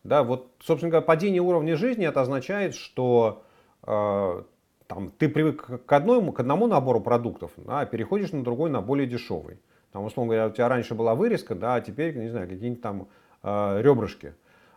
Да, 0.04 0.22
вот, 0.22 0.52
собственно 0.58 0.88
говоря, 0.88 1.04
падение 1.04 1.42
уровня 1.42 1.76
жизни, 1.76 2.06
это 2.06 2.22
означает, 2.22 2.74
что 2.74 3.42
э, 3.82 4.42
там, 4.87 5.11
ты 5.18 5.28
привык 5.28 5.85
к, 5.85 5.92
одной, 5.92 6.32
к 6.32 6.40
одному 6.40 6.66
набору 6.66 7.02
продуктов, 7.02 7.52
да, 7.58 7.80
а 7.80 7.85
переходишь 7.85 8.32
на 8.32 8.42
другой, 8.42 8.70
на 8.70 8.80
более 8.80 9.06
дешевый. 9.06 9.58
Там, 9.92 10.04
условно 10.04 10.32
говоря, 10.32 10.48
у 10.48 10.50
тебя 10.50 10.70
раньше 10.70 10.94
была 10.94 11.14
вырезка, 11.14 11.54
да, 11.54 11.74
а 11.74 11.82
теперь, 11.82 12.16
не 12.16 12.30
знаю, 12.30 12.48
какие-нибудь 12.48 12.80
там 12.80 13.08
э, 13.42 13.82
ребрышки. 13.82 14.32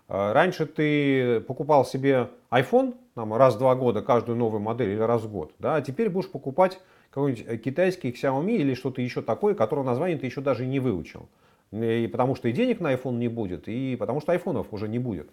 А, 0.08 0.34
раньше 0.34 0.65
ты 0.65 1.39
покупал 1.41 1.86
себе 1.86 2.30
iPhone 2.52 2.96
там, 3.15 3.34
раз 3.34 3.56
в 3.56 3.60
два 3.60 3.76
года, 3.76 4.02
каждую 4.02 4.38
новую 4.38 4.62
модель 4.62 4.91
или 4.91 5.00
раз 5.00 5.24
в 5.24 5.32
год, 5.32 5.54
да, 5.60 5.76
а 5.76 5.82
теперь 5.82 6.10
будешь 6.10 6.30
покупать 6.30 6.80
какой-нибудь 7.10 7.46
э, 7.48 7.58
китайский 7.58 8.12
Xiaomi 8.12 8.56
или 8.56 8.74
что-то 8.74 9.02
еще 9.02 9.22
такое, 9.22 9.56
которого 9.56 9.84
название 9.84 10.18
ты 10.18 10.26
еще 10.26 10.41
даже 10.41 10.65
не 10.65 10.80
выучил. 10.80 11.28
И 11.72 12.08
потому 12.12 12.36
что 12.36 12.48
и 12.48 12.52
денег 12.52 12.80
на 12.80 12.94
iPhone 12.94 13.15
не 13.15 13.28
будет, 13.28 13.68
и 13.68 13.96
потому 13.96 14.22
что 14.22 14.32
айфонов 14.32 14.68
уже 14.72 14.88
не 14.88 15.00
будет. 15.00 15.30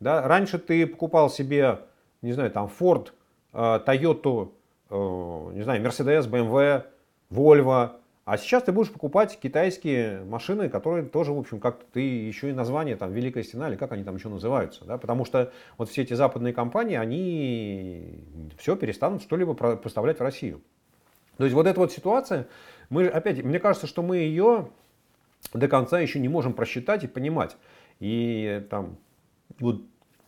Да? 0.00 0.26
Раньше 0.26 0.58
ты 0.58 0.86
покупал 0.86 1.28
себе, 1.28 1.80
не 2.22 2.32
знаю, 2.32 2.50
там 2.50 2.70
Ford, 2.80 3.08
э, 3.52 3.80
Toyota, 3.86 4.48
э, 4.90 5.52
не 5.54 5.62
знаю, 5.62 5.82
Mercedes, 5.82 6.28
BMW, 6.28 6.84
Volvo, 7.30 7.90
а 8.26 8.38
сейчас 8.38 8.64
ты 8.64 8.72
будешь 8.72 8.90
покупать 8.90 9.38
китайские 9.40 10.24
машины, 10.24 10.68
которые 10.68 11.06
тоже, 11.06 11.32
в 11.32 11.38
общем, 11.38 11.60
как 11.60 11.84
ты 11.92 12.00
еще 12.00 12.50
и 12.50 12.52
название, 12.52 12.96
там, 12.96 13.12
Великая 13.12 13.44
Стена, 13.44 13.68
или 13.68 13.76
как 13.76 13.92
они 13.92 14.02
там 14.02 14.16
еще 14.16 14.28
называются. 14.28 14.84
Да? 14.84 14.98
Потому 14.98 15.24
что 15.24 15.52
вот 15.78 15.88
все 15.88 16.02
эти 16.02 16.12
западные 16.12 16.52
компании, 16.52 16.96
они 16.96 18.24
все 18.58 18.74
перестанут 18.74 19.22
что-либо 19.22 19.54
поставлять 19.54 20.18
в 20.18 20.22
Россию. 20.22 20.60
То 21.36 21.44
есть 21.44 21.54
вот 21.54 21.68
эта 21.68 21.78
вот 21.78 21.92
ситуация, 21.92 22.48
мы 22.90 23.06
опять, 23.06 23.44
мне 23.44 23.60
кажется, 23.60 23.86
что 23.86 24.02
мы 24.02 24.16
ее 24.16 24.70
до 25.52 25.68
конца 25.68 26.00
еще 26.00 26.18
не 26.18 26.28
можем 26.28 26.52
просчитать 26.52 27.04
и 27.04 27.06
понимать. 27.06 27.56
И 28.00 28.66
там, 28.70 28.96
вот, 29.60 29.82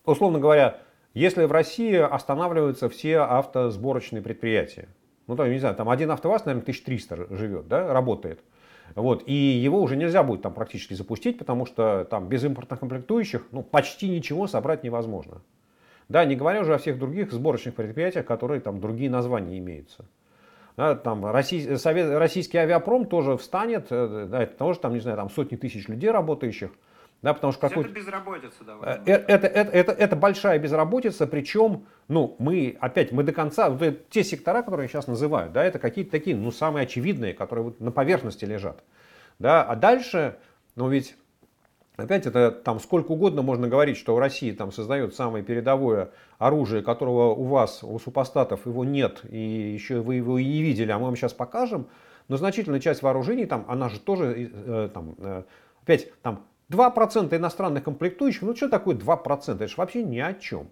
условно 0.04 0.38
говоря, 0.38 0.78
если 1.14 1.46
в 1.46 1.50
России 1.50 1.96
останавливаются 1.96 2.88
все 2.88 3.18
автосборочные 3.22 4.22
предприятия, 4.22 4.86
ну, 5.28 5.36
там, 5.36 5.50
не 5.50 5.58
знаю, 5.58 5.76
там 5.76 5.88
один 5.88 6.10
АвтоВАЗ, 6.10 6.46
наверное, 6.46 6.62
1300 6.62 7.36
живет, 7.36 7.68
да, 7.68 7.92
работает. 7.92 8.40
Вот, 8.94 9.22
и 9.26 9.32
его 9.32 9.82
уже 9.82 9.96
нельзя 9.96 10.22
будет 10.22 10.42
там 10.42 10.54
практически 10.54 10.94
запустить, 10.94 11.38
потому 11.38 11.66
что 11.66 12.06
там 12.10 12.28
без 12.28 12.42
импортных 12.42 12.80
комплектующих 12.80 13.46
ну, 13.52 13.62
почти 13.62 14.08
ничего 14.08 14.46
собрать 14.46 14.82
невозможно. 14.82 15.42
Да, 16.08 16.24
не 16.24 16.36
говоря 16.36 16.62
уже 16.62 16.74
о 16.74 16.78
всех 16.78 16.98
других 16.98 17.30
сборочных 17.32 17.74
предприятиях, 17.74 18.24
которые 18.24 18.62
там 18.62 18.80
другие 18.80 19.10
названия 19.10 19.58
имеются. 19.58 20.06
Да, 20.78 20.94
там 20.94 21.26
Россий, 21.26 21.76
Совет, 21.76 22.10
российский 22.16 22.56
авиапром 22.56 23.04
тоже 23.04 23.36
встанет, 23.36 23.88
э, 23.90 24.26
да, 24.30 24.44
это 24.44 24.56
тоже 24.56 24.78
там, 24.78 24.94
не 24.94 25.00
знаю, 25.00 25.18
там 25.18 25.28
сотни 25.28 25.56
тысяч 25.56 25.88
людей 25.88 26.10
работающих. 26.10 26.70
Да, 27.20 27.34
потому 27.34 27.52
что 27.52 27.68
какой... 27.68 27.84
Это 27.84 27.92
безработица 27.92 28.64
довольно. 28.64 29.02
Э, 29.04 29.12
это, 29.12 29.46
это, 29.48 29.70
это, 29.70 29.92
это, 29.92 30.16
большая 30.16 30.58
безработица, 30.60 31.26
причем, 31.26 31.86
ну, 32.06 32.36
мы, 32.38 32.76
опять, 32.80 33.10
мы 33.10 33.24
до 33.24 33.32
конца, 33.32 33.70
вот 33.70 34.08
те 34.08 34.22
сектора, 34.22 34.62
которые 34.62 34.84
я 34.84 34.88
сейчас 34.88 35.08
называю, 35.08 35.50
да, 35.50 35.64
это 35.64 35.80
какие-то 35.80 36.12
такие, 36.12 36.36
ну, 36.36 36.52
самые 36.52 36.84
очевидные, 36.84 37.34
которые 37.34 37.64
вот 37.64 37.80
на 37.80 37.90
поверхности 37.90 38.44
лежат. 38.44 38.84
Да, 39.40 39.64
а 39.64 39.74
дальше, 39.74 40.36
ну, 40.76 40.88
ведь, 40.88 41.16
опять, 41.96 42.24
это 42.26 42.52
там 42.52 42.78
сколько 42.78 43.10
угодно 43.10 43.42
можно 43.42 43.66
говорить, 43.66 43.96
что 43.96 44.14
в 44.14 44.20
России 44.20 44.52
там 44.52 44.70
создает 44.70 45.16
самое 45.16 45.42
передовое 45.42 46.10
оружие, 46.38 46.82
которого 46.82 47.34
у 47.34 47.44
вас, 47.44 47.82
у 47.82 47.98
супостатов 47.98 48.64
его 48.66 48.84
нет, 48.84 49.22
и 49.28 49.38
еще 49.38 50.02
вы 50.02 50.16
его 50.16 50.38
и 50.38 50.44
не 50.44 50.62
видели, 50.62 50.92
а 50.92 50.98
мы 50.98 51.06
вам 51.06 51.16
сейчас 51.16 51.32
покажем, 51.32 51.88
но 52.28 52.36
значительная 52.36 52.78
часть 52.78 53.02
вооружений 53.02 53.46
там, 53.46 53.64
она 53.66 53.88
же 53.88 53.98
тоже, 53.98 54.50
э, 54.54 54.90
там, 54.94 55.16
э, 55.18 55.42
опять, 55.82 56.12
там, 56.22 56.44
2% 56.70 57.36
иностранных 57.36 57.84
комплектующих, 57.84 58.42
ну 58.42 58.54
что 58.54 58.68
такое 58.68 58.94
2%? 58.94 59.54
Это 59.54 59.68
же 59.68 59.74
вообще 59.76 60.02
ни 60.02 60.18
о 60.18 60.34
чем. 60.34 60.68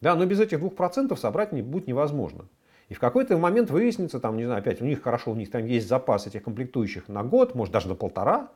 Да, 0.00 0.14
но 0.14 0.26
без 0.26 0.40
этих 0.40 0.60
2% 0.60 1.16
собрать 1.16 1.52
не, 1.52 1.62
будет 1.62 1.86
невозможно. 1.86 2.46
И 2.88 2.94
в 2.94 3.00
какой-то 3.00 3.36
момент 3.38 3.70
выяснится, 3.70 4.18
там, 4.18 4.36
не 4.36 4.44
знаю, 4.44 4.60
опять 4.60 4.82
у 4.82 4.84
них 4.84 5.02
хорошо, 5.02 5.30
у 5.30 5.34
них 5.34 5.50
там 5.50 5.64
есть 5.64 5.88
запас 5.88 6.26
этих 6.26 6.42
комплектующих 6.42 7.08
на 7.08 7.22
год, 7.22 7.54
может 7.54 7.72
даже 7.72 7.88
на 7.88 7.94
полтора. 7.94 8.48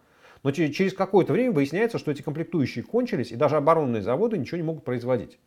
Но 0.43 0.51
через 0.51 0.93
какое-то 0.93 1.32
время 1.32 1.53
выясняется, 1.53 1.99
что 1.99 2.11
эти 2.11 2.20
комплектующие 2.20 2.85
кончились, 2.85 3.32
и 3.32 3.37
даже 3.37 3.57
оборонные 3.57 4.03
заводы 4.03 4.37
ничего 4.37 4.59
не 4.59 4.64
могут 4.64 4.85
производить. 4.85 5.39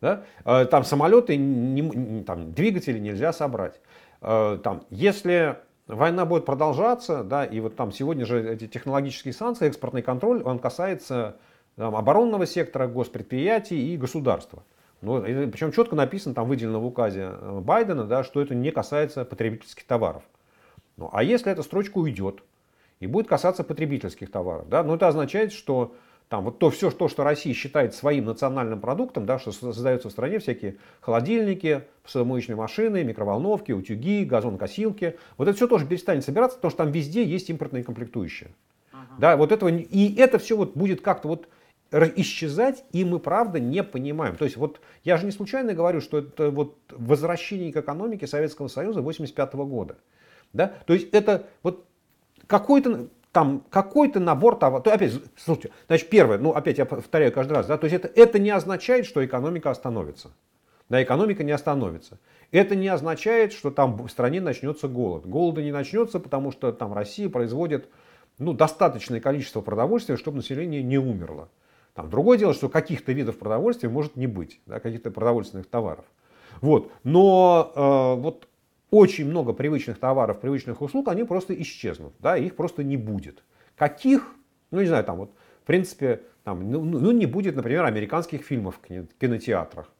Да? 0.00 0.24
Э, 0.44 0.64
там 0.66 0.84
самолеты, 0.84 1.36
не, 1.36 2.22
там, 2.22 2.52
двигатели 2.52 2.98
нельзя 2.98 3.32
собрать. 3.32 3.80
Э, 4.22 4.58
там, 4.62 4.84
если 4.90 5.58
война 5.86 6.24
будет 6.24 6.44
продолжаться, 6.44 7.22
да, 7.22 7.44
и 7.44 7.60
вот 7.60 7.76
там 7.76 7.92
сегодня 7.92 8.26
же 8.26 8.52
эти 8.52 8.66
технологические 8.66 9.32
санкции, 9.32 9.68
экспортный 9.68 10.02
контроль, 10.02 10.42
он 10.42 10.58
касается 10.58 11.36
там, 11.76 11.94
оборонного 11.94 12.46
сектора, 12.46 12.86
госпредприятий 12.88 13.94
и 13.94 13.96
государства. 13.96 14.62
Ну, 15.02 15.20
причем 15.22 15.72
четко 15.72 15.94
написано, 15.94 16.34
там 16.34 16.48
выделено 16.48 16.80
в 16.80 16.86
указе 16.86 17.28
э, 17.30 17.60
Байдена, 17.60 18.04
да, 18.04 18.24
что 18.24 18.40
это 18.40 18.54
не 18.54 18.70
касается 18.70 19.24
потребительских 19.24 19.84
товаров. 19.84 20.22
Ну, 20.96 21.10
а 21.12 21.22
если 21.22 21.52
эта 21.52 21.62
строчка 21.62 21.98
уйдет 21.98 22.42
и 23.00 23.06
будет 23.06 23.28
касаться 23.28 23.62
потребительских 23.62 24.30
товаров, 24.30 24.68
да, 24.68 24.82
ну, 24.82 24.94
это 24.94 25.06
означает, 25.06 25.52
что 25.52 25.94
там 26.28 26.44
вот 26.44 26.58
то 26.58 26.70
все, 26.70 26.90
то, 26.90 27.08
что 27.08 27.22
Россия 27.22 27.54
считает 27.54 27.94
своим 27.94 28.24
национальным 28.24 28.80
продуктом, 28.80 29.26
да, 29.26 29.38
что 29.38 29.52
создается 29.52 30.08
в 30.08 30.12
стране 30.12 30.38
всякие 30.38 30.76
холодильники, 31.00 31.84
посудомоечные 32.02 32.56
машины, 32.56 33.04
микроволновки, 33.04 33.72
утюги, 33.72 34.24
газонкосилки, 34.24 35.16
вот 35.36 35.48
это 35.48 35.56
все 35.56 35.68
тоже 35.68 35.86
перестанет 35.86 36.24
собираться, 36.24 36.56
потому 36.56 36.70
что 36.70 36.84
там 36.84 36.90
везде 36.90 37.24
есть 37.24 37.48
импортные 37.48 37.84
комплектующие. 37.84 38.50
Uh-huh. 38.92 38.96
Да, 39.18 39.36
вот 39.36 39.52
этого, 39.52 39.68
и 39.68 40.14
это 40.16 40.38
все 40.38 40.56
вот 40.56 40.76
будет 40.76 41.00
как-то 41.00 41.28
вот 41.28 41.48
исчезать, 41.92 42.84
и 42.92 43.04
мы 43.04 43.20
правда 43.20 43.60
не 43.60 43.84
понимаем. 43.84 44.36
То 44.36 44.44
есть 44.44 44.56
вот 44.56 44.80
я 45.04 45.16
же 45.18 45.24
не 45.24 45.30
случайно 45.32 45.72
говорю, 45.72 46.00
что 46.00 46.18
это 46.18 46.50
вот 46.50 46.76
возвращение 46.90 47.72
к 47.72 47.76
экономике 47.76 48.26
Советского 48.26 48.68
Союза 48.68 49.02
85 49.02 49.54
года. 49.54 49.96
Да? 50.52 50.72
То 50.86 50.94
есть 50.94 51.08
это 51.12 51.46
вот 51.62 51.86
какой-то 52.46 53.08
там 53.36 53.64
какой-то 53.68 54.18
набор 54.18 54.56
товаров. 54.56 54.84
То, 54.84 54.94
опять, 54.94 55.12
слушайте, 55.36 55.70
значит, 55.88 56.08
первое, 56.08 56.38
ну, 56.38 56.52
опять 56.52 56.78
я 56.78 56.86
повторяю 56.86 57.30
каждый 57.32 57.52
раз, 57.52 57.66
да, 57.66 57.76
то 57.76 57.84
есть 57.84 57.94
это, 57.94 58.08
это 58.18 58.38
не 58.38 58.48
означает, 58.48 59.04
что 59.04 59.22
экономика 59.22 59.70
остановится. 59.70 60.30
Да, 60.88 61.02
экономика 61.02 61.44
не 61.44 61.52
остановится. 61.52 62.18
Это 62.50 62.74
не 62.74 62.88
означает, 62.88 63.52
что 63.52 63.70
там 63.70 63.94
в 63.98 64.08
стране 64.08 64.40
начнется 64.40 64.88
голод. 64.88 65.26
Голода 65.26 65.62
не 65.62 65.70
начнется, 65.70 66.18
потому 66.18 66.50
что 66.50 66.72
там 66.72 66.94
Россия 66.94 67.28
производит 67.28 67.90
ну, 68.38 68.54
достаточное 68.54 69.20
количество 69.20 69.60
продовольствия, 69.60 70.16
чтобы 70.16 70.38
население 70.38 70.82
не 70.82 70.96
умерло. 70.96 71.50
Там 71.92 72.08
другое 72.08 72.38
дело, 72.38 72.54
что 72.54 72.70
каких-то 72.70 73.12
видов 73.12 73.38
продовольствия 73.38 73.90
может 73.90 74.16
не 74.16 74.26
быть, 74.26 74.62
да, 74.64 74.80
каких-то 74.80 75.10
продовольственных 75.10 75.66
товаров. 75.66 76.06
Вот. 76.62 76.90
Но 77.04 77.70
э, 77.76 78.18
вот 78.18 78.48
очень 78.90 79.26
много 79.26 79.52
привычных 79.52 79.98
товаров, 79.98 80.40
привычных 80.40 80.80
услуг, 80.80 81.08
они 81.08 81.24
просто 81.24 81.60
исчезнут, 81.60 82.14
да, 82.20 82.36
их 82.36 82.54
просто 82.56 82.84
не 82.84 82.96
будет. 82.96 83.42
Каких? 83.76 84.34
Ну, 84.70 84.80
не 84.80 84.86
знаю, 84.86 85.04
там 85.04 85.18
вот, 85.18 85.32
в 85.62 85.66
принципе, 85.66 86.22
там, 86.44 86.70
ну, 86.70 86.84
ну, 86.84 87.00
ну 87.00 87.10
не 87.10 87.26
будет, 87.26 87.56
например, 87.56 87.84
американских 87.84 88.42
фильмов 88.42 88.80
в 88.80 89.14
кинотеатрах. 89.18 89.92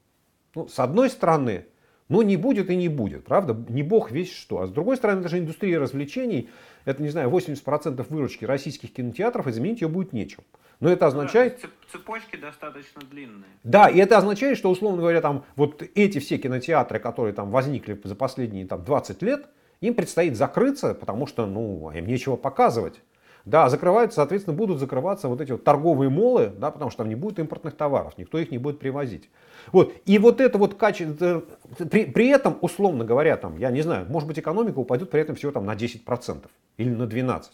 Ну, 0.55 0.69
с 0.69 0.79
одной 0.79 1.11
стороны, 1.11 1.67
ну 2.09 2.23
не 2.23 2.37
будет 2.37 2.71
и 2.71 2.77
не 2.77 2.89
будет, 2.89 3.25
правда, 3.25 3.57
не 3.69 3.83
бог 3.83 4.11
весь 4.11 4.33
что. 4.33 4.61
А 4.61 4.67
с 4.67 4.71
другой 4.71 4.97
стороны, 4.97 5.23
даже 5.23 5.39
индустрия 5.39 5.79
развлечений, 5.79 6.49
это, 6.85 7.03
не 7.03 7.09
знаю, 7.09 7.31
80% 7.31 8.07
выручки 8.09 8.45
российских 8.45 8.93
кинотеатров, 8.93 9.49
и 9.49 9.53
заменить 9.53 9.81
ее 9.81 9.89
будет 9.89 10.13
нечем. 10.13 10.45
Но 10.81 10.91
это 10.91 11.07
означает... 11.07 11.61
Да, 11.63 11.69
цепочки 11.91 12.37
достаточно 12.37 13.01
длинные. 13.03 13.51
Да, 13.65 13.89
и 13.89 13.99
это 13.99 14.19
означает, 14.19 14.59
что, 14.59 14.71
условно 14.71 15.01
говоря, 15.01 15.21
там, 15.21 15.45
вот 15.57 15.83
эти 15.95 16.19
все 16.19 16.39
кинотеатры, 16.39 16.99
которые 16.99 17.33
там 17.33 17.51
возникли 17.51 17.99
за 18.05 18.15
последние 18.15 18.67
там, 18.67 18.85
20 18.85 19.23
лет, 19.23 19.47
им 19.81 19.95
предстоит 19.95 20.37
закрыться, 20.37 20.95
потому 20.95 21.27
что 21.27 21.47
ну, 21.47 21.91
им 21.93 22.07
нечего 22.07 22.37
показывать. 22.37 23.01
Да, 23.47 23.69
закрываются, 23.69 24.17
соответственно, 24.17 24.57
будут 24.57 24.81
закрываться 24.81 25.29
вот 25.29 25.41
эти 25.41 25.53
вот 25.53 25.63
торговые 25.63 26.11
молы, 26.11 26.53
да, 26.59 26.73
потому 26.73 26.91
что 26.91 26.99
там 26.99 27.09
не 27.09 27.15
будет 27.15 27.39
импортных 27.39 27.77
товаров, 27.77 28.19
никто 28.19 28.39
их 28.39 28.51
не 28.51 28.59
будет 28.59 28.81
привозить. 28.81 29.31
Вот. 29.71 29.95
И 30.05 30.19
вот 30.19 30.41
это 30.41 30.59
вот 30.59 30.75
качество, 30.75 31.45
при, 31.89 32.07
при 32.07 32.27
этом, 32.27 32.59
условно 32.61 33.05
говоря, 33.05 33.37
там, 33.37 33.57
я 33.57 33.71
не 33.71 33.83
знаю, 33.83 34.07
может 34.09 34.27
быть, 34.27 34.41
экономика 34.41 34.81
упадет 34.81 35.11
при 35.11 35.21
этом 35.21 35.37
всего 35.37 35.53
там, 35.53 35.65
на 35.65 35.77
10% 35.77 36.45
или 36.77 36.91
на 36.91 37.05
12%. 37.05 37.45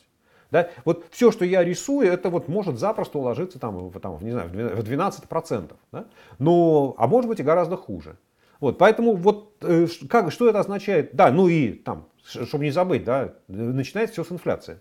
Да? 0.52 0.68
Вот 0.84 1.06
все, 1.10 1.32
что 1.32 1.46
я 1.46 1.64
рисую, 1.64 2.06
это 2.06 2.28
вот 2.28 2.46
может 2.46 2.78
запросто 2.78 3.18
уложиться 3.18 3.58
там, 3.58 3.88
в, 3.88 3.98
там, 3.98 4.18
не 4.20 4.30
знаю, 4.30 4.50
в 4.50 4.52
12%. 4.52 5.72
Да? 5.90 6.04
Но, 6.38 6.94
а 6.98 7.06
может 7.06 7.28
быть 7.28 7.40
и 7.40 7.42
гораздо 7.42 7.76
хуже. 7.78 8.18
Вот, 8.60 8.78
поэтому 8.78 9.16
вот 9.16 9.56
э, 9.62 9.86
как, 10.08 10.30
что 10.30 10.48
это 10.48 10.60
означает? 10.60 11.16
Да, 11.16 11.32
ну 11.32 11.48
и 11.48 11.72
там, 11.72 12.06
чтобы 12.22 12.64
не 12.64 12.70
забыть, 12.70 13.02
да, 13.02 13.32
начинается 13.48 14.12
все 14.12 14.24
с 14.24 14.30
инфляции. 14.30 14.78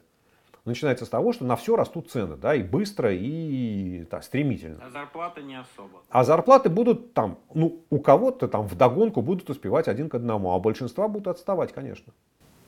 Начинается 0.66 1.06
с 1.06 1.10
того, 1.10 1.34
что 1.34 1.46
на 1.46 1.56
все 1.56 1.76
растут 1.76 2.12
цены, 2.12 2.36
да, 2.36 2.54
и 2.54 2.62
быстро, 2.62 3.12
и 3.12 4.06
да, 4.12 4.22
стремительно. 4.22 4.78
А 4.86 4.90
зарплаты 4.92 5.42
не 5.42 5.56
особо. 5.56 6.02
А 6.10 6.24
зарплаты 6.24 6.70
будут 6.70 7.14
там, 7.14 7.40
ну, 7.54 7.84
у 7.90 8.00
кого-то 8.00 8.48
там 8.48 8.68
в 8.68 8.76
догонку 8.76 9.22
будут 9.22 9.50
успевать 9.50 9.88
один 9.88 10.10
к 10.10 10.16
одному, 10.16 10.52
а 10.52 10.60
большинства 10.60 11.08
будут 11.08 11.30
отставать, 11.30 11.74
конечно. 11.74 12.14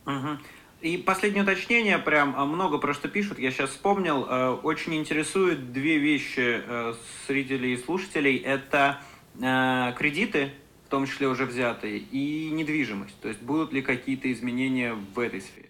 Угу. 0.05 0.37
И 0.83 0.97
последнее 0.97 1.43
уточнение, 1.43 1.97
прям 1.97 2.35
а, 2.37 2.43
много 2.43 2.77
просто 2.77 3.07
пишут, 3.07 3.39
я 3.39 3.51
сейчас 3.51 3.69
вспомнил, 3.69 4.27
э, 4.29 4.49
очень 4.63 4.95
интересуют 4.95 5.71
две 5.71 5.97
вещи 5.97 6.61
э, 6.61 6.93
зрителей 7.25 7.75
и 7.75 7.77
слушателей. 7.77 8.35
Это 8.35 8.99
э, 9.41 9.93
кредиты, 9.97 10.49
в 10.85 10.89
том 10.89 11.05
числе 11.05 11.29
уже 11.29 11.45
взятые, 11.45 11.99
и 11.99 12.49
недвижимость. 12.51 13.17
То 13.21 13.29
есть 13.29 13.41
будут 13.41 13.71
ли 13.71 13.81
какие-то 13.81 14.29
изменения 14.29 14.93
в 15.15 15.19
этой 15.19 15.39
сфере? 15.39 15.69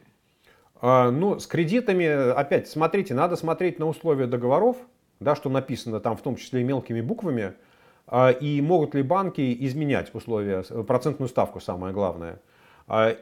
А, 0.82 1.11
ну, 1.11 1.38
с 1.38 1.45
кредитами, 1.45 2.32
опять, 2.32 2.68
смотрите, 2.68 3.14
надо 3.14 3.36
смотреть 3.36 3.78
на 3.78 3.86
условия 3.86 4.26
договоров, 4.26 4.78
да, 5.20 5.36
что 5.36 5.47
написано 5.51 5.99
там, 5.99 6.18
в 6.18 6.24
том 6.24 6.38
числе 6.38 6.61
и 6.61 6.64
мелкими 6.64 7.01
буквами, 7.01 7.53
а, 8.07 8.32
и 8.32 8.59
могут 8.61 8.95
ли 8.95 9.03
банки 9.03 9.55
изменять 9.59 10.09
условия, 10.16 10.64
процентную 10.88 11.30
ставку, 11.30 11.59
самое 11.59 11.93
главное. 11.93 12.41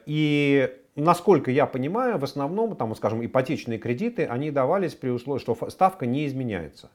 И 0.05 0.71
насколько 0.95 1.51
я 1.51 1.65
понимаю, 1.65 2.17
в 2.17 2.23
основном, 2.23 2.75
там, 2.75 2.95
скажем, 2.95 3.25
ипотечные 3.25 3.79
кредиты, 3.79 4.25
они 4.25 4.51
давались 4.51 4.93
при 4.93 5.09
условии, 5.09 5.39
что 5.39 5.57
ставка 5.69 6.05
не 6.05 6.27
изменяется. 6.27 6.89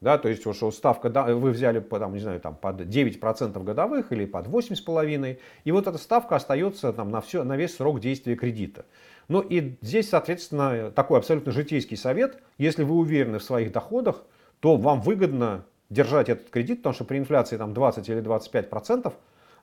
Да, 0.00 0.18
то 0.18 0.28
есть, 0.28 0.42
что 0.42 0.70
ставка, 0.70 1.08
да, 1.08 1.24
вы 1.34 1.50
взяли, 1.50 1.80
там, 1.80 2.12
не 2.12 2.20
знаю, 2.20 2.40
там, 2.40 2.56
под 2.56 2.82
9% 2.82 3.62
годовых 3.62 4.12
или 4.12 4.26
под 4.26 4.48
8,5%, 4.48 5.38
и 5.64 5.72
вот 5.72 5.86
эта 5.86 5.96
ставка 5.96 6.36
остается 6.36 6.92
там, 6.92 7.10
на, 7.10 7.20
все, 7.20 7.42
на 7.42 7.56
весь 7.56 7.76
срок 7.76 8.00
действия 8.00 8.36
кредита. 8.36 8.84
Ну 9.28 9.40
и 9.40 9.76
здесь, 9.80 10.10
соответственно, 10.10 10.90
такой 10.90 11.18
абсолютно 11.18 11.52
житейский 11.52 11.96
совет. 11.96 12.42
Если 12.58 12.82
вы 12.82 12.96
уверены 12.96 13.38
в 13.38 13.42
своих 13.42 13.72
доходах, 13.72 14.22
то 14.60 14.76
вам 14.76 15.00
выгодно 15.00 15.64
держать 15.88 16.28
этот 16.28 16.50
кредит, 16.50 16.78
потому 16.78 16.94
что 16.94 17.04
при 17.04 17.18
инфляции 17.18 17.56
там 17.56 17.72
20 17.72 18.06
или 18.08 18.20
25 18.20 18.68
процентов 18.68 19.14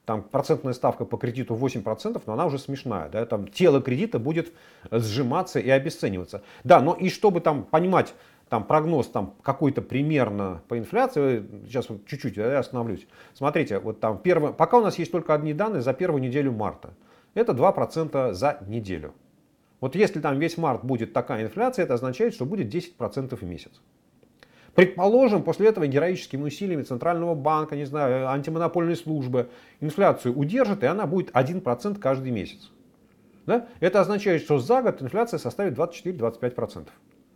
там 0.05 0.23
процентная 0.23 0.73
ставка 0.73 1.05
по 1.05 1.17
кредиту 1.17 1.55
8%, 1.55 2.21
но 2.25 2.33
она 2.33 2.45
уже 2.45 2.57
смешная. 2.59 3.09
Да? 3.09 3.25
Там 3.25 3.47
тело 3.47 3.81
кредита 3.81 4.19
будет 4.19 4.51
сжиматься 4.89 5.59
и 5.59 5.69
обесцениваться. 5.69 6.41
Да, 6.63 6.81
но 6.81 6.93
и 6.93 7.09
чтобы 7.09 7.39
там 7.39 7.63
понимать, 7.63 8.13
там 8.49 8.65
прогноз 8.65 9.07
там 9.07 9.35
какой-то 9.41 9.81
примерно 9.81 10.61
по 10.67 10.77
инфляции, 10.77 11.45
сейчас 11.65 11.89
вот 11.89 12.05
чуть-чуть 12.05 12.37
я 12.37 12.59
остановлюсь. 12.59 13.07
Смотрите, 13.33 13.79
вот 13.79 13.99
там 13.99 14.17
первое, 14.17 14.51
пока 14.51 14.77
у 14.77 14.81
нас 14.81 14.97
есть 14.99 15.11
только 15.11 15.33
одни 15.33 15.53
данные 15.53 15.81
за 15.81 15.93
первую 15.93 16.21
неделю 16.21 16.51
марта. 16.51 16.93
Это 17.33 17.53
2% 17.53 18.33
за 18.33 18.59
неделю. 18.67 19.13
Вот 19.79 19.95
если 19.95 20.19
там 20.19 20.37
весь 20.37 20.57
март 20.57 20.83
будет 20.83 21.13
такая 21.13 21.43
инфляция, 21.43 21.83
это 21.85 21.93
означает, 21.93 22.33
что 22.33 22.45
будет 22.45 22.73
10% 22.73 23.35
в 23.35 23.43
месяц. 23.43 23.81
Предположим, 24.75 25.43
после 25.43 25.67
этого 25.67 25.85
героическими 25.85 26.43
усилиями 26.43 26.83
Центрального 26.83 27.35
банка, 27.35 27.75
не 27.75 27.85
знаю, 27.85 28.29
антимонопольной 28.29 28.95
службы 28.95 29.49
инфляцию 29.81 30.37
удержит, 30.37 30.83
и 30.83 30.85
она 30.85 31.05
будет 31.05 31.31
1% 31.31 31.99
каждый 31.99 32.31
месяц. 32.31 32.71
Да? 33.45 33.67
Это 33.81 33.99
означает, 33.99 34.41
что 34.43 34.59
за 34.59 34.81
год 34.81 35.01
инфляция 35.01 35.39
составит 35.39 35.77
24-25%. 35.77 36.87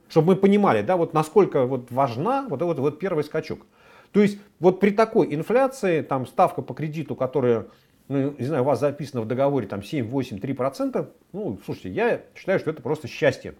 Чтобы 0.07 0.27
мы 0.27 0.35
понимали, 0.35 0.81
да, 0.81 0.95
вот 0.97 1.13
насколько 1.13 1.65
вот 1.65 1.91
важна 1.91 2.45
вот 2.47 2.61
этот 2.61 2.79
вот 2.79 2.99
первый 2.99 3.23
скачок. 3.23 3.65
То 4.11 4.21
есть 4.21 4.39
вот 4.59 4.79
при 4.79 4.91
такой 4.91 5.33
инфляции, 5.35 6.01
там 6.01 6.25
ставка 6.27 6.61
по 6.61 6.73
кредиту, 6.73 7.15
которая, 7.15 7.65
ну, 8.07 8.33
не 8.37 8.45
знаю, 8.45 8.63
у 8.63 8.65
вас 8.65 8.79
записана 8.79 9.21
в 9.21 9.27
договоре 9.27 9.67
там 9.67 9.83
7, 9.83 10.07
8, 10.07 10.37
3%, 10.37 11.09
ну, 11.33 11.59
слушайте, 11.65 11.89
я 11.89 12.21
считаю, 12.35 12.59
что 12.59 12.69
это 12.69 12.81
просто 12.81 13.09
счастье. 13.09 13.55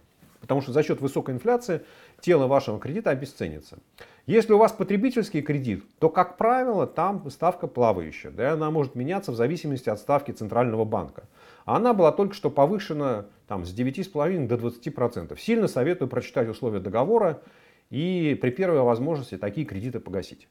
Потому 0.45 0.61
что 0.61 0.71
за 0.71 0.83
счет 0.83 1.01
высокой 1.01 1.33
инфляции 1.33 1.81
тело 2.21 2.45
вашего 2.45 2.79
кредита 2.79 3.09
обесценится. 3.09 3.79
Если 4.27 4.53
у 4.53 4.59
вас 4.59 4.71
потребительский 4.71 5.41
кредит, 5.41 5.83
то, 5.97 6.09
как 6.09 6.37
правило, 6.37 6.85
там 6.85 7.27
ставка 7.31 7.65
плавающая. 7.65 8.29
Да, 8.29 8.53
она 8.53 8.69
может 8.69 8.93
меняться 8.93 9.31
в 9.31 9.35
зависимости 9.35 9.89
от 9.89 9.97
ставки 9.97 10.31
Центрального 10.31 10.85
банка. 10.85 11.23
Она 11.65 11.93
была 11.93 12.11
только 12.11 12.35
что 12.35 12.51
повышена 12.51 13.25
там, 13.47 13.65
с 13.65 13.73
9,5 13.73 14.47
до 14.47 14.55
20%. 14.55 15.39
Сильно 15.39 15.67
советую 15.67 16.09
прочитать 16.09 16.47
условия 16.47 16.79
договора 16.79 17.41
и 17.89 18.37
при 18.39 18.51
первой 18.51 18.81
возможности 18.81 19.37
такие 19.37 19.65
кредиты 19.65 19.99
погасить. 19.99 20.47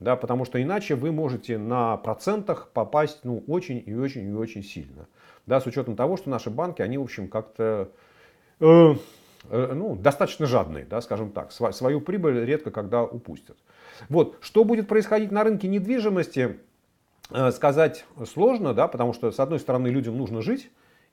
Да, 0.00 0.16
потому 0.16 0.44
что 0.46 0.60
иначе 0.60 0.94
вы 0.94 1.12
можете 1.12 1.58
на 1.58 1.98
процентах 1.98 2.70
попасть 2.72 3.20
ну, 3.24 3.44
очень 3.46 3.82
и 3.84 3.94
очень 3.94 4.28
и 4.28 4.32
очень 4.32 4.62
сильно. 4.62 5.06
Да, 5.46 5.60
с 5.60 5.66
учетом 5.66 5.96
того, 5.96 6.16
что 6.16 6.30
наши 6.30 6.50
банки, 6.50 6.80
они, 6.82 6.98
в 6.98 7.02
общем, 7.02 7.28
как-то 7.28 7.90
э, 8.60 8.94
ну, 9.50 9.96
достаточно 9.96 10.46
жадные, 10.46 10.84
да, 10.84 11.00
скажем 11.00 11.30
так. 11.30 11.52
Свою 11.52 12.00
прибыль 12.00 12.44
редко 12.44 12.70
когда 12.70 13.02
упустят. 13.02 13.56
Вот. 14.08 14.38
Что 14.40 14.64
будет 14.64 14.88
происходить 14.88 15.30
на 15.30 15.44
рынке 15.44 15.68
недвижимости, 15.68 16.58
э, 17.30 17.50
сказать 17.52 18.04
сложно, 18.26 18.74
да, 18.74 18.88
потому 18.88 19.12
что, 19.12 19.30
с 19.30 19.40
одной 19.40 19.58
стороны, 19.58 19.88
людям 19.88 20.16
нужно 20.16 20.42
жить, 20.42 20.70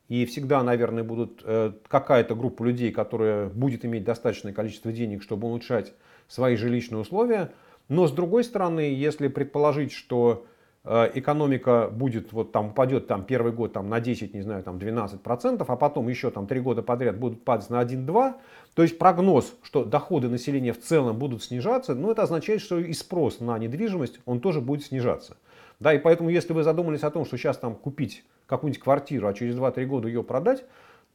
и 0.08 0.26
всегда, 0.26 0.64
наверное, 0.64 1.04
будут 1.04 1.42
э, 1.44 1.74
какая-то 1.88 2.36
группа 2.36 2.64
людей, 2.64 2.92
которая 2.92 3.48
будет 3.48 3.86
иметь 3.86 4.04
достаточное 4.04 4.54
количество 4.54 4.92
денег, 4.92 5.24
чтобы 5.24 5.48
улучшать 5.48 5.94
свои 6.28 6.56
жилищные 6.56 7.00
условия. 7.00 7.52
Но 7.88 8.08
с 8.08 8.12
другой 8.12 8.44
стороны, 8.44 8.82
если 8.82 9.28
предположить, 9.28 9.92
что 9.92 10.46
Э, 10.46 10.51
экономика 10.84 11.90
будет, 11.92 12.34
вот 12.34 12.52
там 12.52 12.70
упадет 12.70 13.08
там 13.08 13.24
первый 13.24 13.52
год 13.54 13.74
там 13.74 13.88
на 13.88 14.00
10, 14.00 14.34
не 14.34 14.42
знаю, 14.42 14.64
там 14.64 14.80
12 14.80 15.22
процентов, 15.22 15.70
а 15.70 15.76
потом 15.76 16.08
еще 16.08 16.32
там 16.32 16.48
три 16.48 16.60
года 16.60 16.82
подряд 16.82 17.20
будут 17.20 17.44
падать 17.44 17.70
на 17.70 17.82
1-2, 17.84 18.34
то 18.74 18.82
есть 18.82 18.98
прогноз, 18.98 19.54
что 19.62 19.86
доходы 19.86 20.28
населения 20.28 20.74
в 20.74 20.82
целом 20.82 21.20
будут 21.20 21.44
снижаться, 21.44 21.94
ну 21.94 22.10
это 22.10 22.24
означает, 22.24 22.62
что 22.62 22.80
и 22.80 22.94
спрос 22.94 23.40
на 23.40 23.60
недвижимость, 23.60 24.20
он 24.26 24.40
тоже 24.40 24.60
будет 24.60 24.84
снижаться. 24.84 25.38
Да, 25.80 25.94
и 25.94 26.00
поэтому, 26.00 26.30
если 26.30 26.54
вы 26.54 26.64
задумались 26.64 27.02
о 27.04 27.12
том, 27.12 27.26
что 27.26 27.38
сейчас 27.38 27.58
там 27.58 27.76
купить 27.76 28.24
какую-нибудь 28.46 28.82
квартиру, 28.82 29.28
а 29.28 29.34
через 29.34 29.56
2-3 29.56 29.86
года 29.86 30.08
ее 30.08 30.24
продать, 30.24 30.64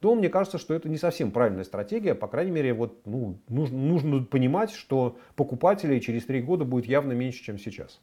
то 0.00 0.14
мне 0.14 0.28
кажется, 0.28 0.58
что 0.58 0.74
это 0.74 0.88
не 0.88 0.98
совсем 0.98 1.30
правильная 1.30 1.64
стратегия. 1.64 2.14
По 2.14 2.26
крайней 2.26 2.50
мере, 2.50 2.74
вот, 2.74 3.00
ну, 3.04 3.38
нужно, 3.48 3.78
нужно 3.78 4.24
понимать, 4.24 4.72
что 4.72 5.16
покупателей 5.36 6.00
через 6.00 6.24
3 6.26 6.42
года 6.42 6.64
будет 6.64 6.86
явно 6.86 7.12
меньше, 7.12 7.44
чем 7.44 7.58
сейчас. 7.58 8.00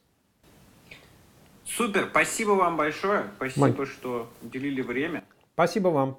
Супер, 1.66 2.08
спасибо 2.10 2.50
вам 2.50 2.76
большое. 2.76 3.24
Спасибо, 3.36 3.76
Май. 3.76 3.86
что 3.86 4.28
уделили 4.42 4.82
время. 4.82 5.24
Спасибо 5.54 5.88
вам. 5.88 6.18